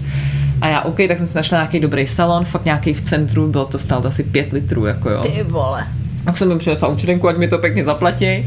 A 0.61 0.67
já, 0.67 0.81
OK, 0.81 0.97
tak 1.07 1.17
jsem 1.17 1.27
si 1.27 1.37
našla 1.37 1.57
nějaký 1.57 1.79
dobrý 1.79 2.07
salon, 2.07 2.45
fakt 2.45 2.65
nějaký 2.65 2.93
v 2.93 3.01
centru, 3.01 3.47
bylo 3.47 3.65
to 3.65 3.79
stálo 3.79 4.01
to 4.01 4.07
asi 4.07 4.23
5 4.23 4.53
litrů, 4.53 4.85
jako 4.85 5.09
jo. 5.09 5.21
Ty 5.21 5.43
vole. 5.43 5.87
Tak 6.25 6.37
jsem 6.37 6.49
jim 6.49 6.59
přinesla 6.59 6.87
účtenku, 6.87 7.27
ať 7.27 7.37
mi 7.37 7.47
to 7.47 7.57
pěkně 7.57 7.85
zaplatí. 7.85 8.45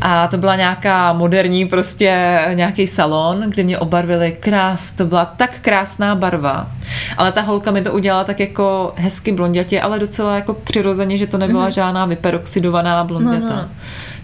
A 0.00 0.26
to 0.26 0.36
byla 0.36 0.56
nějaká 0.56 1.12
moderní 1.12 1.66
prostě 1.66 2.38
nějaký 2.54 2.86
salon, 2.86 3.44
kde 3.48 3.62
mě 3.62 3.78
obarvili 3.78 4.36
krás, 4.40 4.92
to 4.92 5.06
byla 5.06 5.24
tak 5.24 5.50
krásná 5.60 6.14
barva. 6.14 6.70
Ale 7.16 7.32
ta 7.32 7.40
holka 7.40 7.70
mi 7.70 7.82
to 7.82 7.92
udělala 7.92 8.24
tak 8.24 8.40
jako 8.40 8.92
hezky 8.96 9.32
blondětě, 9.32 9.80
ale 9.80 9.98
docela 9.98 10.36
jako 10.36 10.54
přirozeně, 10.54 11.18
že 11.18 11.26
to 11.26 11.38
nebyla 11.38 11.68
mm-hmm. 11.68 11.74
žádná 11.74 12.06
vyperoxidovaná 12.06 13.04
blonděta. 13.04 13.48
No, 13.48 13.56
no. 13.56 13.68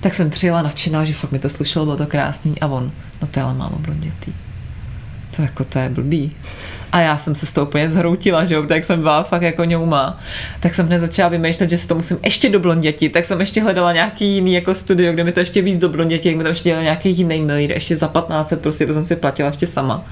Tak 0.00 0.14
jsem 0.14 0.30
přijela 0.30 0.62
nadšená, 0.62 1.04
že 1.04 1.12
fakt 1.12 1.32
mi 1.32 1.38
to 1.38 1.48
slušelo, 1.48 1.84
bylo 1.84 1.96
to 1.96 2.06
krásný 2.06 2.60
a 2.60 2.66
on, 2.66 2.90
no 3.22 3.28
to 3.28 3.40
je 3.40 3.44
ale 3.44 3.54
málo 3.54 3.78
blondětý. 3.78 4.32
To 5.36 5.42
jako 5.42 5.64
to 5.64 5.78
je 5.78 5.88
blbý. 5.88 6.32
A 6.92 7.00
já 7.00 7.16
jsem 7.16 7.34
se 7.34 7.46
s 7.46 7.52
tou 7.52 7.62
úplně 7.62 7.88
zhroutila, 7.88 8.44
že 8.44 8.54
jo, 8.54 8.62
tak 8.62 8.84
jsem 8.84 9.00
byla 9.00 9.22
fakt 9.22 9.42
jako 9.42 9.64
ňouma. 9.64 10.20
Tak 10.60 10.74
jsem 10.74 10.86
hned 10.86 11.00
začala 11.00 11.28
vymýšlet, 11.28 11.70
že 11.70 11.78
si 11.78 11.88
to 11.88 11.94
musím 11.94 12.18
ještě 12.24 12.48
doblonděti, 12.48 13.08
tak 13.08 13.24
jsem 13.24 13.40
ještě 13.40 13.62
hledala 13.62 13.92
nějaký 13.92 14.34
jiný 14.34 14.54
jako 14.54 14.74
studio, 14.74 15.12
kde 15.12 15.24
mi 15.24 15.32
to 15.32 15.40
ještě 15.40 15.62
víc 15.62 15.80
doblonděti, 15.80 16.28
jak 16.28 16.36
mi 16.36 16.42
to 16.42 16.48
ještě 16.48 16.68
dělal 16.68 16.82
nějaký 16.82 17.10
jiný 17.10 17.40
milír, 17.40 17.72
ještě 17.72 17.96
za 17.96 18.08
15, 18.08 18.52
prostě 18.60 18.86
to 18.86 18.94
jsem 18.94 19.04
si 19.04 19.16
platila 19.16 19.46
ještě 19.46 19.66
sama. 19.66 20.04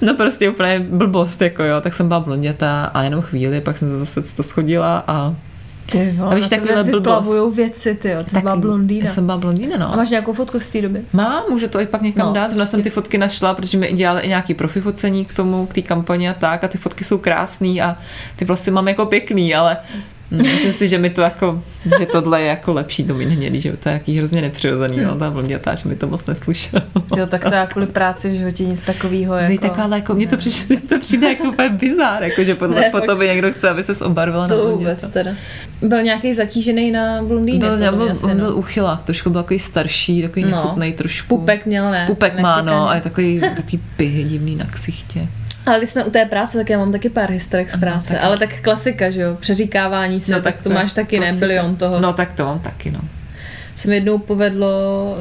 No 0.00 0.14
prostě 0.14 0.50
úplně 0.50 0.80
blbost, 0.90 1.42
jako 1.42 1.62
jo, 1.62 1.80
tak 1.80 1.94
jsem 1.94 2.08
byla 2.08 2.20
blonděta 2.20 2.84
a 2.84 3.02
jenom 3.02 3.22
chvíli, 3.22 3.60
pak 3.60 3.78
jsem 3.78 3.98
zase 3.98 4.36
to 4.36 4.42
schodila 4.42 5.04
a 5.06 5.34
Ty 5.90 6.14
jo, 6.18 6.24
A 6.24 6.34
víš, 6.34 6.48
takovýhle 6.48 6.84
blbost. 6.84 7.56
věci, 7.56 7.94
ty 7.94 8.10
jo, 8.10 8.24
ty 8.24 8.30
jsi 8.34 8.40
byla 8.42 8.56
blondýna. 8.56 9.06
Já 9.06 9.12
jsem 9.12 9.26
byla 9.26 9.38
blondýna, 9.38 9.76
no. 9.76 9.92
A 9.92 9.96
máš 9.96 10.10
nějakou 10.10 10.32
fotku 10.32 10.60
z 10.60 10.68
té 10.68 10.82
doby? 10.82 11.02
Mám, 11.12 11.42
můžu 11.50 11.68
to 11.68 11.80
i 11.80 11.86
pak 11.86 12.02
někam 12.02 12.26
No, 12.26 12.32
dát. 12.32 12.48
Zrovna 12.48 12.66
jsem 12.66 12.70
prostě. 12.78 12.90
ty 12.90 12.94
fotky 12.94 13.18
našla, 13.18 13.54
protože 13.54 13.78
mi 13.78 13.92
dělali 13.92 14.22
i 14.22 14.28
nějaký 14.28 14.54
profi 14.54 14.80
focení 14.80 15.24
k 15.24 15.34
tomu, 15.36 15.66
k 15.66 15.74
té 15.74 15.82
kampani 15.82 16.28
a 16.30 16.34
tak. 16.34 16.64
A 16.64 16.68
ty 16.68 16.78
fotky 16.78 17.04
jsou 17.04 17.18
krásný 17.18 17.82
a 17.82 17.96
ty 18.36 18.44
vlasy 18.44 18.70
mám 18.70 18.88
jako 18.88 19.06
pěkný, 19.06 19.54
ale 19.54 19.76
myslím 20.42 20.72
si, 20.72 20.88
že 20.88 20.98
mi 20.98 21.10
to 21.10 21.20
jako, 21.20 21.62
že 21.98 22.06
tohle 22.06 22.40
je 22.40 22.46
jako 22.46 22.72
lepší 22.72 23.02
mi 23.02 23.24
hnědý, 23.24 23.60
že 23.60 23.76
to 23.76 23.88
je 23.88 23.92
jaký 23.92 24.18
hrozně 24.18 24.42
nepřirozený, 24.42 24.96
no, 25.04 25.14
ta 25.14 25.30
blondětá, 25.30 25.74
že 25.74 25.88
mi 25.88 25.96
to 25.96 26.06
moc 26.06 26.26
neslušelo. 26.26 26.82
Jo, 27.16 27.26
tak 27.26 27.44
to 27.44 27.54
já 27.54 27.66
kvůli 27.66 27.86
práci 27.86 28.30
v 28.30 28.34
životě 28.34 28.64
nic 28.64 28.82
takového. 28.82 29.34
Jako, 29.34 29.52
Jako, 29.52 29.68
tak 29.68 29.78
ale 29.78 29.96
jako 29.96 30.14
mně 30.14 30.26
to 30.28 30.36
přijde, 30.36 30.80
to 30.88 30.98
přijde 31.00 31.28
jako 31.28 31.44
úplně 31.44 31.68
bizár, 31.68 32.22
jako 32.22 32.44
že 32.44 32.54
podle 32.54 32.80
Ne, 32.80 32.90
po 32.90 33.00
tobě 33.00 33.28
někdo 33.28 33.52
chce, 33.52 33.70
aby 33.70 33.82
se 33.82 34.04
obarvila 34.04 34.46
na 34.46 34.56
vůbec 34.56 35.06
teda. 35.12 35.30
Byl 35.82 36.02
nějaký 36.02 36.34
zatížený 36.34 36.90
na 36.90 37.22
blondýny. 37.22 37.58
Byl, 37.58 37.76
mě 37.76 37.90
byl, 37.90 38.10
asi, 38.10 38.24
on 38.24 38.30
no. 38.30 38.36
byl 38.44 38.56
uchylák, 38.56 39.02
trošku 39.02 39.30
byl 39.30 39.42
takový 39.42 39.58
starší, 39.58 40.22
takový 40.22 40.44
No. 40.44 40.50
nechutnej 40.50 40.92
trošku. 40.92 41.28
Pupek 41.38 41.66
měl, 41.66 41.90
ne? 41.90 42.06
Pupek 42.06 42.38
má, 42.40 42.62
no, 42.62 42.88
a 42.88 42.94
je 42.94 43.00
takový, 43.00 43.40
takový 43.56 43.80
pihy 43.96 44.24
divný 44.24 44.56
na 44.56 44.64
ksichtě. 44.64 45.28
Ale 45.66 45.78
když 45.78 45.90
jsme 45.90 46.04
u 46.04 46.10
té 46.10 46.24
práce, 46.24 46.58
tak 46.58 46.70
já 46.70 46.78
mám 46.78 46.92
taky 46.92 47.10
pár 47.10 47.30
historek 47.30 47.70
z 47.70 47.76
práce. 47.76 48.12
tak- 48.14 48.24
ale 48.24 48.38
tak 48.38 48.60
klasika, 48.62 49.10
že 49.10 49.20
jo? 49.20 49.36
Přeříkávání 49.40 50.20
se, 50.20 50.32
no, 50.32 50.42
tak, 50.42 50.62
to 50.62 50.68
je 50.68 50.74
máš 50.74 50.92
taky, 50.92 51.20
ne? 51.20 51.26
klasika. 51.26 51.46
Bilion 51.46 51.76
toho. 51.76 52.00
No 52.00 52.12
tak 52.12 52.32
to 52.32 52.44
mám 52.44 52.58
taky, 52.58 52.90
no. 52.90 53.00
se 53.74 53.88
mi 53.88 53.94
jednou 53.94 54.18
povedlo, 54.18 54.68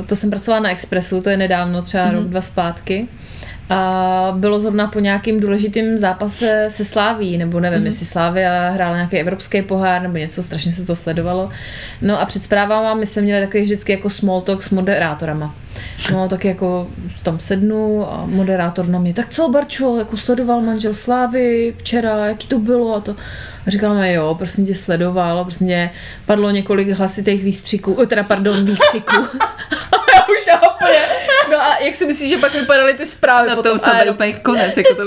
to 0.05 0.15
jsem 0.15 0.29
pracovala 0.29 0.63
na 0.63 0.69
Expressu, 0.69 1.21
to 1.21 1.29
je 1.29 1.37
nedávno, 1.37 1.81
třeba 1.81 2.05
mm-hmm. 2.07 2.13
rok, 2.13 2.23
dva 2.23 2.41
zpátky. 2.41 3.07
A 3.69 4.33
bylo 4.37 4.59
zrovna 4.59 4.87
po 4.87 4.99
nějakým 4.99 5.39
důležitým 5.39 5.97
zápase 5.97 6.65
se 6.67 6.85
Sláví, 6.85 7.37
nebo 7.37 7.59
nevím, 7.59 7.81
mm-hmm. 7.81 7.85
jestli 7.85 8.05
Slávia 8.05 8.69
hrála 8.69 8.95
nějaký 8.95 9.17
evropský 9.17 9.61
pohár, 9.61 10.01
nebo 10.01 10.17
něco, 10.17 10.43
strašně 10.43 10.71
se 10.71 10.85
to 10.85 10.95
sledovalo. 10.95 11.49
No 12.01 12.21
a 12.21 12.25
před 12.25 12.43
zprávama 12.43 12.93
my 12.93 13.05
jsme 13.05 13.21
měli 13.21 13.45
takový 13.45 13.63
vždycky 13.63 13.91
jako 13.91 14.09
small 14.09 14.41
talk 14.41 14.63
s 14.63 14.69
moderátorama. 14.69 15.55
No 16.11 16.29
tak 16.29 16.45
jako 16.45 16.87
tam 17.23 17.39
sednu 17.39 18.07
a 18.13 18.23
moderátor 18.25 18.87
na 18.87 18.99
mě, 18.99 19.13
tak 19.13 19.29
co 19.29 19.49
Barčo, 19.49 19.97
jako 19.97 20.17
sledoval 20.17 20.61
manžel 20.61 20.93
Slávy 20.93 21.75
včera, 21.77 22.25
jaký 22.25 22.47
to 22.47 22.59
bylo 22.59 22.95
a 22.95 22.99
to. 22.99 23.11
A 23.67 23.69
říkáme, 23.69 24.13
jo, 24.13 24.35
prosím 24.37 24.65
tě 24.65 24.75
sledoval, 24.75 25.43
prosím 25.45 25.67
tě, 25.67 25.89
padlo 26.25 26.49
několik 26.51 26.89
hlasitých 26.89 27.43
výstřiků, 27.43 27.97
eh, 28.03 28.05
teda 28.05 28.23
pardon, 28.23 28.65
výkřiků. 28.65 29.15
a 29.91 29.95
já 30.15 30.21
už 30.23 30.59
úplně, 30.75 30.99
no 31.51 31.57
a 31.61 31.77
jak 31.79 31.95
si 31.95 32.05
myslíš, 32.05 32.29
že 32.29 32.37
pak 32.37 32.53
vypadaly 32.53 32.93
ty 32.93 33.05
zprávy 33.05 33.49
Na 33.49 33.55
potom? 33.55 33.71
tom 33.71 33.79
jsem 33.79 33.91
A 33.91 33.97
já- 33.97 34.03
byl 34.03 34.13
úplně 34.13 34.33
konec. 34.33 34.77
Jako 34.77 34.95
to... 34.95 35.01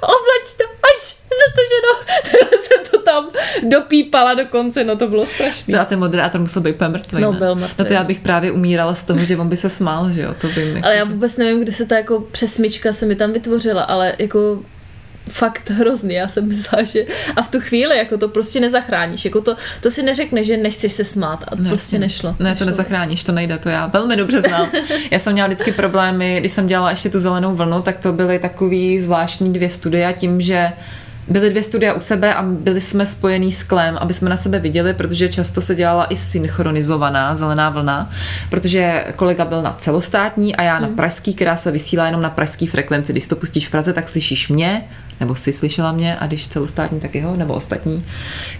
Oblač 0.00 0.52
to, 0.58 0.64
až 0.64 1.16
za 1.40 1.48
to, 1.54 1.60
že 1.70 1.76
no, 1.86 2.58
jsem 2.62 2.84
to 2.90 3.02
tam 3.02 3.28
dopípala 3.62 4.34
do 4.34 4.46
konce, 4.46 4.84
no 4.84 4.96
to 4.96 5.08
bylo 5.08 5.26
strašný. 5.26 5.74
No 5.74 5.80
a 5.80 5.84
ten 5.84 5.98
moderátor 5.98 6.40
musel 6.40 6.62
být 6.62 6.74
úplně 6.74 6.88
mrtvý. 6.88 7.22
No, 7.22 7.32
ne? 7.32 7.38
byl 7.38 7.54
mrtvý. 7.54 7.74
No 7.78 7.84
to 7.84 7.92
já 7.92 8.04
bych 8.04 8.20
právě 8.20 8.52
umírala 8.52 8.94
z 8.94 9.02
toho, 9.02 9.24
že 9.24 9.36
on 9.36 9.48
by 9.48 9.56
se 9.56 9.70
smál, 9.70 10.10
že 10.10 10.22
jo, 10.22 10.34
to 10.40 10.48
by 10.48 10.64
mi... 10.64 10.82
Ale 10.82 10.96
já 10.96 11.04
vůbec 11.04 11.36
nevím, 11.36 11.60
kde 11.60 11.72
se 11.72 11.86
ta 11.86 11.96
jako 11.96 12.20
přesmička 12.20 12.92
se 12.92 13.06
mi 13.06 13.16
tam 13.16 13.32
vytvořila, 13.32 13.82
ale 13.82 14.14
jako 14.18 14.62
fakt 15.28 15.70
hrozný, 15.70 16.14
já 16.14 16.28
jsem 16.28 16.48
myslela, 16.48 16.84
že 16.84 17.04
a 17.36 17.42
v 17.42 17.50
tu 17.50 17.60
chvíli 17.60 17.98
jako 17.98 18.18
to 18.18 18.28
prostě 18.28 18.60
nezachráníš, 18.60 19.24
jako 19.24 19.40
to, 19.40 19.56
to 19.80 19.90
si 19.90 20.02
neřekne, 20.02 20.44
že 20.44 20.56
nechceš 20.56 20.92
se 20.92 21.04
smát 21.04 21.44
a 21.48 21.56
to 21.56 21.62
Ne, 21.62 21.68
prostě 21.68 21.98
ne. 21.98 22.00
nešlo. 22.00 22.30
Ne, 22.30 22.36
to 22.36 22.44
nešlo 22.44 22.66
nezachráníš, 22.66 23.24
to 23.24 23.32
nejde, 23.32 23.58
to 23.58 23.68
já 23.68 23.86
velmi 23.86 24.16
dobře 24.16 24.40
znám. 24.40 24.70
Já 25.10 25.18
jsem 25.18 25.32
měla 25.32 25.48
vždycky 25.48 25.72
problémy, 25.72 26.36
když 26.40 26.52
jsem 26.52 26.66
dělala 26.66 26.90
ještě 26.90 27.10
tu 27.10 27.20
zelenou 27.20 27.54
vlnu, 27.54 27.82
tak 27.82 28.00
to 28.00 28.12
byly 28.12 28.38
takový 28.38 29.00
zvláštní 29.00 29.52
dvě 29.52 29.70
studia 29.70 30.12
tím, 30.12 30.40
že 30.40 30.72
byly 31.28 31.50
dvě 31.50 31.62
studia 31.62 31.94
u 31.94 32.00
sebe 32.00 32.34
a 32.34 32.42
byli 32.42 32.80
jsme 32.80 33.06
spojený 33.06 33.52
sklem, 33.52 33.96
aby 34.00 34.14
jsme 34.14 34.30
na 34.30 34.36
sebe 34.36 34.58
viděli, 34.58 34.94
protože 34.94 35.28
často 35.28 35.60
se 35.60 35.74
dělala 35.74 36.04
i 36.04 36.16
synchronizovaná 36.16 37.34
zelená 37.34 37.70
vlna, 37.70 38.10
protože 38.50 39.04
kolega 39.16 39.44
byl 39.44 39.62
na 39.62 39.76
celostátní 39.78 40.56
a 40.56 40.62
já 40.62 40.80
na 40.80 40.88
pražský, 40.88 41.34
která 41.34 41.56
se 41.56 41.70
vysílá 41.70 42.06
jenom 42.06 42.22
na 42.22 42.30
pražský 42.30 42.66
frekvenci. 42.66 43.12
Když 43.12 43.26
to 43.26 43.36
pustíš 43.36 43.68
v 43.68 43.70
Praze, 43.70 43.92
tak 43.92 44.08
slyšíš 44.08 44.48
mě, 44.48 44.84
nebo 45.20 45.34
si 45.34 45.52
slyšela 45.52 45.92
mě, 45.92 46.16
a 46.20 46.26
když 46.26 46.48
celostátní, 46.48 47.00
tak 47.00 47.14
jeho, 47.14 47.36
nebo 47.36 47.54
ostatní 47.54 48.04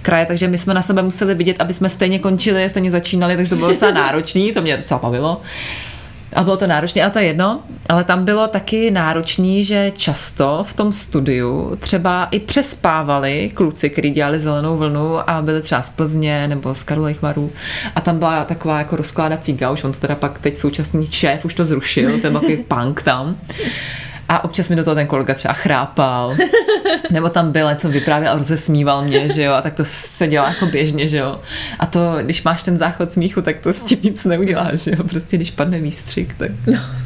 kraje. 0.03 0.27
Takže 0.27 0.49
my 0.49 0.59
jsme 0.59 0.75
na 0.75 0.83
sebe 0.83 1.03
museli 1.03 1.35
vidět, 1.35 1.61
aby 1.61 1.73
jsme 1.73 1.89
stejně 1.89 2.19
končili, 2.19 2.69
stejně 2.71 2.91
začínali, 2.91 3.37
takže 3.37 3.51
to 3.51 3.57
bylo 3.57 3.69
docela 3.69 3.93
náročný, 3.93 4.53
to 4.53 4.63
mě 4.63 4.77
docela 4.77 5.01
bavilo. 5.01 5.41
A 6.33 6.45
bylo 6.45 6.57
to 6.57 6.67
náročné, 6.67 7.03
ale 7.03 7.11
to 7.11 7.19
je 7.19 7.25
jedno. 7.25 7.63
Ale 7.89 8.05
tam 8.05 8.25
bylo 8.25 8.49
taky 8.49 8.91
náročný, 8.91 9.65
že 9.65 9.93
často 9.97 10.65
v 10.69 10.75
tom 10.75 10.93
studiu 10.93 11.77
třeba 11.81 12.29
i 12.31 12.41
přespávali 12.41 13.51
kluci, 13.55 13.91
kteří 13.91 14.11
dělali 14.11 14.41
zelenou 14.41 14.77
vlnu 14.77 15.31
a 15.31 15.43
byli 15.43 15.63
třeba 15.63 15.83
z 15.83 15.91
Plzně 15.91 16.49
nebo 16.49 16.75
z 16.75 16.83
Karlových 16.83 17.23
varů. 17.23 17.53
A 17.95 18.01
tam 18.01 18.19
byla 18.19 18.45
taková 18.45 18.79
jako 18.79 18.97
rozkládací 18.97 19.53
gauč, 19.53 19.85
on 19.85 19.93
to 19.93 20.01
teda 20.01 20.15
pak 20.15 20.39
teď 20.39 20.57
současný 20.57 21.07
šéf 21.07 21.45
už 21.45 21.55
to 21.55 21.65
zrušil, 21.65 22.21
ten 22.21 22.33
byl 22.39 22.57
punk 22.69 23.03
tam. 23.03 23.37
A 24.29 24.45
občas 24.45 24.69
mi 24.69 24.77
do 24.77 24.85
toho 24.85 24.95
ten 24.95 25.07
kolega 25.07 25.35
třeba 25.35 25.55
chrápal, 25.55 26.37
nebo 27.11 27.29
tam 27.29 27.53
byl 27.53 27.71
něco 27.71 27.89
vyprávěl 27.89 28.33
a 28.33 28.37
rozesmíval 28.37 29.05
mě, 29.05 29.29
že 29.29 29.43
jo, 29.43 29.53
a 29.53 29.63
tak 29.63 29.75
to 29.75 29.85
se 29.85 30.27
dělá 30.27 30.49
jako 30.49 30.67
běžně, 30.67 31.09
že 31.09 31.17
jo. 31.17 31.41
A 31.79 31.87
to, 31.87 32.17
když 32.23 32.43
máš 32.43 32.63
ten 32.63 32.79
záchod 32.79 33.13
smíchu, 33.13 33.43
tak 33.43 33.61
to 33.61 33.73
s 33.73 33.85
tím 33.85 33.99
nic 34.03 34.25
neuděláš, 34.25 34.81
že 34.81 34.91
jo. 34.91 35.05
Prostě 35.05 35.37
když 35.37 35.51
padne 35.51 35.81
výstřik, 35.81 36.35
tak 36.37 36.51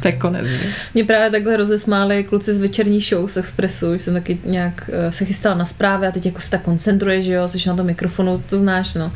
to 0.01 0.07
je 0.07 0.11
konec, 0.11 0.47
že? 0.47 0.67
Mě 0.93 1.05
právě 1.05 1.31
takhle 1.31 1.57
rozesmáli 1.57 2.23
kluci 2.23 2.53
z 2.53 2.57
večerní 2.57 3.01
show 3.01 3.27
z 3.27 3.37
Expressu, 3.37 3.93
že 3.93 3.99
jsem 3.99 4.13
taky 4.13 4.37
nějak 4.45 4.89
eh, 4.93 5.11
se 5.11 5.25
chystala 5.25 5.55
na 5.55 5.65
zprávy 5.65 6.07
a 6.07 6.11
teď 6.11 6.25
jako 6.25 6.41
se 6.41 6.51
tak 6.51 6.61
koncentruješ, 6.61 7.25
že 7.25 7.33
jo, 7.33 7.47
jsi 7.47 7.69
na 7.69 7.75
tom 7.75 7.85
mikrofonu, 7.85 8.43
to 8.49 8.57
znáš, 8.57 8.93
no. 8.93 9.11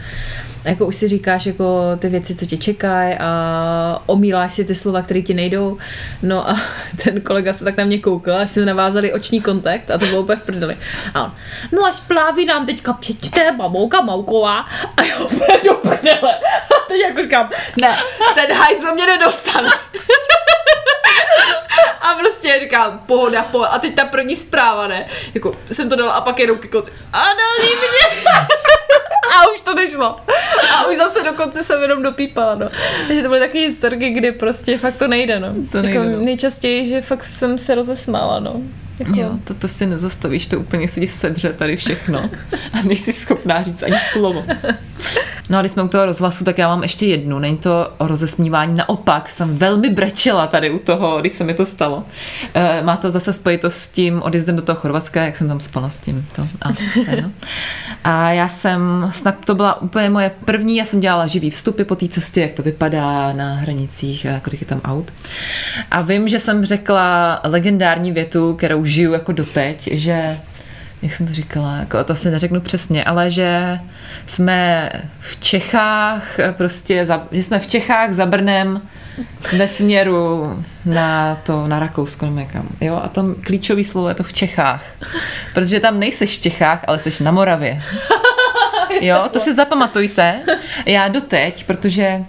A 0.66 0.70
jako 0.70 0.86
už 0.86 0.96
si 0.96 1.08
říkáš 1.08 1.46
jako 1.46 1.82
ty 2.00 2.10
věci, 2.10 2.36
co 2.36 2.46
tě 2.46 2.58
čekají 2.58 3.16
a 3.20 4.04
omíláš 4.06 4.54
si 4.54 4.64
ty 4.64 4.76
slova, 4.76 5.02
které 5.02 5.22
ti 5.22 5.34
nejdou. 5.34 5.78
No 6.24 6.50
a 6.50 6.58
ten 7.04 7.22
kolega 7.22 7.54
se 7.54 7.64
tak 7.64 7.78
na 7.78 7.86
mě 7.86 7.93
koukal, 8.00 8.38
až 8.38 8.52
jsme 8.52 8.66
navázali 8.66 9.14
oční 9.14 9.42
kontakt 9.42 9.92
a 9.92 9.98
to 9.98 10.06
bylo 10.06 10.22
úplně 10.22 10.36
v 10.36 10.44
prdeli. 10.44 10.78
A 11.14 11.24
on, 11.24 11.32
no 11.72 11.86
až 11.86 12.00
plávy 12.00 12.46
nám 12.46 12.66
teďka 12.66 12.94
přečte 12.94 13.52
babouka 13.52 14.02
Mauková 14.02 14.66
a 14.98 15.02
já 15.02 15.20
úplně 15.20 15.58
do 15.64 15.74
prdele. 15.74 16.36
A 16.38 16.88
teď 16.88 17.02
jako 17.02 17.22
říkám, 17.22 17.50
ne, 17.82 17.98
ten 18.36 18.58
hajzl 18.58 18.94
mě 18.94 19.06
nedostane. 19.06 19.70
A 22.04 22.16
prostě 22.20 22.60
říkám, 22.60 23.02
pohoda, 23.06 23.44
pohoda. 23.44 23.70
A 23.70 23.80
teď 23.80 23.96
ta 23.96 24.06
první 24.06 24.36
zpráva, 24.36 24.88
ne? 24.88 25.06
Jako 25.34 25.56
jsem 25.72 25.90
to 25.90 25.96
dala 25.96 26.14
a 26.14 26.22
pak 26.22 26.40
jenom 26.40 26.58
ke 26.58 26.68
konci. 26.68 26.92
A 27.14 27.18
další 27.20 27.76
mě. 27.76 28.24
A 29.34 29.52
už 29.56 29.62
to 29.62 29.74
nešlo. 29.74 30.16
A 30.74 30.88
už 30.90 30.98
zase 30.98 31.24
do 31.24 31.34
konce 31.34 31.64
jsem 31.64 31.82
jenom 31.82 32.04
dopípala, 32.04 32.56
no. 32.56 32.70
Takže 33.08 33.22
to 33.22 33.28
byly 33.28 33.40
takové 33.40 33.60
historky, 33.60 34.10
kdy 34.10 34.32
prostě 34.32 34.78
fakt 34.78 34.98
to 34.98 35.08
nejde, 35.08 35.40
no. 35.40 35.48
To 35.72 35.78
jako 35.78 36.00
nejde, 36.00 36.16
no. 36.16 36.26
nejčastěji, 36.26 36.88
že 36.88 37.02
fakt 37.02 37.24
jsem 37.24 37.58
se 37.58 37.76
rozesmála, 37.76 38.40
no. 38.40 38.62
Jako, 39.00 39.20
Jo, 39.20 39.30
to 39.44 39.54
prostě 39.54 39.86
nezastavíš, 39.86 40.48
to 40.48 40.60
úplně 40.60 40.88
si 40.88 41.00
ti 41.00 41.08
sebře 41.08 41.54
tady 41.54 41.78
všechno 41.78 42.30
a 42.74 42.82
nejsi 42.84 43.14
schopná 43.14 43.64
říct 43.64 43.84
ani 43.84 43.96
slovo. 44.12 44.46
No 45.50 45.58
a 45.58 45.62
když 45.62 45.72
jsme 45.72 45.84
u 45.84 45.88
toho 45.88 46.06
rozhlasu, 46.06 46.44
tak 46.44 46.58
já 46.58 46.68
mám 46.68 46.84
ještě 46.84 47.06
jednu. 47.06 47.40
Není 47.40 47.58
to 47.58 47.94
o 47.98 48.08
rozesmívání, 48.08 48.76
naopak 48.76 49.30
jsem 49.30 49.58
velmi 49.58 49.90
brečela 49.90 50.48
tady 50.48 50.70
u 50.70 50.80
toho, 50.80 51.22
když 51.22 51.34
se 51.34 51.44
mi 51.44 51.54
to 51.54 51.66
stalo. 51.66 51.93
E, 52.54 52.84
má 52.84 52.98
to 52.98 53.12
zase 53.12 53.34
spojitost 53.34 53.78
s 53.78 53.90
tím 53.90 54.22
odjezdem 54.22 54.56
do 54.56 54.62
toho 54.62 54.80
Chorvatska, 54.80 55.24
jak 55.24 55.38
jsem 55.38 55.48
tam 55.48 55.60
spala 55.60 55.90
s 55.90 56.00
tím. 56.00 56.26
To, 56.36 56.48
a, 56.62 56.70
a 58.04 58.32
já 58.32 58.48
jsem, 58.48 59.10
snad 59.14 59.36
to 59.46 59.56
byla 59.56 59.82
úplně 59.82 60.10
moje 60.10 60.32
první, 60.46 60.78
já 60.78 60.86
jsem 60.86 61.00
dělala 61.00 61.28
živý 61.28 61.50
vstupy 61.50 61.84
po 61.84 61.96
té 61.96 62.08
cestě, 62.08 62.42
jak 62.42 62.52
to 62.52 62.64
vypadá 62.64 63.34
na 63.34 63.56
hranicích, 63.56 64.26
kolik 64.42 64.62
je 64.62 64.68
tam 64.68 64.82
aut. 64.84 65.14
A 65.92 66.02
vím, 66.02 66.28
že 66.28 66.40
jsem 66.40 66.66
řekla 66.66 67.40
legendární 67.44 68.12
větu, 68.12 68.54
kterou 68.56 68.86
žiju 68.86 69.14
jako 69.14 69.32
doteď, 69.32 69.90
že 69.92 70.38
jak 71.04 71.14
jsem 71.14 71.28
to 71.28 71.34
říkala, 71.34 71.76
jako 71.76 72.04
to 72.04 72.14
asi 72.14 72.32
neřeknu 72.32 72.62
přesně, 72.62 73.04
ale 73.04 73.32
že 73.32 73.80
jsme 74.28 74.90
v 75.20 75.40
Čechách, 75.40 76.40
eh, 76.40 76.52
prostě, 76.58 77.06
za, 77.06 77.28
že 77.32 77.44
jsme 77.44 77.60
v 77.60 77.68
Čechách 77.68 78.14
za 78.14 78.26
Brnem 78.26 78.82
ve 79.58 79.68
směru 79.68 80.64
na 80.86 81.36
to, 81.36 81.68
na 81.68 81.80
Rakousko 81.80 82.26
nebo 82.26 82.40
někam. 82.40 82.68
Jo, 82.82 83.02
a 83.04 83.08
tam 83.08 83.36
klíčový 83.36 83.84
slovo 83.84 84.10
je 84.10 84.16
to 84.16 84.24
v 84.24 84.34
Čechách. 84.34 84.84
Protože 85.54 85.80
tam 85.80 86.00
nejseš 86.00 86.38
v 86.38 86.42
Čechách, 86.42 86.84
ale 86.88 87.00
jsi 87.00 87.24
na 87.24 87.32
Moravě. 87.32 87.82
Jo, 89.02 89.30
to 89.32 89.40
si 89.40 89.56
zapamatujte. 89.56 90.40
Já 90.86 91.08
doteď, 91.08 91.66
protože 91.66 92.24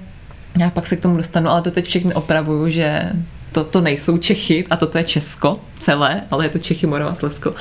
já 0.59 0.71
pak 0.71 0.87
se 0.87 0.97
k 0.97 1.01
tomu 1.01 1.17
dostanu, 1.17 1.51
ale 1.51 1.61
doteď 1.61 1.87
všechny 1.87 2.15
opravuju, 2.15 2.69
že 2.69 3.13
to, 3.55 3.65
to 3.65 3.81
nejsou 3.81 4.19
Čechy 4.19 4.65
a 4.71 4.77
toto 4.77 4.99
je 4.99 5.05
Česko 5.05 5.61
celé, 5.79 6.23
ale 6.31 6.45
je 6.45 6.49
to 6.49 6.59
Čechy, 6.59 6.87
Morava, 6.87 7.15
Slezsko. 7.15 7.55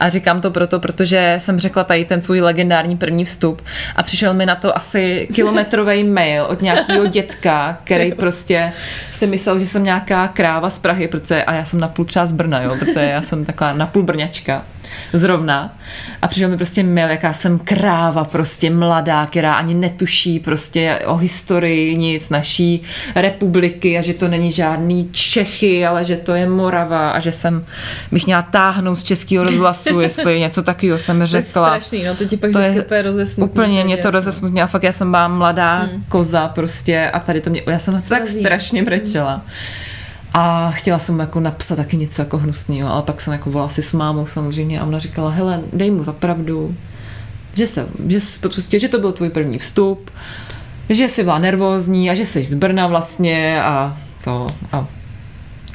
A 0.00 0.08
říkám 0.08 0.40
to 0.40 0.50
proto, 0.50 0.80
protože 0.80 1.36
jsem 1.38 1.60
řekla 1.60 1.84
tady 1.84 2.04
ten 2.04 2.22
svůj 2.22 2.40
legendární 2.40 2.96
první 2.96 3.24
vstup 3.24 3.62
a 3.96 4.02
přišel 4.02 4.34
mi 4.34 4.46
na 4.46 4.54
to 4.54 4.76
asi 4.76 5.28
kilometrový 5.34 6.04
mail 6.18 6.44
od 6.44 6.62
nějakého 6.62 7.06
dětka, 7.06 7.78
který 7.84 8.12
prostě 8.12 8.72
si 9.12 9.26
myslel, 9.26 9.58
že 9.58 9.66
jsem 9.66 9.84
nějaká 9.84 10.28
kráva 10.28 10.70
z 10.70 10.78
Prahy, 10.78 11.08
protože, 11.08 11.44
a 11.44 11.54
já 11.54 11.64
jsem 11.64 11.80
napůl 11.80 12.04
třeba 12.04 12.26
z 12.26 12.32
Brna, 12.32 12.62
jo, 12.62 12.76
protože 12.78 13.00
já 13.00 13.22
jsem 13.22 13.44
taková 13.44 13.72
napůl 13.72 14.02
brňačka 14.02 14.64
zrovna. 15.12 15.78
A 16.22 16.28
přišel 16.28 16.48
mi 16.48 16.56
prostě 16.56 16.82
mail, 16.82 17.08
jaká 17.08 17.32
jsem 17.32 17.58
kráva, 17.58 18.24
prostě 18.24 18.70
mladá, 18.70 19.26
která 19.26 19.54
ani 19.54 19.74
netuší 19.74 20.40
prostě 20.40 20.98
o 21.06 21.16
historii 21.16 21.96
nic 21.96 22.30
naší 22.30 22.82
republiky 23.14 23.98
a 23.98 24.02
že 24.02 24.14
to 24.14 24.28
není 24.28 24.52
žádný 24.52 25.08
Čechy, 25.12 25.86
ale 25.86 26.04
že 26.04 26.16
to 26.16 26.34
je 26.34 26.48
Morava 26.48 27.10
a 27.10 27.20
že 27.20 27.32
jsem 27.32 27.64
bych 28.12 28.26
měla 28.26 28.42
táhnout 28.42 28.98
z 28.98 29.04
českého 29.04 29.44
rozhlasu, 29.44 30.00
jestli 30.00 30.40
něco 30.40 30.62
takového 30.62 30.98
jsem 30.98 31.16
To 31.16 31.22
je 31.22 31.26
řekla. 31.26 31.78
strašný, 31.78 32.04
no 32.04 32.14
to 32.14 32.24
ti 32.24 32.36
pak 32.36 32.52
To 32.52 32.58
je 32.58 32.70
úplně 32.70 33.02
rozesmutní. 33.02 33.50
Úplně 33.52 33.84
mě 33.84 33.96
to 33.96 34.10
rozesmutnilo, 34.10 34.68
fakt 34.68 34.82
já 34.82 34.92
jsem 34.92 35.10
byla 35.10 35.28
mladá 35.28 35.78
hmm. 35.78 36.04
koza 36.08 36.48
prostě 36.48 37.10
a 37.10 37.20
tady 37.20 37.40
to 37.40 37.50
mě, 37.50 37.62
já 37.66 37.78
jsem 37.78 38.00
se 38.00 38.08
tak 38.08 38.26
strašně 38.26 38.82
brečela. 38.82 39.42
A 40.34 40.70
chtěla 40.70 40.98
jsem 40.98 41.20
jako 41.20 41.40
napsat 41.40 41.76
taky 41.76 41.96
něco 41.96 42.22
jako 42.22 42.38
hnusného, 42.38 42.92
ale 42.92 43.02
pak 43.02 43.20
jsem 43.20 43.32
jako 43.32 43.50
volala 43.50 43.68
si 43.68 43.82
s 43.82 43.92
mámou 43.92 44.26
samozřejmě 44.26 44.80
a 44.80 44.84
ona 44.84 44.98
říkala, 44.98 45.30
hele, 45.30 45.60
dej 45.72 45.90
mu 45.90 46.02
za 46.02 46.12
pravdu, 46.12 46.74
že, 47.54 47.66
se, 47.66 47.86
že, 48.08 48.18
prostě, 48.40 48.80
že 48.80 48.88
to 48.88 48.98
byl 48.98 49.12
tvůj 49.12 49.30
první 49.30 49.58
vstup, 49.58 50.10
že 50.88 51.08
jsi 51.08 51.22
byla 51.22 51.38
nervózní 51.38 52.10
a 52.10 52.14
že 52.14 52.26
jsi 52.26 52.44
z 52.44 52.54
Brna 52.54 52.86
vlastně 52.86 53.62
a 53.62 53.96
to. 54.24 54.46
A, 54.72 54.86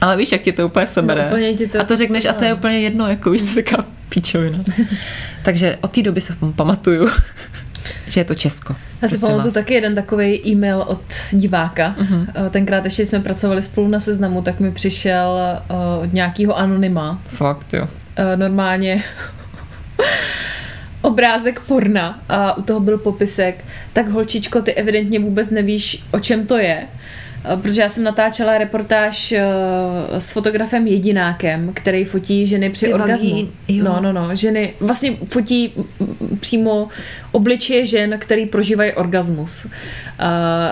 ale 0.02 0.18
víš, 0.18 0.32
jak 0.32 0.42
tě 0.42 0.52
to 0.52 0.66
úplně 0.66 0.88
sebere. 0.88 1.22
No, 1.22 1.28
úplně 1.28 1.54
ti 1.54 1.68
to 1.68 1.82
a 1.82 1.84
to 1.84 1.96
řekneš 1.98 2.26
a 2.26 2.34
to 2.34 2.44
je 2.44 2.54
úplně 2.54 2.80
jedno, 2.80 3.08
jako 3.08 3.30
víš, 3.30 3.42
taká 3.56 3.86
píčovina. 4.10 4.60
Takže 5.44 5.78
od 5.82 5.92
té 5.92 6.02
doby 6.02 6.22
se 6.22 6.36
pamatuju, 6.56 7.10
že 8.08 8.20
je 8.20 8.26
to 8.26 8.36
Česko. 8.36 8.76
Já 9.02 9.08
si 9.08 9.18
pamatuju 9.18 9.54
taky 9.54 9.74
jeden 9.74 9.96
takový 9.96 10.48
e-mail 10.48 10.82
od 10.88 11.02
diváka. 11.32 11.96
Uh-huh. 12.00 12.50
Tenkrát 12.50 12.86
ještě 12.86 13.06
jsme 13.06 13.20
pracovali 13.20 13.62
spolu 13.62 13.88
na 13.88 14.00
seznamu, 14.00 14.42
tak 14.42 14.60
mi 14.60 14.72
přišel 14.72 15.40
uh, 15.70 16.04
od 16.04 16.14
nějakého 16.14 16.58
anonyma. 16.58 17.22
Fakt, 17.28 17.74
jo. 17.74 17.84
Uh, 17.84 17.90
normálně 18.36 19.04
obrázek 21.02 21.60
porna 21.60 22.20
a 22.30 22.58
u 22.58 22.62
toho 22.62 22.80
byl 22.80 22.98
popisek, 22.98 23.66
tak 23.94 24.10
holčičko, 24.10 24.62
ty 24.62 24.74
evidentně 24.74 25.20
vůbec 25.20 25.50
nevíš, 25.50 26.04
o 26.12 26.20
čem 26.20 26.48
to 26.48 26.58
je. 26.58 26.88
Uh, 27.54 27.62
Protože 27.62 27.82
já 27.82 27.90
jsem 27.90 28.04
natáčela 28.04 28.58
reportáž 28.58 29.32
uh, 29.32 30.18
s 30.18 30.32
fotografem 30.32 30.88
Jedinákem, 30.88 31.72
který 31.74 32.06
fotí 32.06 32.48
ženy 32.48 32.70
při 32.70 32.86
Ty 32.86 32.94
orgazmu. 32.94 33.50
No, 33.84 34.00
no, 34.02 34.14
no. 34.14 34.36
Ženy 34.36 34.74
vlastně 34.80 35.14
fotí 35.30 35.74
přímo 36.40 36.88
obličeje 37.32 37.86
žen, 37.86 38.16
který 38.20 38.46
prožívají 38.46 38.94
orgasmus. 38.94 39.66
Uh, 39.66 39.72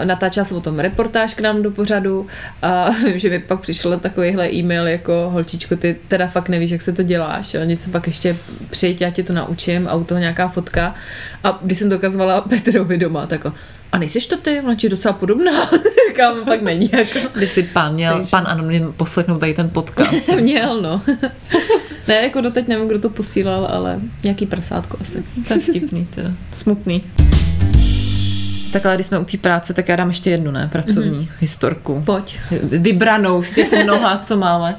natáčela 0.03 0.45
jsem 0.45 0.57
o 0.57 0.61
tom 0.61 0.79
reportáž 0.79 1.33
k 1.33 1.41
nám 1.41 1.63
do 1.63 1.71
pořadu 1.71 2.27
a 2.61 2.89
že 3.15 3.29
mi 3.29 3.39
pak 3.39 3.59
přišel 3.59 3.99
takovýhle 3.99 4.53
e-mail 4.53 4.87
jako 4.87 5.29
holčičko, 5.33 5.75
ty 5.75 5.95
teda 6.07 6.27
fakt 6.27 6.49
nevíš, 6.49 6.71
jak 6.71 6.81
se 6.81 6.93
to 6.93 7.03
děláš 7.03 7.55
a 7.55 7.63
něco 7.63 7.89
pak 7.89 8.07
ještě 8.07 8.37
přijď, 8.69 9.01
já 9.01 9.09
tě 9.09 9.23
to 9.23 9.33
naučím 9.33 9.87
a 9.87 9.95
u 9.95 10.03
toho 10.03 10.19
nějaká 10.19 10.47
fotka 10.47 10.95
a 11.43 11.59
když 11.61 11.79
jsem 11.79 11.89
dokazovala 11.89 12.41
Petrovi 12.49 12.97
doma, 12.97 13.25
tak 13.25 13.45
jako, 13.45 13.57
a 13.95 13.97
nejseš 13.97 14.27
to 14.27 14.37
ty? 14.37 14.61
Ona 14.61 14.75
ti 14.75 14.85
je 14.85 14.89
docela 14.89 15.13
podobná. 15.13 15.51
Říkám, 16.09 16.45
tak 16.45 16.61
není. 16.61 16.89
Jako. 16.93 17.19
By 17.39 17.47
si 17.47 17.63
pán 17.63 17.93
měl, 17.93 18.13
Takže- 18.15 18.29
pan 18.29 18.43
Anonym 18.47 18.93
poslechnout 18.97 19.39
tady 19.39 19.53
ten 19.53 19.69
podcast. 19.69 20.27
Měl, 20.39 20.81
no. 20.81 21.01
ne, 22.07 22.15
jako 22.15 22.41
doteď 22.41 22.67
nevím, 22.67 22.87
kdo 22.87 22.99
to 22.99 23.09
posílal, 23.09 23.65
ale 23.65 23.99
nějaký 24.23 24.45
prasátko 24.45 24.97
asi. 25.01 25.23
je 25.49 25.59
vtipný 25.59 26.07
teda. 26.15 26.31
Smutný. 26.51 27.03
Tak 28.73 28.85
ale 28.85 28.95
když 28.95 29.07
jsme 29.07 29.19
u 29.19 29.25
té 29.25 29.37
práce, 29.37 29.73
tak 29.73 29.89
já 29.89 29.95
dám 29.95 30.07
ještě 30.07 30.29
jednu, 30.29 30.51
ne? 30.51 30.69
Pracovní 30.71 31.19
mm-hmm. 31.19 31.31
historku. 31.39 32.03
Pojď. 32.05 32.39
Vybranou 32.63 33.43
z 33.43 33.53
těch 33.53 33.71
mnoha, 33.83 34.17
co 34.17 34.37
máme. 34.37 34.77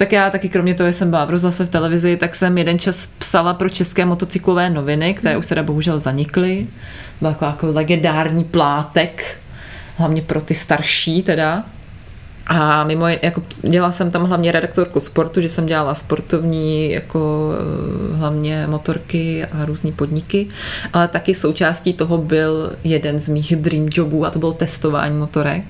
Tak 0.00 0.12
já 0.12 0.30
taky 0.30 0.48
kromě 0.48 0.74
toho, 0.74 0.88
že 0.88 0.92
jsem 0.92 1.10
byla 1.10 1.24
v 1.24 1.30
rozhlase 1.30 1.66
v 1.66 1.70
televizi, 1.70 2.16
tak 2.16 2.34
jsem 2.34 2.58
jeden 2.58 2.78
čas 2.78 3.06
psala 3.06 3.54
pro 3.54 3.68
české 3.68 4.04
motocyklové 4.04 4.70
noviny, 4.70 5.14
které 5.14 5.36
už 5.36 5.46
teda 5.46 5.62
bohužel 5.62 5.98
zanikly. 5.98 6.66
Byl 7.20 7.28
jako, 7.28 7.44
jako 7.44 7.66
legendární 7.66 8.44
plátek, 8.44 9.36
hlavně 9.96 10.22
pro 10.22 10.40
ty 10.40 10.54
starší 10.54 11.22
teda. 11.22 11.64
A 12.46 12.84
mimo, 12.84 13.08
jako 13.08 13.42
dělala 13.62 13.92
jsem 13.92 14.10
tam 14.10 14.24
hlavně 14.24 14.52
redaktorku 14.52 15.00
sportu, 15.00 15.40
že 15.40 15.48
jsem 15.48 15.66
dělala 15.66 15.94
sportovní, 15.94 16.90
jako 16.90 17.52
eh, 17.52 18.16
hlavně 18.16 18.66
motorky 18.66 19.44
a 19.44 19.64
různý 19.64 19.92
podniky, 19.92 20.48
ale 20.92 21.08
taky 21.08 21.34
součástí 21.34 21.92
toho 21.92 22.18
byl 22.18 22.72
jeden 22.84 23.18
z 23.18 23.28
mých 23.28 23.56
dream 23.56 23.88
jobů 23.92 24.26
a 24.26 24.30
to 24.30 24.38
bylo 24.38 24.52
testování 24.52 25.18
motorek 25.18 25.64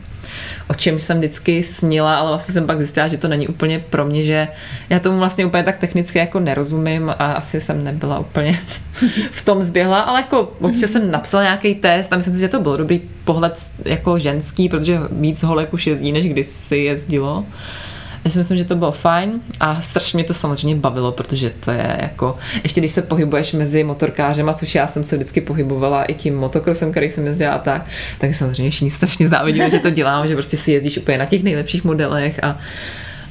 o 0.69 0.75
čem 0.75 1.01
jsem 1.01 1.19
vždycky 1.19 1.63
snila, 1.63 2.19
ale 2.19 2.31
vlastně 2.31 2.55
jsem 2.55 2.67
pak 2.67 2.79
zjistila, 2.79 3.09
že 3.09 3.17
to 3.17 3.29
není 3.29 3.49
úplně 3.49 3.85
pro 3.91 4.05
mě, 4.05 4.25
že 4.25 4.49
já 4.91 5.01
tomu 5.01 5.19
vlastně 5.19 5.47
úplně 5.47 5.63
tak 5.63 5.79
technicky 5.79 6.19
jako 6.19 6.41
nerozumím 6.41 7.11
a 7.11 7.33
asi 7.33 7.61
jsem 7.61 7.85
nebyla 7.85 8.19
úplně 8.19 8.61
v 9.31 9.45
tom 9.45 9.63
zběhla, 9.63 10.01
ale 10.01 10.21
jako 10.21 10.53
občas 10.61 10.91
jsem 10.91 11.11
napsala 11.11 11.43
nějaký 11.43 11.75
test 11.75 12.13
a 12.13 12.17
myslím 12.17 12.35
si, 12.35 12.41
že 12.41 12.49
to 12.49 12.61
byl 12.61 12.77
dobrý 12.77 13.01
pohled 13.25 13.61
jako 13.85 14.19
ženský, 14.19 14.69
protože 14.69 14.99
víc 15.11 15.43
holek 15.43 15.75
už 15.75 15.87
jezdí, 15.87 16.13
než 16.13 16.27
kdysi 16.27 16.77
jezdilo. 16.77 17.47
Já 18.25 18.31
si 18.31 18.39
myslím, 18.39 18.59
že 18.59 18.65
to 18.65 18.77
bylo 18.77 18.93
fajn 18.93 19.41
a 19.61 19.81
strašně 19.81 20.17
mě 20.17 20.25
to 20.25 20.35
samozřejmě 20.35 20.77
bavilo, 20.77 21.13
protože 21.13 21.51
to 21.51 21.71
je 21.71 21.99
jako, 22.03 22.35
ještě 22.63 22.81
když 22.81 22.93
se 22.93 23.03
pohybuješ 23.03 23.53
mezi 23.53 23.85
motorkářema, 23.85 24.55
což 24.55 24.75
já 24.75 24.87
jsem 24.87 25.05
se 25.05 25.17
vždycky 25.17 25.41
pohybovala 25.41 26.05
i 26.05 26.15
tím 26.15 26.37
motokrosem, 26.37 26.91
který 26.91 27.11
jsem 27.11 27.27
jezdila 27.27 27.53
a 27.53 27.59
tak, 27.59 27.87
tak 28.19 28.35
samozřejmě 28.35 28.71
všichni 28.71 28.91
strašně 28.91 29.29
záviděli, 29.29 29.71
že 29.71 29.79
to 29.79 29.91
dělám, 29.91 30.29
že 30.29 30.35
prostě 30.35 30.57
si 30.57 30.73
jezdíš 30.73 30.99
úplně 30.99 31.19
na 31.19 31.25
těch 31.25 31.43
nejlepších 31.43 31.85
modelech 31.85 32.45
a 32.45 32.59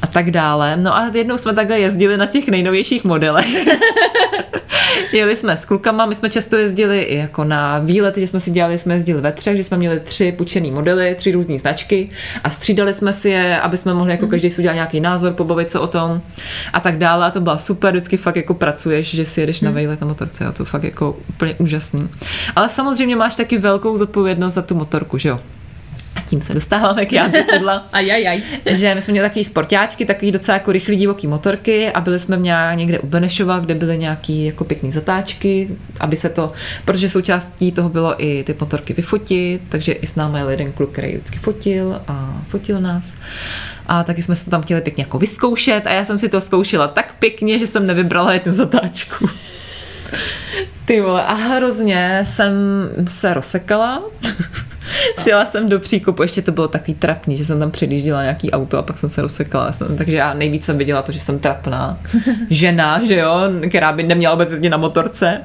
a 0.01 0.07
tak 0.07 0.31
dále. 0.31 0.77
No 0.77 0.97
a 0.97 1.11
jednou 1.13 1.37
jsme 1.37 1.53
takhle 1.53 1.79
jezdili 1.79 2.17
na 2.17 2.25
těch 2.25 2.47
nejnovějších 2.47 3.03
modelech. 3.03 3.47
Jeli 5.13 5.35
jsme 5.35 5.57
s 5.57 5.65
klukama, 5.65 6.05
my 6.05 6.15
jsme 6.15 6.29
často 6.29 6.55
jezdili 6.55 7.01
i 7.01 7.17
jako 7.17 7.43
na 7.43 7.79
výlety, 7.79 8.21
že 8.21 8.27
jsme 8.27 8.39
si 8.39 8.51
dělali, 8.51 8.77
jsme 8.77 8.93
jezdili 8.93 9.21
ve 9.21 9.31
třech, 9.31 9.57
že 9.57 9.63
jsme 9.63 9.77
měli 9.77 9.99
tři 9.99 10.31
půjčený 10.31 10.71
modely, 10.71 11.15
tři 11.15 11.31
různé 11.31 11.59
značky 11.59 12.09
a 12.43 12.49
střídali 12.49 12.93
jsme 12.93 13.13
si 13.13 13.29
je, 13.29 13.59
aby 13.59 13.77
jsme 13.77 13.93
mohli 13.93 14.11
jako 14.11 14.27
každý 14.27 14.49
si 14.49 14.61
udělat 14.61 14.73
nějaký 14.73 14.99
názor, 14.99 15.33
pobavit 15.33 15.71
se 15.71 15.79
o 15.79 15.87
tom 15.87 16.21
a 16.73 16.79
tak 16.79 16.97
dále. 16.97 17.25
A 17.25 17.31
to 17.31 17.41
byla 17.41 17.57
super, 17.57 17.93
vždycky 17.93 18.17
fakt 18.17 18.35
jako 18.35 18.53
pracuješ, 18.53 19.15
že 19.15 19.25
si 19.25 19.41
jedeš 19.41 19.61
na 19.61 19.71
výlet 19.71 20.01
na 20.01 20.07
motorce, 20.07 20.45
a 20.45 20.51
to 20.51 20.65
fakt 20.65 20.83
jako 20.83 21.17
úplně 21.29 21.55
úžasný. 21.57 22.09
Ale 22.55 22.69
samozřejmě 22.69 23.15
máš 23.15 23.35
taky 23.35 23.57
velkou 23.57 23.97
zodpovědnost 23.97 24.53
za 24.53 24.61
tu 24.61 24.75
motorku, 24.75 25.17
že 25.17 25.29
jo? 25.29 25.39
A 26.19 26.21
tím 26.21 26.41
se 26.41 26.53
dostáváme 26.53 27.05
k 27.05 27.13
jádru 27.13 27.43
pudla. 27.53 27.87
Ajajaj. 27.93 28.43
že 28.65 28.95
my 28.95 29.01
jsme 29.01 29.11
měli 29.11 29.29
takový 29.29 29.43
sportáčky, 29.45 30.05
takový 30.05 30.31
docela 30.31 30.57
jako 30.57 30.71
rychlý 30.71 30.95
divoký 30.95 31.27
motorky 31.27 31.91
a 31.91 32.01
byli 32.01 32.19
jsme 32.19 32.37
nějak, 32.37 32.77
někde 32.77 32.99
u 32.99 33.07
Benešova, 33.07 33.59
kde 33.59 33.75
byly 33.75 33.97
nějaký 33.97 34.45
jako 34.45 34.63
pěkný 34.63 34.91
zatáčky, 34.91 35.69
aby 35.99 36.15
se 36.15 36.29
to, 36.29 36.51
protože 36.85 37.09
součástí 37.09 37.71
toho 37.71 37.89
bylo 37.89 38.23
i 38.23 38.43
ty 38.43 38.55
motorky 38.59 38.93
vyfotit, 38.93 39.61
takže 39.69 39.91
i 39.91 40.07
s 40.07 40.15
námi 40.15 40.39
jel 40.39 40.49
jeden 40.49 40.71
kluk, 40.71 40.91
který 40.91 41.15
vždycky 41.15 41.37
fotil 41.39 42.01
a 42.07 42.41
fotil 42.47 42.81
nás. 42.81 43.13
A 43.87 44.03
taky 44.03 44.21
jsme 44.21 44.35
se 44.35 44.45
to 44.45 44.51
tam 44.51 44.61
chtěli 44.61 44.81
pěkně 44.81 45.03
jako 45.03 45.19
vyzkoušet 45.19 45.87
a 45.87 45.93
já 45.93 46.05
jsem 46.05 46.19
si 46.19 46.29
to 46.29 46.41
zkoušela 46.41 46.87
tak 46.87 47.15
pěkně, 47.19 47.59
že 47.59 47.67
jsem 47.67 47.87
nevybrala 47.87 48.33
jednu 48.33 48.53
zatáčku. 48.53 49.29
Ty 50.85 51.01
vole, 51.01 51.23
a 51.25 51.33
hrozně 51.33 52.19
jsem 52.23 52.53
se 53.07 53.33
rozsekala. 53.33 54.03
Sjela 55.19 55.45
jsem 55.45 55.69
do 55.69 55.79
příkopu, 55.79 56.21
ještě 56.21 56.41
to 56.41 56.51
bylo 56.51 56.67
takový 56.67 56.93
trapný, 56.93 57.37
že 57.37 57.45
jsem 57.45 57.59
tam 57.59 57.71
předjížděla 57.71 58.21
nějaký 58.21 58.51
auto 58.51 58.77
a 58.77 58.81
pak 58.81 58.97
jsem 58.97 59.09
se 59.09 59.21
rozsekala. 59.21 59.71
Jsem, 59.71 59.97
takže 59.97 60.17
já 60.17 60.33
nejvíc 60.33 60.65
jsem 60.65 60.77
viděla 60.77 61.01
to, 61.01 61.11
že 61.11 61.19
jsem 61.19 61.39
trapná 61.39 61.97
žena, 62.49 63.05
že 63.05 63.15
jo, 63.15 63.41
která 63.69 63.91
by 63.91 64.03
neměla 64.03 64.33
vůbec 64.33 64.51
jezdit 64.51 64.69
na 64.69 64.77
motorce. 64.77 65.41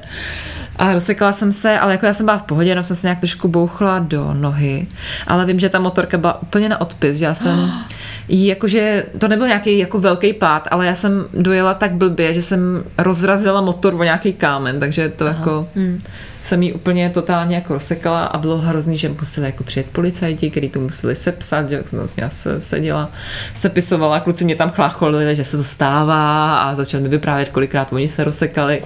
A 0.75 0.93
rozsekala 0.93 1.31
jsem 1.31 1.51
se, 1.51 1.79
ale 1.79 1.91
jako 1.91 2.05
já 2.05 2.13
jsem 2.13 2.25
byla 2.25 2.37
v 2.37 2.43
pohodě, 2.43 2.69
jenom 2.69 2.85
jsem 2.85 2.95
se 2.95 3.07
nějak 3.07 3.19
trošku 3.19 3.47
bouchla 3.47 3.99
do 3.99 4.33
nohy. 4.33 4.87
Ale 5.27 5.45
vím, 5.45 5.59
že 5.59 5.69
ta 5.69 5.79
motorka 5.79 6.17
byla 6.17 6.41
úplně 6.41 6.69
na 6.69 6.81
odpis, 6.81 7.17
že 7.17 7.25
já 7.25 7.33
jsem 7.33 7.71
jakože, 8.29 9.05
to 9.17 9.27
nebyl 9.27 9.47
nějaký 9.47 9.77
jako 9.77 9.99
velký 9.99 10.33
pád, 10.33 10.67
ale 10.71 10.85
já 10.85 10.95
jsem 10.95 11.25
dojela 11.33 11.73
tak 11.73 11.91
blbě, 11.91 12.33
že 12.33 12.41
jsem 12.41 12.83
rozrazila 12.97 13.61
motor 13.61 13.93
o 13.93 14.03
nějaký 14.03 14.33
kámen, 14.33 14.79
takže 14.79 15.09
to 15.09 15.25
Aha. 15.25 15.37
jako 15.37 15.67
hmm. 15.75 16.01
jsem 16.43 16.63
jí 16.63 16.73
úplně 16.73 17.09
totálně 17.09 17.55
jako 17.55 17.73
rozsekala 17.73 18.25
a 18.25 18.37
bylo 18.37 18.57
hrozný, 18.57 18.97
že 18.97 19.09
museli 19.09 19.45
jako 19.45 19.63
přijet 19.63 19.85
policajti, 19.91 20.51
kteří 20.51 20.69
to 20.69 20.79
museli 20.79 21.15
sepsat, 21.15 21.69
že 21.69 21.83
jsem 21.85 21.99
tam 21.99 22.29
se 22.29 22.61
seděla, 22.61 23.09
sepisovala, 23.53 24.19
kluci 24.19 24.45
mě 24.45 24.55
tam 24.55 24.69
chlácholili, 24.69 25.35
že 25.35 25.43
se 25.43 25.57
to 25.57 25.63
stává 25.63 26.57
a 26.57 26.75
začali 26.75 27.03
mi 27.03 27.09
vyprávět, 27.09 27.49
kolikrát 27.49 27.93
oni 27.93 28.07
se 28.07 28.23
rozsekali. 28.23 28.83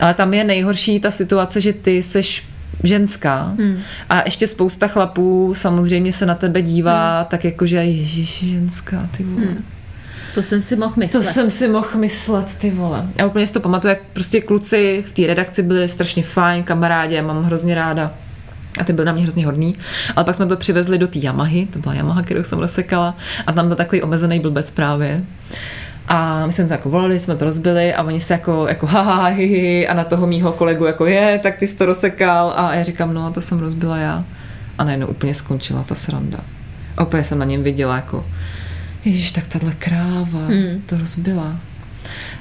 Ale 0.00 0.14
tam 0.14 0.34
je 0.34 0.44
nejhorší 0.44 1.00
ta 1.00 1.10
situace, 1.10 1.60
že 1.60 1.72
ty 1.72 2.02
seš 2.02 2.44
ženská 2.82 3.54
hmm. 3.58 3.80
a 4.08 4.22
ještě 4.24 4.46
spousta 4.46 4.88
chlapů 4.88 5.52
samozřejmě 5.56 6.12
se 6.12 6.26
na 6.26 6.34
tebe 6.34 6.62
dívá 6.62 7.18
hmm. 7.18 7.26
tak 7.30 7.44
jako, 7.44 7.66
že 7.66 7.76
ježiš, 7.76 8.44
ženská, 8.44 9.08
ty 9.16 9.24
vole. 9.24 9.46
Hmm. 9.46 9.64
To 10.34 10.42
jsem 10.42 10.60
si 10.60 10.76
mohl 10.76 10.94
myslet. 10.96 11.24
To 11.24 11.32
jsem 11.32 11.50
si 11.50 11.68
mohl 11.68 11.88
myslet, 11.96 12.54
ty 12.58 12.70
vole. 12.70 13.06
Já 13.18 13.26
úplně 13.26 13.46
si 13.46 13.52
to 13.52 13.60
pamatuju, 13.60 13.90
jak 13.90 14.00
prostě 14.12 14.40
kluci 14.40 15.04
v 15.08 15.12
té 15.12 15.26
redakci 15.26 15.62
byli 15.62 15.88
strašně 15.88 16.22
fajn, 16.22 16.62
kamarádi, 16.62 17.14
já 17.14 17.22
mám 17.22 17.44
hrozně 17.44 17.74
ráda. 17.74 18.12
A 18.80 18.84
ty 18.84 18.92
byl 18.92 19.04
na 19.04 19.12
mě 19.12 19.22
hrozně 19.22 19.46
hodný. 19.46 19.76
Ale 20.16 20.24
pak 20.24 20.34
jsme 20.34 20.46
to 20.46 20.56
přivezli 20.56 20.98
do 20.98 21.06
té 21.08 21.18
Yamahy, 21.18 21.66
to 21.66 21.78
byla 21.78 21.94
Yamaha, 21.94 22.22
kterou 22.22 22.42
jsem 22.42 22.58
rozsekala, 22.58 23.16
a 23.46 23.52
tam 23.52 23.66
byl 23.66 23.76
takový 23.76 24.02
omezený 24.02 24.40
blbec 24.40 24.70
právě. 24.70 25.24
A 26.12 26.46
my 26.46 26.52
jsme 26.52 26.66
to 26.66 26.72
jako 26.72 26.90
volali, 26.90 27.18
jsme 27.18 27.36
to 27.36 27.44
rozbili 27.44 27.94
a 27.94 28.02
oni 28.02 28.20
se 28.20 28.32
jako, 28.32 28.68
jako 28.68 28.86
haha, 28.86 29.26
hi, 29.26 29.46
hi, 29.46 29.88
a 29.88 29.94
na 29.94 30.04
toho 30.04 30.26
mýho 30.26 30.52
kolegu 30.52 30.84
jako 30.84 31.06
je, 31.06 31.40
tak 31.42 31.56
ty 31.56 31.66
jsi 31.66 31.76
to 31.76 31.86
rozsekal 31.86 32.52
a 32.56 32.74
já 32.74 32.82
říkám, 32.82 33.14
no 33.14 33.32
to 33.32 33.40
jsem 33.40 33.58
rozbila 33.58 33.96
já. 33.96 34.24
A 34.78 34.84
najednou 34.84 35.06
úplně 35.06 35.34
skončila 35.34 35.82
ta 35.82 35.94
sranda. 35.94 36.40
A 36.96 37.04
úplně 37.04 37.24
jsem 37.24 37.38
na 37.38 37.44
něm 37.44 37.62
viděla 37.62 37.96
jako, 37.96 38.26
ježiš, 39.04 39.32
tak 39.32 39.46
tahle 39.46 39.72
kráva 39.78 40.46
hmm. 40.46 40.82
to 40.86 40.98
rozbila. 40.98 41.56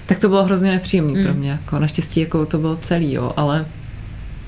Tak 0.05 0.19
to 0.19 0.29
bylo 0.29 0.43
hrozně 0.43 0.71
nepříjemné 0.71 1.13
hmm. 1.13 1.23
pro 1.23 1.33
mě. 1.33 1.51
Jako, 1.51 1.79
naštěstí 1.79 2.19
jako 2.19 2.45
to 2.45 2.57
bylo 2.57 2.75
celý, 2.75 3.13
jo, 3.13 3.33
ale 3.37 3.65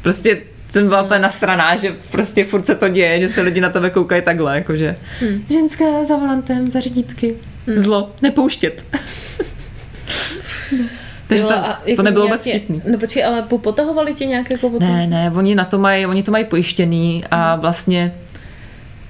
prostě 0.01 0.37
jsem 0.69 0.87
byla 0.87 1.01
úplně 1.01 1.19
nasraná, 1.19 1.75
že 1.75 1.95
prostě 2.11 2.45
furt 2.45 2.65
se 2.65 2.75
to 2.75 2.89
děje, 2.89 3.19
že 3.19 3.29
se 3.29 3.41
lidi 3.41 3.61
na 3.61 3.69
tebe 3.69 3.89
koukají 3.89 4.21
takhle, 4.21 4.55
jakože 4.55 4.95
hmm. 5.19 5.43
ženská 5.49 5.85
za 6.07 6.15
volantem, 6.15 6.69
za 6.69 6.79
řidítky. 6.79 7.35
Hmm. 7.67 7.79
Zlo, 7.79 8.11
nepouštět. 8.21 8.85
Takže 11.27 11.43
to, 11.43 11.53
jako 11.53 11.95
to 11.95 12.03
nebylo 12.03 12.25
vůbec 12.25 12.41
vtipný. 12.41 12.81
No 12.91 12.97
počkej, 12.97 13.25
ale 13.25 13.41
potahovali 13.41 14.13
tě 14.13 14.25
nějak 14.25 14.51
jako 14.51 14.69
potom? 14.69 14.87
Ne, 14.87 15.07
ne, 15.07 15.31
oni 15.35 15.55
na 15.55 15.65
to 15.65 15.79
mají, 15.79 16.05
oni 16.05 16.23
to 16.23 16.31
mají 16.31 16.45
pojištěný 16.45 17.23
a 17.31 17.51
hmm. 17.51 17.61
vlastně 17.61 18.13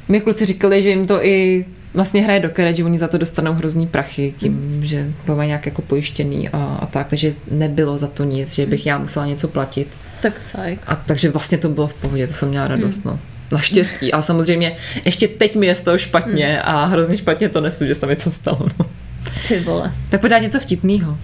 mi 0.08 0.22
kluci 0.22 0.46
říkali, 0.46 0.84
že 0.84 0.90
jim 0.90 1.08
to 1.08 1.26
i 1.26 1.66
vlastně 1.94 2.22
hraje 2.22 2.40
do 2.40 2.50
kere, 2.50 2.74
že 2.74 2.84
oni 2.84 2.98
za 2.98 3.08
to 3.08 3.18
dostanou 3.18 3.54
hrozný 3.54 3.88
prachy 3.88 4.34
tím, 4.38 4.54
hmm. 4.54 4.86
že 4.86 5.12
mají 5.36 5.48
nějak 5.48 5.66
jako 5.66 5.82
pojištěný 5.82 6.50
a, 6.50 6.58
a 6.58 6.86
tak, 6.86 7.08
takže 7.08 7.32
nebylo 7.52 7.98
za 7.98 8.08
to 8.08 8.24
nic, 8.24 8.54
že 8.54 8.66
bych 8.66 8.86
já 8.86 8.98
musela 8.98 9.26
něco 9.26 9.48
platit. 9.48 9.88
Tak 10.22 10.40
cajk. 10.42 10.80
A 10.88 10.96
takže 10.96 11.30
vlastně 11.30 11.58
to 11.58 11.70
bylo 11.70 11.88
v 11.88 11.94
pohodě, 11.94 12.28
to 12.28 12.34
jsem 12.34 12.50
měla 12.50 12.68
radost, 12.68 13.06
hmm. 13.06 13.14
no. 13.14 13.20
Naštěstí. 13.52 14.14
A 14.14 14.22
samozřejmě 14.22 14.76
ještě 15.06 15.28
teď 15.28 15.56
mi 15.56 15.66
je 15.66 15.76
z 15.76 15.82
toho 15.82 15.98
špatně 15.98 16.48
hmm. 16.48 16.76
a 16.76 16.86
hrozně 16.86 17.18
špatně 17.18 17.50
to 17.50 17.62
nesu, 17.62 17.86
že 17.86 17.96
se 17.96 18.06
mi 18.06 18.16
to 18.16 18.32
stalo. 18.32 18.60
No. 18.80 18.86
Ty 19.48 19.60
vole. 19.60 19.92
Tak 20.10 20.22
podá 20.22 20.38
něco 20.38 20.60
vtipného. 20.60 21.18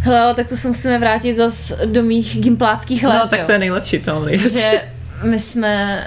Hele, 0.00 0.20
ale 0.20 0.34
tak 0.34 0.48
to 0.48 0.56
se 0.56 0.68
musíme 0.68 0.98
vrátit 0.98 1.34
zas 1.34 1.72
do 1.84 2.02
mých 2.02 2.38
gimpláckých 2.40 3.04
let. 3.04 3.18
No, 3.18 3.28
tak 3.28 3.44
to 3.44 3.52
je 3.52 3.58
nejlepší, 3.58 3.98
to 3.98 4.24
nejlepší. 4.24 4.60
Že 4.60 4.82
my 5.22 5.38
jsme, 5.38 6.06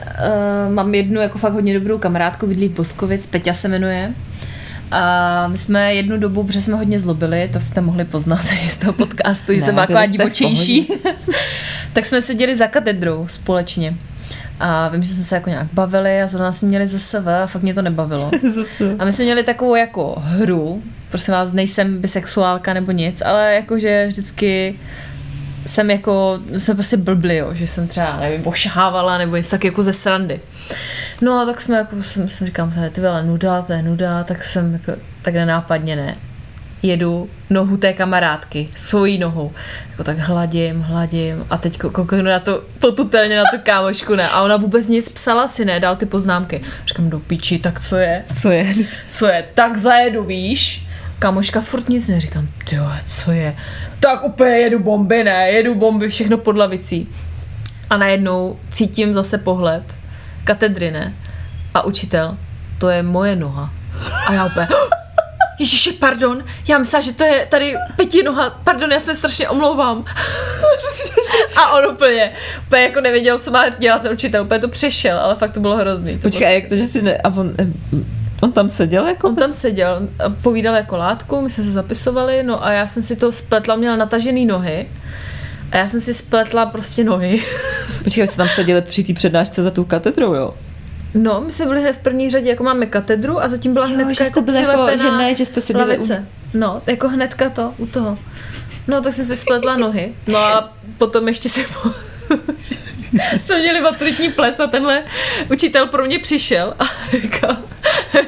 uh, 0.67 0.73
mám 0.73 0.95
jednu 0.95 1.21
jako 1.21 1.37
fakt 1.37 1.53
hodně 1.53 1.73
dobrou 1.73 1.97
kamarádku, 1.97 2.47
bydlí 2.47 2.69
Boskovic, 2.69 3.27
Peťa 3.27 3.53
se 3.53 3.67
jmenuje. 3.67 4.13
A 4.91 5.47
my 5.47 5.57
jsme 5.57 5.95
jednu 5.95 6.17
dobu, 6.17 6.43
protože 6.43 6.61
jsme 6.61 6.75
hodně 6.75 6.99
zlobili, 6.99 7.49
to 7.53 7.59
jste 7.59 7.81
mohli 7.81 8.05
poznat 8.05 8.39
z 8.69 8.77
toho 8.77 8.93
podcastu, 8.93 9.53
že 9.53 9.59
ne, 9.59 9.65
jsem 9.65 9.75
taková 9.75 10.05
divočejší, 10.05 10.87
tak 11.93 12.05
jsme 12.05 12.21
seděli 12.21 12.55
za 12.55 12.67
katedrou 12.67 13.27
společně. 13.27 13.97
A 14.59 14.89
vím, 14.89 15.03
že 15.03 15.13
jsme 15.13 15.23
se 15.23 15.35
jako 15.35 15.49
nějak 15.49 15.67
bavili 15.73 16.21
a 16.21 16.27
zrovna 16.27 16.51
jsme 16.51 16.67
měli 16.67 16.87
ZSV 16.87 17.27
a 17.43 17.47
fakt 17.47 17.61
mě 17.61 17.73
to 17.73 17.81
nebavilo. 17.81 18.31
a 18.99 19.05
my 19.05 19.13
jsme 19.13 19.25
měli 19.25 19.43
takovou 19.43 19.75
jako 19.75 20.15
hru, 20.17 20.83
prosím 21.11 21.33
vás, 21.33 21.51
nejsem 21.51 22.01
bisexuálka 22.01 22.73
nebo 22.73 22.91
nic, 22.91 23.21
ale 23.21 23.55
jakože 23.55 24.05
vždycky 24.07 24.79
jsem 25.65 25.89
jako, 25.89 26.39
jsme 26.57 26.73
prostě 26.73 26.97
blbli, 26.97 27.37
jo, 27.37 27.49
že 27.53 27.67
jsem 27.67 27.87
třeba, 27.87 28.19
nevím, 28.19 28.47
ošahávala 28.47 29.17
nebo 29.17 29.35
něco 29.35 29.51
tak 29.51 29.63
jako 29.63 29.83
ze 29.83 29.93
srandy. 29.93 30.39
No 31.21 31.39
a 31.39 31.45
tak 31.45 31.61
jsme 31.61 31.77
jako, 31.77 32.03
jsem, 32.03 32.29
jsem 32.29 32.47
říkám, 32.47 32.71
to 32.71 32.79
je 32.79 32.89
ty 32.89 33.01
nuda, 33.25 33.61
to 33.61 33.73
je 33.73 33.81
nuda, 33.81 34.23
tak 34.23 34.43
jsem 34.43 34.73
jako, 34.73 34.91
tak 35.21 35.33
nenápadně 35.33 35.95
ne 35.95 36.15
jedu 36.83 37.29
nohu 37.49 37.77
té 37.77 37.93
kamarádky, 37.93 38.69
svojí 38.75 39.17
nohou. 39.17 39.51
Jako 39.91 40.03
tak 40.03 40.17
hladím, 40.17 40.81
hladím 40.81 41.45
a 41.49 41.57
teď 41.57 41.77
kouknu 41.77 42.21
na 42.21 42.39
to 42.39 42.63
potutelně 42.79 43.37
na 43.37 43.43
tu 43.43 43.57
kámošku, 43.63 44.15
ne. 44.15 44.29
A 44.29 44.41
ona 44.41 44.57
vůbec 44.57 44.87
nic 44.87 45.09
psala 45.09 45.47
si, 45.47 45.65
ne, 45.65 45.79
dal 45.79 45.95
ty 45.95 46.05
poznámky. 46.05 46.61
Říkám, 46.87 47.09
do 47.09 47.19
piči, 47.19 47.59
tak 47.59 47.81
co 47.81 47.95
je? 47.95 48.23
Co 48.33 48.51
je? 48.51 48.73
Co 49.09 49.27
je? 49.27 49.45
Tak 49.53 49.77
zajedu, 49.77 50.23
víš? 50.23 50.87
Kamoška 51.19 51.61
furt 51.61 51.89
nic 51.89 52.07
neříkám, 52.07 52.47
jo, 52.71 52.91
co 53.07 53.31
je? 53.31 53.55
Tak 53.99 54.23
úplně 54.23 54.51
jedu 54.51 54.79
bomby, 54.79 55.23
ne, 55.23 55.49
jedu 55.49 55.75
bomby, 55.75 56.09
všechno 56.09 56.37
pod 56.37 56.57
lavicí. 56.57 57.07
A 57.89 57.97
najednou 57.97 58.59
cítím 58.71 59.13
zase 59.13 59.37
pohled 59.37 59.83
katedry, 60.43 60.91
ne? 60.91 61.13
A 61.73 61.81
učitel, 61.81 62.37
to 62.77 62.89
je 62.89 63.03
moje 63.03 63.35
noha. 63.35 63.73
A 64.27 64.33
já 64.33 64.45
úplně, 64.45 64.67
Ježiši, 65.59 65.91
pardon, 65.91 66.43
já 66.67 66.77
myslela, 66.77 67.01
že 67.01 67.13
to 67.13 67.23
je 67.23 67.47
tady 67.49 67.75
noha, 68.23 68.49
pardon, 68.63 68.91
já 68.91 68.99
se 68.99 69.15
strašně 69.15 69.49
omlouvám. 69.49 70.05
a 71.55 71.71
on 71.73 71.85
úplně, 71.85 72.31
úplně 72.67 72.81
jako 72.81 73.01
nevěděl, 73.01 73.39
co 73.39 73.51
má 73.51 73.69
dělat 73.69 74.01
ten 74.01 74.11
učitel, 74.11 74.43
úplně 74.43 74.59
to 74.59 74.67
přešel, 74.67 75.19
ale 75.19 75.35
fakt 75.35 75.53
to 75.53 75.59
bylo 75.59 75.75
hrozný. 75.75 76.13
To 76.13 76.21
Počkej, 76.21 76.47
bylo... 76.47 76.55
jak 76.55 76.69
to, 76.69 76.75
že 76.75 76.85
si 76.85 77.01
ne, 77.01 77.17
a 77.17 77.29
on, 77.29 77.53
on 78.41 78.51
tam 78.51 78.69
seděl 78.69 79.07
jako? 79.07 79.27
On 79.27 79.35
tam 79.35 79.53
seděl, 79.53 80.07
povídal 80.41 80.75
jako 80.75 80.97
látku, 80.97 81.41
my 81.41 81.49
jsme 81.49 81.63
se 81.63 81.71
zapisovali, 81.71 82.43
no 82.43 82.65
a 82.65 82.71
já 82.71 82.87
jsem 82.87 83.03
si 83.03 83.15
to 83.15 83.31
spletla, 83.31 83.75
měla 83.75 83.95
natažený 83.95 84.45
nohy. 84.45 84.87
A 85.71 85.77
já 85.77 85.87
jsem 85.87 86.01
si 86.01 86.13
spletla 86.13 86.65
prostě 86.65 87.03
nohy. 87.03 87.43
Počkej, 88.03 88.27
jste 88.27 88.37
tam 88.37 88.49
seděli 88.49 88.81
při 88.81 89.03
té 89.03 89.13
přednášce 89.13 89.63
za 89.63 89.71
tou 89.71 89.83
katedrou, 89.83 90.33
jo? 90.33 90.53
No, 91.13 91.41
my 91.41 91.53
jsme 91.53 91.65
byli 91.65 91.81
hned 91.81 91.93
v 91.93 91.99
první 91.99 92.29
řadě, 92.29 92.49
jako 92.49 92.63
máme 92.63 92.85
katedru 92.85 93.41
a 93.41 93.47
zatím 93.47 93.73
byla 93.73 93.85
hnedka 93.85 94.13
že 94.13 94.23
jako 94.23 94.41
přilepená 94.41 94.91
jako, 94.91 95.03
že 95.03 95.11
ne, 95.11 95.35
že 95.35 95.45
jste 95.45 95.61
seděli 95.61 95.89
lavice. 95.89 96.25
U... 96.53 96.57
No, 96.57 96.81
jako 96.87 97.09
hnedka 97.09 97.49
to, 97.49 97.73
u 97.77 97.85
toho. 97.85 98.17
No, 98.87 99.01
tak 99.01 99.13
jsem 99.13 99.25
si 99.25 99.37
spletla 99.37 99.77
nohy. 99.77 100.13
No 100.27 100.37
a 100.37 100.73
potom 100.97 101.27
ještě 101.27 101.49
se 101.49 101.61
po... 101.63 101.89
jsme 103.39 103.59
měli 103.59 103.81
maturitní 103.81 104.31
ples 104.31 104.59
a 104.59 104.67
tenhle 104.67 105.03
učitel 105.51 105.87
pro 105.87 106.05
mě 106.05 106.19
přišel 106.19 106.73
a 106.79 106.83
říkal, 107.21 107.57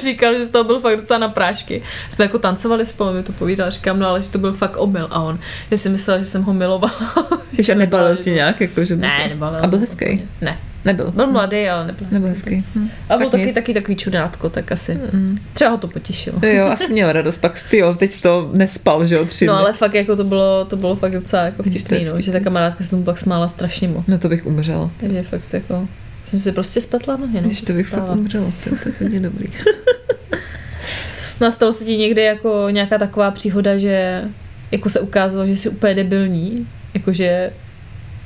říkal, 0.02 0.38
že 0.38 0.44
z 0.44 0.50
toho 0.50 0.64
byl 0.64 0.80
fakt 0.80 0.96
docela 0.96 1.18
na 1.18 1.28
prášky. 1.28 1.82
Jsme 2.10 2.24
jako 2.24 2.38
tancovali 2.38 2.86
spolu, 2.86 3.12
mi 3.12 3.22
to 3.22 3.32
povídal, 3.32 3.70
říkám, 3.70 3.98
no 3.98 4.08
ale 4.08 4.22
že 4.22 4.28
to 4.30 4.38
byl 4.38 4.52
fakt 4.52 4.76
omyl 4.76 5.08
a 5.10 5.20
on, 5.22 5.38
že 5.70 5.78
si 5.78 5.88
myslel, 5.88 6.18
že 6.18 6.24
jsem 6.24 6.42
ho 6.42 6.52
milovala. 6.52 6.94
že 7.58 7.74
nebalil 7.74 8.16
ti 8.16 8.30
nějak, 8.30 8.60
jako, 8.60 8.84
že 8.84 8.96
Ne, 8.96 9.26
nebalil. 9.28 9.64
A 9.64 9.66
byl 9.66 9.78
hezký? 9.78 10.28
Ne. 10.40 10.58
Nebyl. 10.84 11.10
Byl 11.10 11.26
mladý, 11.26 11.68
ale 11.68 11.86
nebyl, 11.86 12.06
nebyl 12.10 12.28
hezký. 12.28 12.64
Hm. 12.74 12.88
A 13.08 13.16
byl 13.16 13.30
tak 13.30 13.40
taky, 13.40 13.52
taky 13.52 13.74
takový 13.74 13.96
čudátko, 13.96 14.50
tak 14.50 14.72
asi. 14.72 14.98
Mm. 15.12 15.38
Třeba 15.54 15.70
ho 15.70 15.78
to 15.78 15.88
potěšilo. 15.88 16.38
Jo, 16.46 16.66
asi 16.66 16.92
měl 16.92 17.12
radost, 17.12 17.38
pak 17.38 17.62
ty 17.70 17.78
jo, 17.78 17.94
teď 17.94 18.22
to 18.22 18.50
nespal, 18.52 19.06
že 19.06 19.14
jo, 19.14 19.24
tři 19.24 19.46
No 19.46 19.56
ale 19.56 19.72
fakt 19.72 19.94
jako 19.94 20.16
to 20.16 20.24
bylo, 20.24 20.64
to 20.64 20.76
bylo 20.76 20.96
fakt 20.96 21.12
docela 21.12 21.42
jako 21.42 21.62
vtipný, 21.62 22.04
no, 22.04 22.20
že 22.20 22.32
ta 22.32 22.40
kamarádka 22.40 22.84
se 22.84 22.90
tomu 22.90 23.02
pak 23.02 23.18
smála 23.18 23.48
strašně 23.48 23.88
moc. 23.88 24.06
No 24.06 24.18
to 24.18 24.28
bych 24.28 24.46
umřela. 24.46 24.90
Takže 24.96 25.22
fakt 25.22 25.52
jako, 25.54 25.88
jsem 26.24 26.40
si 26.40 26.52
prostě 26.52 26.80
spletla 26.80 27.16
nohy, 27.16 27.40
no. 27.40 27.46
Když 27.46 27.62
to 27.62 27.72
bych 27.72 27.88
fakt 27.88 28.10
umřela, 28.12 28.52
to 28.64 28.70
je 28.70 28.94
hodně 29.00 29.20
dobrý. 29.20 29.48
no 31.40 31.50
stalo 31.50 31.72
se 31.72 31.84
ti 31.84 31.96
někdy 31.96 32.22
jako 32.22 32.66
nějaká 32.70 32.98
taková 32.98 33.30
příhoda, 33.30 33.76
že 33.76 34.24
jako 34.70 34.90
se 34.90 35.00
ukázalo, 35.00 35.46
že 35.46 35.56
jsi 35.56 35.68
úplně 35.68 35.94
debilní, 35.94 36.68
jakože 36.94 37.50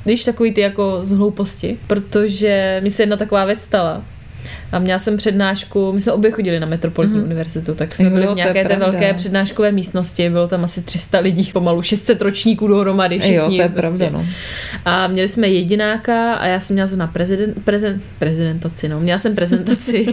když 0.05 0.25
takový 0.25 0.53
ty 0.53 0.61
jako 0.61 0.99
z 1.01 1.11
hlouposti, 1.11 1.77
protože 1.87 2.79
mi 2.83 2.91
se 2.91 3.03
jedna 3.03 3.17
taková 3.17 3.45
věc 3.45 3.61
stala. 3.61 4.03
A 4.71 4.79
měla 4.79 4.99
jsem 4.99 5.17
přednášku, 5.17 5.91
my 5.93 6.01
jsme 6.01 6.11
obě 6.11 6.31
chodili 6.31 6.59
na 6.59 6.67
Metropolitní 6.67 7.19
mm-hmm. 7.19 7.25
univerzitu, 7.25 7.75
tak 7.75 7.95
jsme 7.95 8.05
jo, 8.05 8.11
byli 8.11 8.27
v 8.27 8.35
nějaké 8.35 8.65
té 8.65 8.75
velké 8.75 9.13
přednáškové 9.13 9.71
místnosti, 9.71 10.29
bylo 10.29 10.47
tam 10.47 10.63
asi 10.63 10.81
300 10.81 11.19
lidí, 11.19 11.49
pomalu 11.53 11.81
600 11.81 12.21
ročníků 12.21 12.67
dohromady, 12.67 13.19
všichni. 13.19 13.35
Jo, 13.35 13.45
to 13.45 13.53
je 13.53 13.69
prostě. 13.69 13.81
pravda, 13.81 14.09
no. 14.09 14.25
A 14.85 15.07
měli 15.07 15.27
jsme 15.27 15.47
jedináka 15.47 16.33
a 16.33 16.45
já 16.45 16.59
jsem 16.59 16.73
měla 16.73 16.89
na 16.95 17.07
prezident, 17.07 17.63
prezent, 17.63 18.03
prezentaci, 18.19 18.89
no, 18.89 18.99
měla 18.99 19.19
jsem 19.19 19.35
prezentaci. 19.35 20.05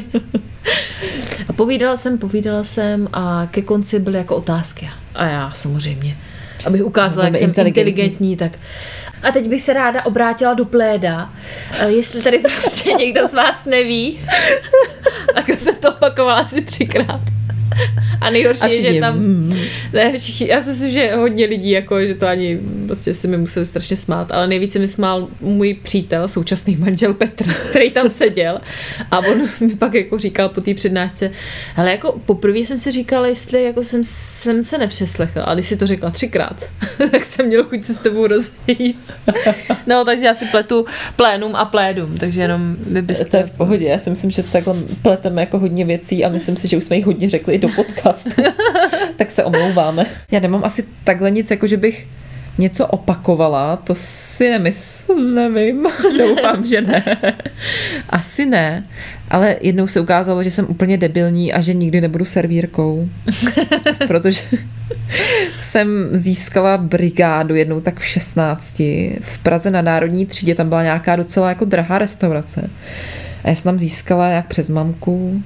a 1.49 1.53
povídala 1.53 1.97
jsem, 1.97 2.19
povídala 2.19 2.65
jsem 2.65 3.09
a 3.13 3.49
ke 3.51 3.63
konci 3.63 3.99
byly 4.01 4.19
jako 4.19 4.37
otázky. 4.37 4.89
A 5.15 5.27
já 5.27 5.53
samozřejmě, 5.55 6.17
abych 6.67 6.85
ukázala, 6.85 7.27
jak 7.27 7.37
jsem 7.37 7.49
inteligentní, 7.49 7.93
inteligentní 7.93 8.37
tak 8.37 8.53
a 9.23 9.33
teď 9.33 9.49
bych 9.49 9.63
se 9.63 9.73
ráda 9.73 10.05
obrátila 10.05 10.55
do 10.55 10.65
pléda, 10.65 11.33
eh, 11.79 11.91
jestli 11.91 12.23
tady 12.23 12.39
prostě 12.63 12.93
někdo 12.93 13.29
z 13.29 13.35
vás 13.35 13.65
neví. 13.65 14.21
Tak 15.35 15.49
jsem 15.59 15.77
to 15.77 15.93
opakovala 15.93 16.41
asi 16.41 16.63
třikrát. 16.63 17.21
A 18.21 18.31
nejhorší 18.31 18.61
A 18.61 18.67
je, 18.67 18.93
že 18.93 19.01
tam... 19.01 19.19
mm. 19.19 19.57
Ne, 19.93 20.19
všichni, 20.19 20.49
já 20.49 20.61
si 20.61 20.71
myslím, 20.71 20.91
že 20.93 21.15
hodně 21.15 21.47
lidí, 21.47 21.71
jako, 21.71 22.07
že 22.07 22.15
to 22.15 22.27
ani 22.27 22.59
prostě 22.87 23.15
si 23.15 23.29
mi 23.29 23.39
museli 23.39 23.67
strašně 23.67 23.97
smát, 23.97 24.33
ale 24.33 24.47
nejvíce 24.47 24.79
mi 24.79 24.89
smál 24.89 25.29
můj 25.41 25.75
přítel, 25.75 26.29
současný 26.29 26.77
manžel 26.77 27.15
Petr, 27.15 27.53
který 27.71 27.91
tam 27.91 28.11
seděl 28.11 28.61
a 29.11 29.19
on 29.19 29.49
mi 29.61 29.77
pak 29.77 29.95
jako 29.95 30.19
říkal 30.19 30.49
po 30.49 30.61
té 30.61 30.75
přednášce, 30.75 31.31
ale 31.77 31.91
jako 31.91 32.21
poprvé 32.27 32.59
jsem 32.59 32.79
si 32.79 32.91
říkala, 32.91 33.27
jestli 33.27 33.65
jako 33.65 33.85
jsem, 33.85 34.05
jsem 34.05 34.63
se 34.63 34.79
nepřeslechl, 34.79 35.43
a 35.45 35.55
když 35.55 35.67
si 35.67 35.77
to 35.77 35.87
řekla 35.87 36.11
třikrát, 36.11 36.71
tak 37.11 37.25
jsem 37.25 37.47
měl 37.47 37.65
chuť 37.65 37.85
se 37.85 37.95
s 37.95 37.97
tebou 37.97 38.27
rozejít. 38.27 39.01
No, 39.87 40.05
takže 40.05 40.27
já 40.27 40.35
si 40.35 40.47
pletu 40.47 40.87
plénum 41.17 41.57
a 41.57 41.65
plédum, 41.65 42.19
takže 42.19 42.41
jenom 42.41 42.77
vy 42.87 43.03
byste... 43.03 43.25
To 43.25 43.37
je 43.37 43.43
v 43.43 43.57
pohodě, 43.57 43.87
já 43.87 43.99
si 43.99 44.11
myslím, 44.11 44.31
že 44.31 44.43
se 44.43 44.53
takhle 44.53 44.75
pleteme 45.03 45.43
jako 45.43 45.59
hodně 45.59 45.85
věcí 45.85 46.25
a 46.25 46.29
myslím 46.29 46.57
si, 46.57 46.69
že 46.69 46.77
už 46.77 46.85
jsme 46.85 46.97
jich 46.97 47.07
hodně 47.07 47.31
řekli 47.31 47.55
do 47.63 47.69
podcastu. 47.69 48.43
tak 49.17 49.31
se 49.31 49.45
omlouváme. 49.45 50.07
Já 50.31 50.41
nemám 50.41 50.65
asi 50.65 50.85
takhle 51.05 51.31
nic, 51.31 51.51
jako 51.51 51.67
že 51.67 51.77
bych 51.77 52.07
něco 52.59 52.87
opakovala, 52.87 53.77
to 53.77 53.95
si 53.95 54.51
nemyslím, 54.51 55.35
nevím, 55.35 55.87
doufám, 56.19 56.67
že 56.67 56.81
ne. 56.81 57.17
Asi 58.11 58.47
ne, 58.47 58.87
ale 59.31 59.57
jednou 59.61 59.87
se 59.87 60.01
ukázalo, 60.01 60.43
že 60.43 60.51
jsem 60.51 60.67
úplně 60.69 60.99
debilní 60.99 61.53
a 61.53 61.61
že 61.61 61.75
nikdy 61.75 62.01
nebudu 62.01 62.25
servírkou, 62.25 63.09
protože 64.07 64.43
jsem 65.59 66.09
získala 66.13 66.79
brigádu 66.79 67.55
jednou 67.55 67.81
tak 67.81 68.01
v 68.01 68.05
16 68.05 68.79
v 69.21 69.39
Praze 69.43 69.71
na 69.71 69.83
Národní 69.83 70.27
třídě, 70.27 70.55
tam 70.55 70.69
byla 70.69 70.83
nějaká 70.83 71.17
docela 71.17 71.49
jako 71.49 71.65
drahá 71.65 71.99
restaurace. 71.99 72.71
A 73.45 73.49
já 73.49 73.55
jsem 73.55 73.65
tam 73.65 73.79
získala 73.79 74.29
jak 74.29 74.47
přes 74.47 74.69
mamku, 74.69 75.43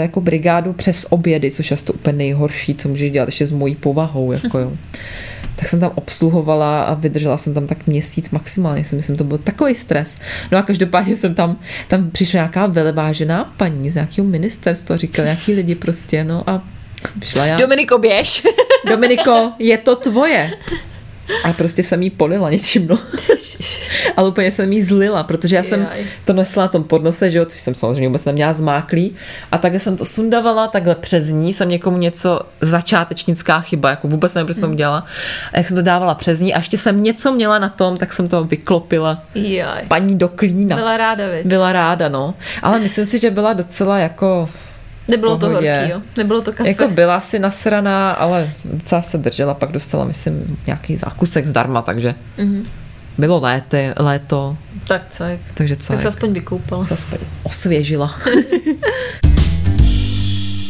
jako 0.00 0.20
brigádu 0.20 0.72
přes 0.72 1.06
obědy, 1.10 1.50
což 1.50 1.70
je 1.70 1.76
to 1.76 1.92
úplně 1.92 2.16
nejhorší, 2.16 2.74
co 2.74 2.88
můžeš 2.88 3.10
dělat 3.10 3.28
ještě 3.28 3.46
s 3.46 3.52
mojí 3.52 3.74
povahou, 3.74 4.32
jako 4.32 4.58
jo. 4.58 4.72
Tak 5.56 5.68
jsem 5.68 5.80
tam 5.80 5.92
obsluhovala 5.94 6.84
a 6.84 6.94
vydržela 6.94 7.38
jsem 7.38 7.54
tam 7.54 7.66
tak 7.66 7.86
měsíc 7.86 8.30
maximálně, 8.30 8.84
si 8.84 8.96
myslím, 8.96 9.16
to 9.16 9.24
byl 9.24 9.38
takový 9.38 9.74
stres. 9.74 10.16
No 10.52 10.58
a 10.58 10.62
každopádně 10.62 11.16
jsem 11.16 11.34
tam, 11.34 11.58
tam 11.88 12.10
přišla 12.10 12.38
nějaká 12.38 12.66
velevážená 12.66 13.54
paní 13.56 13.90
z 13.90 13.94
nějakého 13.94 14.28
ministerstva, 14.28 14.96
říkala 14.96 15.26
nějaký 15.26 15.52
lidi 15.52 15.74
prostě, 15.74 16.24
no 16.24 16.50
a 16.50 16.62
přišla 17.20 17.46
já. 17.46 17.56
Dominiko, 17.56 17.98
běž! 17.98 18.42
Dominiko, 18.88 19.52
je 19.58 19.78
to 19.78 19.96
tvoje. 19.96 20.50
A 21.44 21.52
prostě 21.52 21.82
jsem 21.82 22.02
jí 22.02 22.10
polila 22.10 22.50
něčím, 22.50 22.86
no. 22.86 22.98
Ale 24.16 24.28
úplně 24.28 24.50
jsem 24.50 24.72
jí 24.72 24.82
zlila, 24.82 25.22
protože 25.22 25.56
já 25.56 25.62
jsem 25.62 25.88
to 26.24 26.32
nesla 26.32 26.62
na 26.62 26.68
tom 26.68 26.84
podnose, 26.84 27.30
že 27.30 27.38
jo, 27.38 27.44
což 27.44 27.60
jsem 27.60 27.74
samozřejmě 27.74 28.08
vůbec 28.08 28.24
neměla 28.24 28.52
zmáklý. 28.52 29.16
A 29.52 29.58
takhle 29.58 29.80
jsem 29.80 29.96
to 29.96 30.04
sundavala, 30.04 30.66
takhle 30.66 30.94
přes 30.94 31.28
ní 31.28 31.52
jsem 31.52 31.68
někomu 31.68 31.98
něco, 31.98 32.40
začátečnická 32.60 33.60
chyba, 33.60 33.90
jako 33.90 34.08
vůbec 34.08 34.34
nevím, 34.34 34.46
proč 34.46 34.56
jsem 34.56 34.68
to 34.68 34.72
udělala. 34.74 35.04
A 35.52 35.56
jak 35.56 35.68
jsem 35.68 35.76
to 35.76 35.82
dávala 35.82 36.14
přes 36.14 36.40
ní 36.40 36.54
a 36.54 36.58
ještě 36.58 36.78
jsem 36.78 37.02
něco 37.02 37.32
měla 37.32 37.58
na 37.58 37.68
tom, 37.68 37.96
tak 37.96 38.12
jsem 38.12 38.28
to 38.28 38.44
vyklopila. 38.44 39.22
Jaj. 39.34 39.82
Paní 39.88 40.18
do 40.18 40.28
klína. 40.28 40.76
Byla 40.76 40.96
ráda, 40.96 41.28
viď? 41.28 41.46
Byla 41.46 41.72
ráda, 41.72 42.08
no. 42.08 42.34
Ale 42.62 42.78
myslím 42.78 43.06
si, 43.06 43.18
že 43.18 43.30
byla 43.30 43.52
docela 43.52 43.98
jako 43.98 44.48
Nebylo 45.08 45.38
to 45.38 45.46
pohodě. 45.46 45.74
horký, 45.76 45.90
jo? 45.92 46.02
Nebylo 46.16 46.42
to 46.42 46.52
kafe. 46.52 46.68
Jako 46.68 46.88
byla 46.88 47.20
si 47.20 47.38
nasraná, 47.38 48.10
ale 48.12 48.50
docela 48.64 49.02
se 49.02 49.18
držela, 49.18 49.54
pak 49.54 49.72
dostala, 49.72 50.04
myslím, 50.04 50.58
nějaký 50.66 50.96
zákusek 50.96 51.46
zdarma, 51.46 51.82
takže 51.82 52.14
Mhm. 52.38 52.64
bylo 53.18 53.40
léty, 53.40 53.90
léto, 53.98 54.56
Tak 54.88 55.02
co, 55.10 55.24
jak? 55.24 55.40
takže 55.54 55.76
co, 55.76 55.92
Tak 55.92 56.02
se 56.02 56.08
aspoň 56.08 56.32
vykoupal. 56.32 56.84
se 56.84 56.94
aspoň 56.94 57.18
osvěžila. 57.42 58.14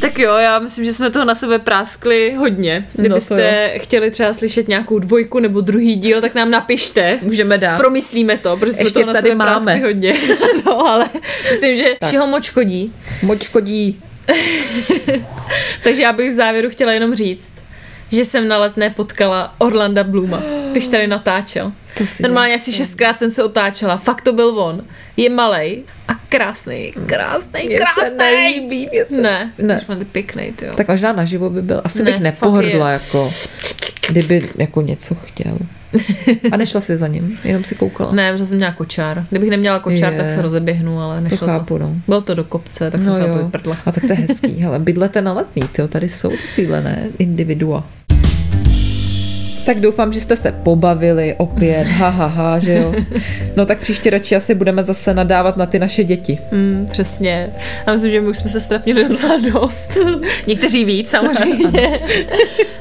Tak 0.00 0.18
jo, 0.18 0.34
já 0.36 0.58
myslím, 0.58 0.84
že 0.84 0.92
jsme 0.92 1.10
toho 1.10 1.24
na 1.24 1.34
sebe 1.34 1.58
práskli 1.58 2.34
hodně. 2.38 2.86
to 2.96 3.02
Kdybyste 3.02 3.72
chtěli 3.78 4.10
třeba 4.10 4.34
slyšet 4.34 4.68
nějakou 4.68 4.98
dvojku 4.98 5.38
nebo 5.38 5.60
druhý 5.60 5.96
díl, 5.96 6.20
tak 6.20 6.34
nám 6.34 6.50
napište. 6.50 7.18
Můžeme 7.22 7.58
dát. 7.58 7.76
Promyslíme 7.76 8.38
to, 8.38 8.56
protože 8.56 8.72
jsme 8.72 8.84
Ještě 8.84 8.94
toho 8.94 9.06
na 9.06 9.12
tady 9.12 9.22
sebe 9.28 9.34
máme. 9.34 9.50
práskli 9.64 9.80
hodně. 9.82 10.14
no, 10.66 10.86
ale 10.86 11.06
myslím, 11.50 11.76
že 11.76 11.84
Tak. 12.00 12.08
všeho 12.08 12.26
moč 12.26 12.50
chodí. 12.50 12.92
Moč 13.22 13.48
kodí. 13.48 14.00
Takže 15.84 16.02
já 16.02 16.12
bych 16.12 16.30
v 16.30 16.34
závěru 16.34 16.70
chtěla 16.70 16.92
jenom 16.92 17.14
říct, 17.14 17.52
že 18.12 18.24
jsem 18.24 18.48
na 18.48 18.58
letné 18.58 18.90
potkala 18.90 19.54
Orlanda 19.58 20.04
Bluma, 20.04 20.42
když 20.72 20.88
tady 20.88 21.06
natáčel. 21.06 21.72
To 21.98 22.06
si 22.06 22.22
Normálně 22.22 22.54
asi 22.54 22.72
šestkrát 22.72 23.18
jsem 23.18 23.30
se 23.30 23.44
otáčela. 23.44 23.96
Fakt 23.96 24.20
to 24.20 24.32
byl 24.32 24.58
on. 24.58 24.84
Je 25.16 25.30
malej 25.30 25.82
a 26.08 26.12
krásný, 26.28 26.92
krásný, 27.06 27.60
Mně 27.66 27.78
se 27.78 27.84
krásný. 27.94 28.16
nelíbí, 28.18 28.88
mně 28.92 29.04
se- 29.04 29.20
Ne, 29.22 29.52
Ne. 29.58 29.76
už 29.88 29.98
ty 29.98 30.04
pěkný, 30.04 30.52
ty 30.52 30.66
jo. 30.66 30.72
Tak 30.76 30.88
možná 30.88 31.12
naživo 31.12 31.50
by 31.50 31.62
byl. 31.62 31.80
Asi 31.84 31.98
Ne, 31.98 32.04
bych 32.04 32.20
nepohrdla, 32.20 32.90
jako 32.90 33.32
kdyby 34.08 34.48
jako 34.58 34.82
něco 34.82 35.14
chtěl. 35.14 35.58
A 36.52 36.56
nešla 36.56 36.80
si 36.80 36.96
za 36.96 37.06
ním, 37.06 37.38
jenom 37.44 37.64
si 37.64 37.74
koukala. 37.74 38.12
Ne, 38.12 38.32
protože 38.32 38.46
jsem 38.46 38.56
měla 38.56 38.72
kočár. 38.72 39.26
Kdybych 39.30 39.50
neměla 39.50 39.78
kočár, 39.78 40.12
Je. 40.12 40.18
tak 40.18 40.28
se 40.28 40.42
rozeběhnu, 40.42 41.00
ale 41.00 41.20
nešlo 41.20 41.38
to. 41.38 41.46
chápu, 41.46 41.78
no. 41.78 41.94
Bylo 42.06 42.20
to 42.20 42.34
do 42.34 42.44
kopce, 42.44 42.90
tak 42.90 43.02
jsem 43.02 43.12
no 43.12 43.14
se 43.14 43.20
na 43.20 43.32
to 43.32 43.38
jo. 43.38 43.44
vyprdla. 43.44 43.76
A 43.86 43.92
tak 43.92 44.04
to 44.06 44.12
je 44.12 44.18
hezký. 44.18 44.60
Hele, 44.62 44.78
bydlete 44.78 45.22
na 45.22 45.32
letný, 45.32 45.62
tyjo, 45.62 45.88
tady 45.88 46.08
jsou 46.08 46.30
takovýhle, 46.30 46.82
ne? 46.82 47.08
Individua. 47.18 47.84
Tak 49.64 49.80
doufám, 49.80 50.12
že 50.12 50.20
jste 50.20 50.36
se 50.36 50.52
pobavili 50.52 51.34
opět, 51.38 51.84
ha, 51.84 52.08
ha, 52.08 52.26
ha, 52.26 52.58
že 52.58 52.74
jo. 52.74 52.94
No 53.56 53.66
tak 53.66 53.78
příště 53.78 54.10
radši 54.10 54.36
asi 54.36 54.54
budeme 54.54 54.84
zase 54.84 55.14
nadávat 55.14 55.56
na 55.56 55.66
ty 55.66 55.78
naše 55.78 56.04
děti. 56.04 56.38
Mm, 56.52 56.86
přesně. 56.90 57.50
Já 57.86 57.92
myslím, 57.92 58.10
že 58.10 58.20
my 58.20 58.28
už 58.28 58.38
jsme 58.38 58.50
se 58.50 58.60
strapnili 58.60 59.08
docela 59.08 59.38
dost. 59.52 59.98
Někteří 60.46 60.84
víc, 60.84 61.10
samozřejmě. 61.10 62.00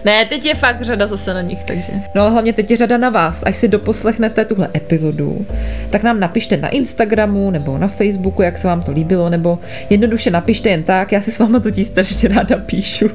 ne, 0.06 0.26
teď 0.26 0.46
je 0.46 0.56
fakt 0.56 0.82
řada 0.82 1.08
zase 1.08 1.34
na 1.34 1.42
nich, 1.42 1.64
takže. 1.64 1.94
No 2.16 2.22
ale 2.22 2.32
hlavně 2.32 2.54
teď 2.54 2.72
je 2.72 2.78
řada 2.78 2.98
na 2.98 3.10
vás. 3.10 3.44
Až 3.44 3.56
si 3.56 3.68
doposlechnete 3.68 4.46
tuhle 4.46 4.70
epizodu, 4.76 5.46
tak 5.90 6.04
nám 6.04 6.20
napište 6.20 6.58
na 6.58 6.70
Instagramu 6.70 7.52
nebo 7.52 7.78
na 7.78 7.88
Facebooku, 7.88 8.42
jak 8.42 8.58
se 8.58 8.68
vám 8.68 8.82
to 8.82 8.92
líbilo, 8.92 9.30
nebo 9.30 9.60
jednoduše 9.90 10.32
napište 10.32 10.70
jen 10.70 10.84
tak, 10.84 11.12
já 11.12 11.22
si 11.22 11.32
s 11.32 11.40
váma 11.40 11.60
totiž 11.60 11.88
strašně 11.88 12.30
ráda 12.30 12.58
píšu. 12.58 13.10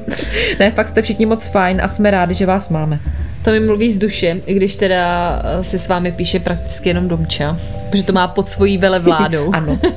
ne, 0.59 0.71
fakt 0.71 0.87
jste 0.87 1.01
všichni 1.01 1.25
moc 1.25 1.47
fajn 1.47 1.81
a 1.83 1.87
jsme 1.87 2.11
rádi, 2.11 2.33
že 2.33 2.45
vás 2.45 2.69
máme. 2.69 2.99
To 3.41 3.51
mi 3.51 3.58
mluví 3.59 3.91
z 3.91 3.97
duše, 3.97 4.41
i 4.45 4.53
když 4.53 4.75
teda 4.75 5.41
eh, 5.43 5.63
si 5.63 5.79
s 5.79 5.87
vámi 5.87 6.11
píše 6.11 6.39
prakticky 6.39 6.89
jenom 6.89 7.07
Domča, 7.07 7.59
protože 7.89 8.03
to 8.03 8.13
má 8.13 8.27
pod 8.27 8.49
svojí 8.49 8.77
velevládou. 8.77 9.49
ano. 9.53 9.79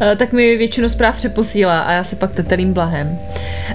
Eh, 0.00 0.16
tak 0.16 0.32
mi 0.32 0.56
většinu 0.56 0.88
zpráv 0.88 1.16
přeposílá 1.16 1.80
a 1.80 1.92
já 1.92 2.04
se 2.04 2.16
pak 2.16 2.32
tetelím 2.32 2.72
blahem. 2.72 3.18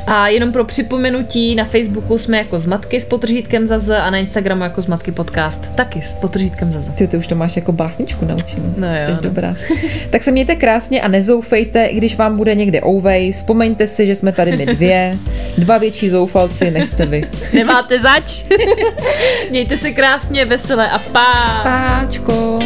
A 0.07 0.27
jenom 0.27 0.51
pro 0.51 0.65
připomenutí, 0.65 1.55
na 1.55 1.65
Facebooku 1.65 2.17
jsme 2.17 2.37
jako 2.37 2.59
Zmatky 2.59 3.01
s 3.01 3.05
potržítkem 3.05 3.65
za 3.65 3.79
Z 3.79 3.89
a 3.97 4.09
na 4.09 4.17
Instagramu 4.17 4.63
jako 4.63 4.81
Zmatky 4.81 5.11
podcast. 5.11 5.75
Taky 5.75 6.01
s 6.01 6.13
potržítkem 6.13 6.71
za 6.71 6.81
Z. 6.81 6.89
Ty, 6.89 7.07
ty 7.07 7.17
už 7.17 7.27
to 7.27 7.35
máš 7.35 7.55
jako 7.55 7.71
básničku 7.71 8.25
naučenou. 8.25 8.73
No 8.77 8.87
jo, 8.95 9.01
Jsi 9.05 9.11
no. 9.11 9.21
dobrá. 9.21 9.55
tak 10.09 10.23
se 10.23 10.31
mějte 10.31 10.55
krásně 10.55 11.01
a 11.01 11.07
nezoufejte, 11.07 11.85
i 11.85 11.97
když 11.97 12.15
vám 12.15 12.37
bude 12.37 12.55
někde 12.55 12.81
ouvej. 12.85 13.31
Vzpomeňte 13.31 13.87
si, 13.87 14.07
že 14.07 14.15
jsme 14.15 14.31
tady 14.31 14.57
my 14.57 14.65
dvě. 14.65 15.17
Dva 15.57 15.77
větší 15.77 16.09
zoufalci, 16.09 16.71
než 16.71 16.87
jste 16.87 17.05
vy. 17.05 17.23
Nemáte 17.53 17.99
zač? 17.99 18.45
Mějte 19.49 19.77
se 19.77 19.91
krásně, 19.91 20.45
veselé 20.45 20.89
a 20.89 20.99
pá! 20.99 21.59
Páčko. 21.63 22.59